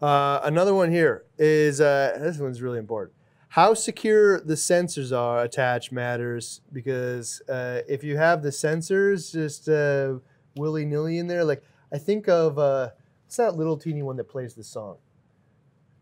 Uh, 0.00 0.40
another 0.42 0.74
one 0.74 0.90
here 0.90 1.24
is 1.38 1.80
uh, 1.80 2.16
this 2.20 2.38
one's 2.38 2.60
really 2.60 2.78
important. 2.78 3.16
How 3.48 3.72
secure 3.74 4.40
the 4.40 4.54
sensors 4.54 5.16
are 5.16 5.42
attached 5.42 5.92
matters 5.92 6.60
because 6.72 7.40
uh, 7.48 7.82
if 7.88 8.02
you 8.02 8.16
have 8.16 8.42
the 8.42 8.50
sensors 8.50 9.32
just 9.32 9.68
uh, 9.68 10.18
willy 10.56 10.84
nilly 10.84 11.18
in 11.18 11.28
there, 11.28 11.44
like 11.44 11.62
I 11.92 11.98
think 11.98 12.28
of 12.28 12.58
uh, 12.58 12.90
what's 13.24 13.36
that 13.36 13.56
little 13.56 13.76
teeny 13.78 14.02
one 14.02 14.16
that 14.16 14.24
plays 14.24 14.54
the 14.54 14.64
song? 14.64 14.98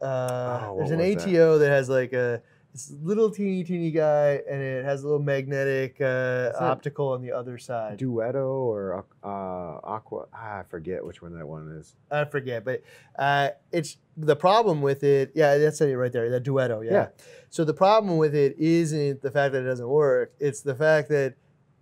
Uh, 0.00 0.60
Oh, 0.70 0.76
there's 0.78 0.90
an 0.90 0.98
was 0.98 1.14
that? 1.16 1.28
ATO 1.28 1.58
that 1.58 1.68
has 1.70 1.88
like 1.88 2.12
a 2.12 2.42
this 2.72 2.92
little 3.02 3.30
teeny 3.30 3.64
teeny 3.64 3.90
guy, 3.90 4.40
and 4.48 4.62
it 4.62 4.84
has 4.84 5.02
a 5.02 5.06
little 5.06 5.22
magnetic 5.22 6.00
uh, 6.00 6.52
optical 6.58 7.08
on 7.08 7.20
the 7.20 7.32
other 7.32 7.58
side. 7.58 7.98
Duetto 7.98 8.46
or 8.46 9.04
uh, 9.22 9.26
Aqua, 9.26 10.26
ah, 10.32 10.60
I 10.60 10.62
forget 10.68 11.04
which 11.04 11.20
one 11.20 11.36
that 11.36 11.46
one 11.46 11.76
is. 11.78 11.94
I 12.10 12.24
forget, 12.24 12.64
but 12.64 12.82
uh, 13.18 13.50
it's 13.72 13.98
the 14.16 14.36
problem 14.36 14.80
with 14.80 15.04
it. 15.04 15.32
Yeah, 15.34 15.58
that's 15.58 15.80
it 15.80 15.92
right 15.92 16.12
there. 16.12 16.30
That 16.30 16.44
duetto. 16.44 16.84
Yeah. 16.84 16.92
Yeah. 16.92 17.08
So 17.50 17.64
the 17.64 17.74
problem 17.74 18.16
with 18.16 18.34
it 18.34 18.56
isn't 18.58 19.20
the 19.20 19.30
fact 19.30 19.52
that 19.52 19.62
it 19.62 19.66
doesn't 19.66 19.88
work. 19.88 20.32
It's 20.40 20.62
the 20.62 20.74
fact 20.74 21.10
that 21.10 21.34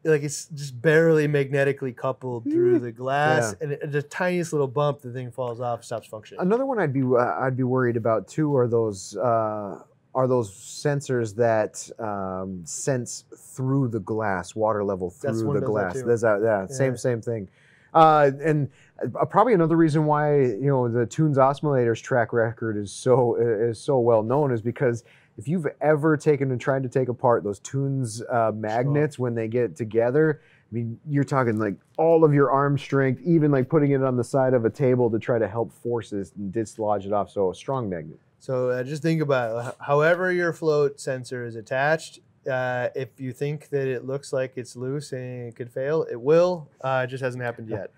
like 0.04 0.22
it's 0.22 0.46
just 0.46 0.80
barely 0.80 1.28
magnetically 1.28 1.92
coupled 1.92 2.44
through 2.44 2.78
the 2.78 2.90
glass, 2.90 3.54
and 3.60 3.78
the 3.92 4.02
tiniest 4.02 4.52
little 4.52 4.66
bump, 4.66 5.02
the 5.02 5.12
thing 5.12 5.30
falls 5.30 5.60
off, 5.60 5.84
stops 5.84 6.08
functioning. 6.08 6.40
Another 6.40 6.66
one 6.66 6.78
I'd 6.78 6.92
be 6.92 7.02
uh, 7.02 7.16
I'd 7.38 7.56
be 7.56 7.62
worried 7.62 7.96
about 7.96 8.26
too 8.26 8.56
are 8.56 8.66
those 8.66 9.16
uh, 9.16 9.82
are 10.14 10.26
those 10.26 10.50
sensors 10.50 11.34
that 11.36 11.88
um, 12.04 12.62
sense 12.64 13.24
through 13.36 13.88
the 13.88 14.00
glass, 14.00 14.54
water 14.54 14.82
level 14.82 15.10
through 15.10 15.54
the 15.54 15.60
that 15.60 15.66
glass. 15.66 15.94
too. 15.94 16.04
There's 16.04 16.22
that, 16.22 16.40
yeah, 16.42 16.66
same 16.66 16.92
Yeah. 16.92 16.96
same 16.96 17.20
thing. 17.20 17.48
Uh, 17.92 18.30
and 18.42 18.68
uh, 19.02 19.24
probably 19.24 19.52
another 19.52 19.76
reason 19.76 20.06
why 20.06 20.40
you 20.40 20.66
know 20.68 20.88
the 20.88 21.06
Tunze 21.06 21.36
Osmolator's 21.36 22.00
track 22.00 22.32
record 22.32 22.76
is 22.76 22.92
so 22.92 23.36
is 23.36 23.80
so 23.80 23.98
well 23.98 24.22
known 24.22 24.52
is 24.52 24.62
because 24.62 25.04
if 25.38 25.48
you've 25.48 25.66
ever 25.80 26.16
taken 26.16 26.50
and 26.50 26.60
tried 26.60 26.82
to 26.82 26.88
take 26.88 27.08
apart 27.08 27.42
those 27.42 27.60
Tunze 27.60 28.22
uh, 28.30 28.52
magnets 28.52 29.18
when 29.18 29.34
they 29.34 29.48
get 29.48 29.74
together, 29.74 30.40
I 30.70 30.74
mean, 30.74 31.00
you're 31.08 31.24
talking 31.24 31.58
like 31.58 31.74
all 31.96 32.24
of 32.24 32.34
your 32.34 32.50
arm 32.50 32.76
strength, 32.78 33.22
even 33.24 33.50
like 33.50 33.68
putting 33.68 33.92
it 33.92 34.02
on 34.02 34.16
the 34.16 34.24
side 34.24 34.54
of 34.54 34.64
a 34.64 34.70
table 34.70 35.10
to 35.10 35.18
try 35.18 35.38
to 35.38 35.48
help 35.48 35.72
force 35.72 36.12
it 36.12 36.30
and 36.36 36.52
dislodge 36.52 37.06
it 37.06 37.12
off. 37.12 37.30
So 37.30 37.50
a 37.50 37.54
strong 37.54 37.88
magnet. 37.88 38.20
So 38.40 38.70
uh, 38.70 38.82
just 38.82 39.02
think 39.02 39.20
about 39.20 39.66
it. 39.66 39.74
However, 39.80 40.32
your 40.32 40.52
float 40.54 40.98
sensor 40.98 41.44
is 41.44 41.56
attached. 41.56 42.20
Uh, 42.50 42.88
if 42.94 43.20
you 43.20 43.32
think 43.32 43.68
that 43.68 43.86
it 43.86 44.06
looks 44.06 44.32
like 44.32 44.54
it's 44.56 44.74
loose 44.74 45.12
and 45.12 45.48
it 45.48 45.54
could 45.54 45.70
fail, 45.70 46.06
it 46.10 46.18
will. 46.18 46.68
Uh, 46.80 47.02
it 47.04 47.10
just 47.10 47.22
hasn't 47.22 47.44
happened 47.44 47.68
yet. 47.68 47.92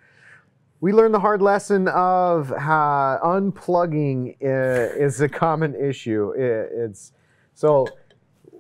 We 0.81 0.93
learned 0.93 1.15
the 1.15 1.21
hard 1.21 1.41
lesson 1.41 1.87
of 1.87 2.49
how 2.49 3.21
unplugging 3.23 4.37
is 4.41 5.21
a 5.21 5.29
common 5.29 5.77
issue. 5.77 6.33
It's 6.37 7.13
so 7.55 7.87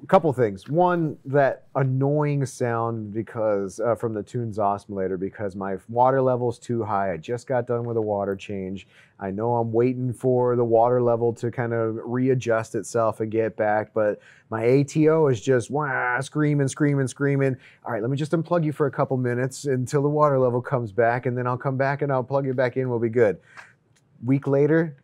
couple 0.09 0.33
things. 0.33 0.69
One, 0.69 1.17
that 1.25 1.67
annoying 1.77 2.45
sound 2.45 3.13
because 3.13 3.79
uh, 3.79 3.95
from 3.95 4.15
the 4.15 4.23
Tunze 4.23 4.59
Osmolator 4.59 5.19
because 5.19 5.55
my 5.55 5.77
water 5.89 6.21
level's 6.21 6.59
too 6.59 6.83
high. 6.83 7.13
I 7.13 7.17
just 7.17 7.47
got 7.47 7.67
done 7.67 7.85
with 7.85 7.97
a 7.97 8.01
water 8.01 8.35
change. 8.35 8.89
I 9.21 9.31
know 9.31 9.55
I'm 9.55 9.73
waiting 9.73 10.13
for 10.13 10.57
the 10.57 10.65
water 10.65 11.01
level 11.01 11.33
to 11.35 11.51
kind 11.51 11.73
of 11.73 11.99
readjust 12.05 12.75
itself 12.75 13.21
and 13.21 13.31
get 13.31 13.57
back, 13.57 13.95
but 13.95 14.21
my 14.51 14.81
ATO 14.81 15.29
is 15.29 15.41
just 15.41 15.71
wah, 15.71 16.21
screaming, 16.21 16.69
screaming, 16.69 17.07
screaming. 17.07 17.57
All 17.85 17.93
right, 17.93 18.03
let 18.03 18.11
me 18.11 18.17
just 18.17 18.33
unplug 18.33 18.65
you 18.65 18.73
for 18.73 18.87
a 18.87 18.91
couple 18.91 19.17
minutes 19.17 19.67
until 19.67 20.03
the 20.03 20.09
water 20.09 20.39
level 20.39 20.61
comes 20.61 20.91
back, 20.91 21.27
and 21.27 21.39
then 21.39 21.47
I'll 21.47 21.57
come 21.57 21.77
back 21.77 22.03
and 22.03 22.11
I'll 22.11 22.25
plug 22.25 22.45
you 22.45 22.55
back 22.55 22.77
in. 22.77 22.91
We'll 22.91 22.99
be 22.99 23.09
good. 23.09 23.39
Week 24.25 24.49
later, 24.49 24.97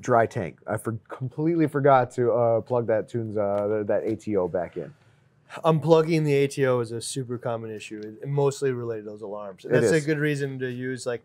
dry 0.00 0.26
tank. 0.26 0.58
I 0.66 0.76
for, 0.76 0.98
completely 1.08 1.66
forgot 1.66 2.10
to 2.12 2.32
uh, 2.32 2.60
plug 2.60 2.86
that 2.88 3.08
Tunze 3.08 3.36
uh, 3.36 3.84
that 3.84 4.04
ATO 4.04 4.48
back 4.48 4.76
in. 4.76 4.92
Unplugging 5.64 6.24
the 6.24 6.44
ATO 6.44 6.80
is 6.80 6.92
a 6.92 7.00
super 7.00 7.38
common 7.38 7.70
issue, 7.70 8.18
mostly 8.26 8.70
related 8.70 9.04
to 9.04 9.10
those 9.10 9.22
alarms. 9.22 9.64
And 9.64 9.74
that's 9.74 9.90
a 9.90 10.00
good 10.00 10.18
reason 10.18 10.58
to 10.58 10.70
use 10.70 11.06
like, 11.06 11.22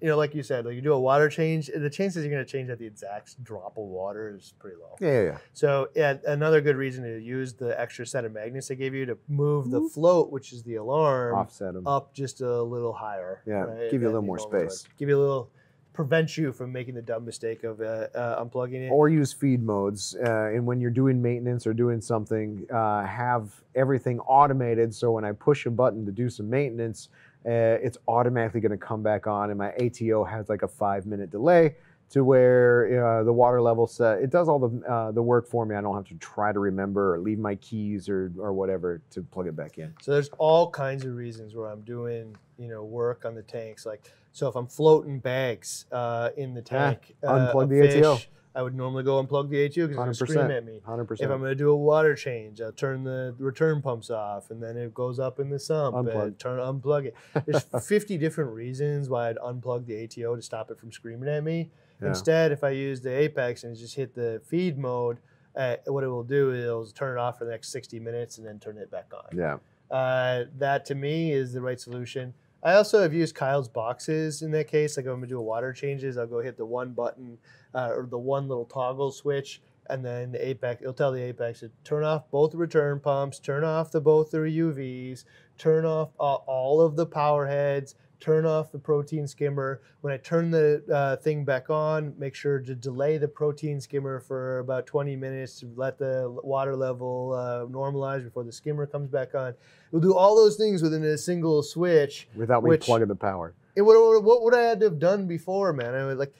you 0.00 0.08
know, 0.08 0.16
like 0.16 0.34
you 0.34 0.42
said, 0.42 0.64
like 0.64 0.74
you 0.74 0.80
do 0.80 0.94
a 0.94 1.00
water 1.00 1.28
change. 1.28 1.70
The 1.74 1.90
chances 1.90 2.24
you're 2.24 2.32
going 2.32 2.44
to 2.44 2.50
change 2.50 2.70
at 2.70 2.78
the 2.78 2.86
exact 2.86 3.42
drop 3.44 3.76
of 3.76 3.84
water 3.84 4.34
is 4.34 4.54
pretty 4.58 4.76
low. 4.76 4.96
Yeah, 4.98 5.12
yeah, 5.12 5.22
yeah. 5.24 5.38
So 5.52 5.88
yeah, 5.94 6.14
another 6.26 6.62
good 6.62 6.76
reason 6.76 7.04
to 7.04 7.18
use 7.18 7.52
the 7.52 7.78
extra 7.78 8.06
set 8.06 8.24
of 8.24 8.32
magnets 8.32 8.68
they 8.68 8.76
gave 8.76 8.94
you 8.94 9.04
to 9.06 9.18
move 9.28 9.70
the 9.70 9.82
float, 9.82 10.30
which 10.30 10.54
is 10.54 10.62
the 10.62 10.76
alarm, 10.76 11.34
Offset 11.34 11.74
them. 11.74 11.86
up 11.86 12.14
just 12.14 12.40
a 12.40 12.62
little 12.62 12.94
higher. 12.94 13.42
Yeah, 13.46 13.54
right, 13.56 13.90
give 13.90 14.00
you 14.00 14.08
a 14.08 14.10
little 14.10 14.22
more 14.22 14.38
space. 14.38 14.86
Give 14.98 15.10
you 15.10 15.18
a 15.18 15.20
little, 15.20 15.50
prevent 15.96 16.36
you 16.36 16.52
from 16.52 16.70
making 16.70 16.94
the 16.94 17.02
dumb 17.02 17.24
mistake 17.24 17.64
of 17.64 17.80
uh, 17.80 18.06
uh, 18.14 18.44
unplugging 18.44 18.86
it. 18.86 18.90
or 18.92 19.08
use 19.08 19.32
feed 19.32 19.62
modes. 19.62 20.14
Uh, 20.14 20.50
and 20.54 20.64
when 20.64 20.80
you're 20.80 20.90
doing 20.90 21.20
maintenance 21.20 21.66
or 21.66 21.72
doing 21.72 22.00
something, 22.00 22.66
uh, 22.72 23.04
have 23.04 23.50
everything 23.74 24.20
automated. 24.20 24.94
So 24.94 25.12
when 25.12 25.24
I 25.24 25.32
push 25.32 25.66
a 25.66 25.70
button 25.70 26.04
to 26.06 26.12
do 26.12 26.28
some 26.28 26.48
maintenance, 26.48 27.08
uh, 27.46 27.80
it's 27.82 27.96
automatically 28.06 28.60
going 28.60 28.78
to 28.78 28.86
come 28.86 29.02
back 29.02 29.26
on. 29.26 29.50
And 29.50 29.58
my 29.58 29.72
ATO 29.80 30.24
has 30.24 30.48
like 30.48 30.62
a 30.62 30.68
five 30.68 31.06
minute 31.06 31.30
delay 31.30 31.76
to 32.08 32.22
where 32.22 33.18
uh, 33.20 33.24
the 33.24 33.32
water 33.32 33.60
level 33.60 33.86
set. 33.86 34.20
It 34.20 34.30
does 34.30 34.48
all 34.48 34.58
the 34.58 34.86
uh, 34.88 35.12
the 35.12 35.22
work 35.22 35.48
for 35.48 35.66
me. 35.66 35.74
I 35.74 35.80
don't 35.80 35.94
have 35.94 36.06
to 36.08 36.14
try 36.14 36.52
to 36.52 36.58
remember 36.58 37.14
or 37.14 37.18
leave 37.18 37.38
my 37.38 37.56
keys 37.56 38.08
or 38.08 38.32
or 38.38 38.52
whatever 38.52 39.00
to 39.10 39.22
plug 39.22 39.48
it 39.48 39.56
back 39.56 39.78
in. 39.78 39.92
So 40.00 40.12
there's 40.12 40.30
all 40.38 40.70
kinds 40.70 41.04
of 41.04 41.14
reasons 41.14 41.54
where 41.54 41.68
I'm 41.68 41.82
doing, 41.82 42.36
you 42.58 42.68
know, 42.68 42.84
work 42.84 43.24
on 43.24 43.34
the 43.34 43.42
tanks. 43.42 43.86
Like, 43.86 44.12
so 44.36 44.48
if 44.48 44.54
I'm 44.54 44.66
floating 44.66 45.18
bags 45.18 45.86
uh, 45.90 46.28
in 46.36 46.52
the 46.52 46.60
tank, 46.60 47.16
uh, 47.26 47.50
unplug 47.54 47.70
the 47.70 47.88
ATO. 47.88 48.16
fish, 48.16 48.28
I 48.54 48.60
would 48.60 48.74
normally 48.74 49.02
go 49.02 49.24
unplug 49.24 49.48
the 49.48 49.64
ATO 49.64 49.88
because 49.88 50.20
it's 50.20 50.30
scream 50.30 50.50
at 50.50 50.62
me. 50.62 50.78
100%. 50.86 51.10
If. 51.10 51.22
I'm 51.22 51.38
going 51.38 51.44
to 51.44 51.54
do 51.54 51.70
a 51.70 51.76
water 51.76 52.14
change, 52.14 52.60
I'll 52.60 52.70
turn 52.70 53.02
the 53.02 53.34
return 53.38 53.80
pumps 53.80 54.10
off, 54.10 54.50
and 54.50 54.62
then 54.62 54.76
it 54.76 54.92
goes 54.92 55.18
up 55.18 55.40
in 55.40 55.48
the 55.48 55.58
sump. 55.58 55.96
Unplug. 55.96 56.22
And 56.22 56.38
turn 56.38 56.58
unplug 56.58 57.06
it. 57.06 57.16
There's 57.46 57.62
50 57.88 58.18
different 58.18 58.50
reasons 58.52 59.08
why 59.08 59.30
I'd 59.30 59.38
unplug 59.38 59.86
the 59.86 60.04
ATO 60.04 60.36
to 60.36 60.42
stop 60.42 60.70
it 60.70 60.78
from 60.78 60.92
screaming 60.92 61.30
at 61.30 61.42
me. 61.42 61.70
Yeah. 62.02 62.08
Instead, 62.08 62.52
if 62.52 62.62
I 62.62 62.70
use 62.70 63.00
the 63.00 63.16
Apex 63.16 63.64
and 63.64 63.74
just 63.74 63.94
hit 63.94 64.14
the 64.14 64.42
feed 64.44 64.76
mode, 64.76 65.16
uh, 65.56 65.76
what 65.86 66.04
it 66.04 66.08
will 66.08 66.24
do 66.24 66.50
is 66.50 66.62
it'll 66.62 66.86
turn 66.88 67.16
it 67.16 67.20
off 67.22 67.38
for 67.38 67.46
the 67.46 67.52
next 67.52 67.70
60 67.70 68.00
minutes 68.00 68.36
and 68.36 68.46
then 68.46 68.58
turn 68.58 68.76
it 68.76 68.90
back 68.90 69.10
on. 69.14 69.34
Yeah. 69.34 69.56
Uh, 69.90 70.44
that 70.58 70.84
to 70.84 70.94
me 70.94 71.32
is 71.32 71.54
the 71.54 71.62
right 71.62 71.80
solution. 71.80 72.34
I 72.62 72.74
also 72.74 73.00
have 73.02 73.14
used 73.14 73.34
Kyle's 73.34 73.68
boxes 73.68 74.42
in 74.42 74.50
that 74.52 74.68
case. 74.68 74.96
Like 74.96 75.06
if 75.06 75.12
I'm 75.12 75.18
gonna 75.18 75.28
do 75.28 75.38
a 75.38 75.42
water 75.42 75.72
changes, 75.72 76.16
I'll 76.16 76.26
go 76.26 76.40
hit 76.40 76.56
the 76.56 76.66
one 76.66 76.92
button 76.92 77.38
uh, 77.74 77.92
or 77.94 78.06
the 78.06 78.18
one 78.18 78.48
little 78.48 78.64
toggle 78.64 79.12
switch, 79.12 79.62
and 79.88 80.04
then 80.04 80.32
the 80.32 80.48
Apex. 80.48 80.82
It'll 80.82 80.94
tell 80.94 81.12
the 81.12 81.22
Apex 81.22 81.60
to 81.60 81.70
turn 81.84 82.02
off 82.02 82.30
both 82.30 82.52
the 82.52 82.56
return 82.56 82.98
pumps, 83.00 83.38
turn 83.38 83.62
off 83.62 83.92
the 83.92 84.00
both 84.00 84.30
the 84.30 84.38
UVs, 84.38 85.24
turn 85.58 85.84
off 85.84 86.10
uh, 86.18 86.34
all 86.34 86.80
of 86.80 86.96
the 86.96 87.06
power 87.06 87.46
heads, 87.46 87.94
turn 88.20 88.46
off 88.46 88.72
the 88.72 88.78
protein 88.78 89.26
skimmer. 89.26 89.80
When 90.00 90.12
I 90.12 90.16
turn 90.16 90.50
the 90.50 90.82
uh, 90.92 91.16
thing 91.16 91.44
back 91.44 91.68
on, 91.70 92.14
make 92.18 92.34
sure 92.34 92.58
to 92.60 92.74
delay 92.74 93.18
the 93.18 93.28
protein 93.28 93.80
skimmer 93.80 94.20
for 94.20 94.60
about 94.60 94.86
20 94.86 95.16
minutes 95.16 95.60
to 95.60 95.70
let 95.76 95.98
the 95.98 96.34
water 96.42 96.74
level 96.76 97.32
uh, 97.34 97.66
normalize 97.70 98.24
before 98.24 98.44
the 98.44 98.52
skimmer 98.52 98.86
comes 98.86 99.10
back 99.10 99.34
on. 99.34 99.54
We'll 99.90 100.02
do 100.02 100.14
all 100.14 100.34
those 100.36 100.56
things 100.56 100.82
within 100.82 101.04
a 101.04 101.18
single 101.18 101.62
switch. 101.62 102.28
Without 102.34 102.62
me 102.64 102.70
Which- 102.70 102.82
plugging 102.82 103.08
the 103.08 103.14
power. 103.16 103.54
It 103.74 103.82
would, 103.82 104.20
what 104.22 104.42
would 104.42 104.54
I 104.54 104.62
had 104.62 104.80
to 104.80 104.86
have 104.86 104.98
done 104.98 105.26
before, 105.26 105.74
man? 105.74 105.94
I 105.94 106.06
would 106.06 106.16
like, 106.16 106.32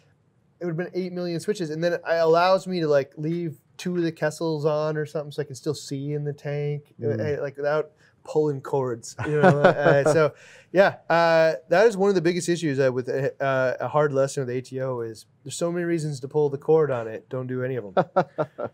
it 0.59 0.65
would 0.65 0.71
have 0.71 0.93
been 0.93 1.03
eight 1.03 1.13
million 1.13 1.39
switches, 1.39 1.69
and 1.69 1.85
then 1.85 1.93
it 1.93 2.01
allows 2.07 2.67
me 2.67 2.81
to 2.81 2.89
like 2.89 3.13
leave 3.19 3.59
two 3.77 3.95
of 3.95 4.03
the 4.03 4.11
Kessils 4.11 4.65
on 4.65 4.97
or 4.97 5.05
something, 5.05 5.31
so 5.33 5.43
I 5.43 5.45
can 5.45 5.55
still 5.55 5.75
see 5.75 6.15
in 6.15 6.25
the 6.25 6.33
tank, 6.33 6.95
Mm. 6.99 7.39
uh, 7.39 7.43
like 7.43 7.59
without 7.59 7.91
pulling 8.27 8.61
cords. 8.61 9.17
You 9.27 9.41
know, 9.41 9.61
uh, 9.63 10.13
so 10.13 10.35
yeah, 10.73 10.97
uh, 11.09 11.55
that 11.69 11.87
is 11.87 11.97
one 11.97 12.09
of 12.09 12.15
the 12.15 12.21
biggest 12.21 12.49
issues 12.49 12.79
uh, 12.79 12.93
with 12.93 13.09
a, 13.09 13.33
uh, 13.43 13.77
a 13.81 13.89
hard 13.89 14.13
lesson 14.13 14.47
with 14.47 14.57
ATO 14.57 15.01
is 15.01 15.27
there's 15.45 15.57
so 15.57 15.73
many 15.73 15.85
reasons 15.85 16.21
to 16.21 16.29
pull 16.29 16.51
the 16.51 16.59
cord 16.59 16.91
on 16.91 17.09
it. 17.09 17.29
Don't 17.29 17.47
do 17.47 17.63
any 17.63 17.77
of 17.77 17.95
them. 17.95 18.05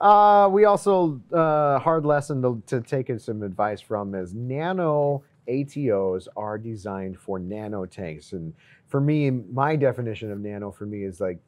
Uh, 0.00 0.48
we 0.50 0.64
also 0.64 1.20
uh, 1.30 1.78
hard 1.78 2.06
lesson 2.06 2.40
to, 2.40 2.62
to 2.66 2.80
take 2.80 3.12
some 3.20 3.42
advice 3.42 3.82
from 3.82 4.14
is 4.14 4.32
nano 4.32 5.22
ATOs 5.46 6.26
are 6.38 6.56
designed 6.56 7.18
for 7.18 7.38
nano 7.38 7.84
tanks, 7.84 8.32
and 8.32 8.54
for 8.86 8.98
me, 8.98 9.28
my 9.30 9.76
definition 9.76 10.32
of 10.32 10.40
nano 10.40 10.70
for 10.70 10.86
me 10.86 11.04
is 11.04 11.20
like 11.20 11.38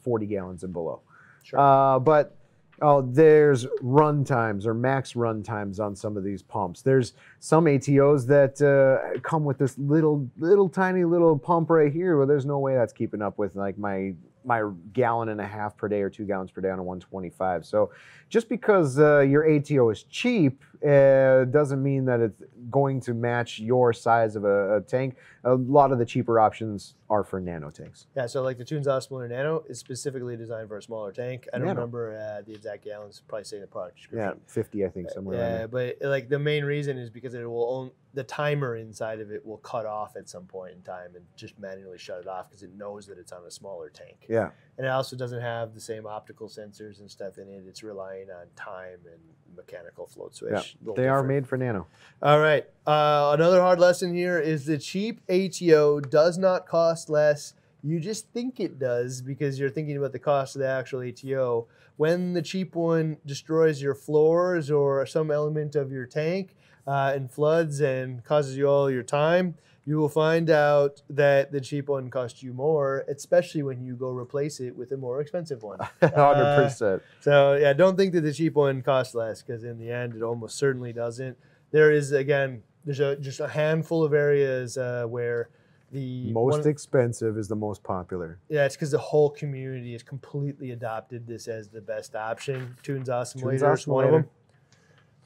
40 0.00 0.24
gallons 0.24 0.64
and 0.64 0.72
below. 0.72 1.02
Sure. 1.42 1.58
Uh, 1.58 1.98
but 1.98 2.37
oh, 2.82 3.02
there's 3.02 3.66
run 3.80 4.24
times 4.24 4.66
or 4.66 4.74
max 4.74 5.16
run 5.16 5.42
times 5.42 5.80
on 5.80 5.96
some 5.96 6.16
of 6.16 6.24
these 6.24 6.42
pumps. 6.42 6.82
There's 6.82 7.14
some 7.40 7.64
ATOs 7.64 8.26
that 8.26 8.60
uh, 8.62 9.18
come 9.20 9.44
with 9.44 9.58
this 9.58 9.76
little, 9.78 10.28
little 10.38 10.68
tiny 10.68 11.04
little 11.04 11.38
pump 11.38 11.70
right 11.70 11.92
here. 11.92 12.16
Well, 12.16 12.26
there's 12.26 12.46
no 12.46 12.58
way 12.58 12.74
that's 12.74 12.92
keeping 12.92 13.22
up 13.22 13.38
with 13.38 13.56
like 13.56 13.78
my 13.78 14.14
my 14.44 14.62
gallon 14.94 15.28
and 15.28 15.40
a 15.40 15.46
half 15.46 15.76
per 15.76 15.88
day 15.88 16.00
or 16.00 16.08
two 16.08 16.24
gallons 16.24 16.50
per 16.50 16.60
day 16.60 16.70
on 16.70 16.78
a 16.78 16.82
125. 16.82 17.66
So 17.66 17.90
just 18.30 18.48
because 18.48 18.98
uh, 18.98 19.20
your 19.20 19.48
ATO 19.48 19.90
is 19.90 20.04
cheap 20.04 20.64
uh, 20.86 21.44
doesn't 21.44 21.82
mean 21.82 22.04
that 22.04 22.20
it's 22.20 22.42
going 22.70 23.00
to 23.00 23.14
match 23.14 23.58
your 23.58 23.92
size 23.92 24.36
of 24.36 24.44
a, 24.44 24.76
a, 24.76 24.80
tank. 24.80 25.16
A 25.44 25.54
lot 25.54 25.92
of 25.92 25.98
the 25.98 26.04
cheaper 26.04 26.38
options 26.38 26.94
are 27.10 27.24
for 27.24 27.40
nano 27.40 27.70
tanks. 27.70 28.06
Yeah, 28.16 28.26
so 28.26 28.42
like 28.42 28.58
the 28.58 28.64
Tunze 28.64 28.86
Osmolator 28.86 29.30
Nano 29.30 29.64
is 29.68 29.78
specifically 29.78 30.36
designed 30.36 30.68
for 30.68 30.78
a 30.78 30.82
smaller 30.82 31.12
tank. 31.12 31.48
I 31.52 31.58
don't 31.58 31.66
Nano. 31.66 31.80
remember 31.80 32.14
uh, 32.14 32.42
the 32.46 32.52
exact 32.52 32.84
gallons, 32.84 33.22
probably 33.26 33.44
say 33.44 33.58
the 33.58 33.66
product 33.66 33.96
description. 33.96 34.38
Yeah, 34.38 34.52
50, 34.52 34.84
I 34.84 34.88
think, 34.88 35.10
somewhere. 35.10 35.38
around 35.38 35.60
Yeah, 35.60 35.66
but 35.66 35.96
like 36.02 36.28
the 36.28 36.38
main 36.38 36.64
reason 36.64 36.98
is 36.98 37.10
because 37.10 37.34
it 37.34 37.44
will 37.44 37.70
own 37.72 37.90
the 38.14 38.24
timer 38.24 38.76
inside 38.76 39.20
of 39.20 39.30
it 39.30 39.44
will 39.44 39.58
cut 39.58 39.86
off 39.86 40.16
at 40.16 40.28
some 40.28 40.44
point 40.44 40.74
in 40.74 40.82
time 40.82 41.14
and 41.14 41.24
just 41.36 41.58
manually 41.58 41.98
shut 41.98 42.20
it 42.20 42.26
off 42.26 42.48
because 42.48 42.62
it 42.62 42.74
knows 42.74 43.06
that 43.06 43.18
it's 43.18 43.32
on 43.32 43.44
a 43.46 43.50
smaller 43.50 43.90
tank. 43.90 44.26
Yeah. 44.28 44.50
And 44.78 44.86
it 44.86 44.90
also 44.90 45.16
doesn't 45.16 45.40
have 45.40 45.74
the 45.74 45.80
same 45.80 46.06
optical 46.06 46.48
sensors 46.48 47.00
and 47.00 47.10
stuff 47.10 47.38
in 47.38 47.48
it. 47.48 47.64
It's 47.66 47.82
relying 47.82 48.28
on 48.30 48.46
time 48.56 48.98
and 49.04 49.20
mechanical 49.56 50.06
float 50.06 50.34
switch. 50.34 50.76
Yeah, 50.84 50.92
They 50.96 51.08
are 51.08 51.22
made 51.22 51.46
for 51.46 51.58
nano. 51.58 51.86
All 52.22 52.40
right. 52.40 52.64
Uh, 52.86 53.32
another 53.34 53.60
hard 53.60 53.78
lesson 53.78 54.14
here 54.14 54.38
is 54.38 54.64
the 54.64 54.78
cheap 54.78 55.20
ATO 55.28 56.00
does 56.00 56.38
not 56.38 56.66
cost 56.66 57.10
less. 57.10 57.54
You 57.82 58.00
just 58.00 58.30
think 58.32 58.58
it 58.58 58.78
does 58.78 59.20
because 59.20 59.58
you're 59.58 59.70
thinking 59.70 59.96
about 59.96 60.12
the 60.12 60.18
cost 60.18 60.56
of 60.56 60.60
the 60.60 60.68
actual 60.68 61.02
ATO. 61.06 61.68
When 61.96 62.32
the 62.32 62.42
cheap 62.42 62.74
one 62.74 63.18
destroys 63.26 63.82
your 63.82 63.94
floors 63.94 64.70
or 64.70 65.04
some 65.06 65.30
element 65.30 65.76
of 65.76 65.92
your 65.92 66.06
tank 66.06 66.56
uh, 66.88 67.12
and 67.14 67.30
floods 67.30 67.80
and 67.80 68.24
causes 68.24 68.56
you 68.56 68.66
all 68.66 68.90
your 68.90 69.02
time, 69.02 69.54
you 69.84 69.98
will 69.98 70.08
find 70.08 70.48
out 70.48 71.02
that 71.10 71.52
the 71.52 71.60
cheap 71.60 71.88
one 71.88 72.08
costs 72.10 72.42
you 72.42 72.54
more, 72.54 73.04
especially 73.08 73.62
when 73.62 73.82
you 73.82 73.94
go 73.94 74.10
replace 74.10 74.58
it 74.58 74.74
with 74.74 74.90
a 74.92 74.96
more 74.96 75.20
expensive 75.20 75.62
one. 75.62 75.78
100%. 76.02 77.00
So 77.20 77.54
yeah, 77.54 77.74
don't 77.74 77.96
think 77.96 78.14
that 78.14 78.22
the 78.22 78.32
cheap 78.32 78.54
one 78.54 78.80
costs 78.80 79.14
less 79.14 79.42
because 79.42 79.64
in 79.64 79.78
the 79.78 79.90
end, 79.90 80.14
it 80.14 80.22
almost 80.22 80.56
certainly 80.56 80.94
doesn't. 80.94 81.36
There 81.72 81.90
is 81.90 82.12
again, 82.12 82.62
there's 82.84 83.00
a, 83.00 83.16
just 83.16 83.40
a 83.40 83.48
handful 83.48 84.02
of 84.02 84.14
areas 84.14 84.78
uh, 84.78 85.04
where 85.06 85.50
the 85.92 86.32
most 86.32 86.60
one- 86.60 86.68
expensive 86.68 87.36
is 87.36 87.48
the 87.48 87.56
most 87.56 87.82
popular. 87.82 88.38
yeah, 88.48 88.64
it's 88.64 88.76
because 88.76 88.90
the 88.90 88.98
whole 88.98 89.30
community 89.30 89.92
has 89.92 90.02
completely 90.02 90.70
adopted 90.70 91.26
this 91.26 91.48
as 91.48 91.68
the 91.68 91.80
best 91.82 92.14
option. 92.14 92.76
Tunze 92.82 93.08
Osmolator 93.08 93.60
Tunze 93.60 93.78
is 93.78 93.86
one 93.86 94.04
of 94.04 94.10
them. 94.12 94.28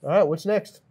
All 0.03 0.11
right, 0.11 0.23
what's 0.25 0.47
next? 0.47 0.83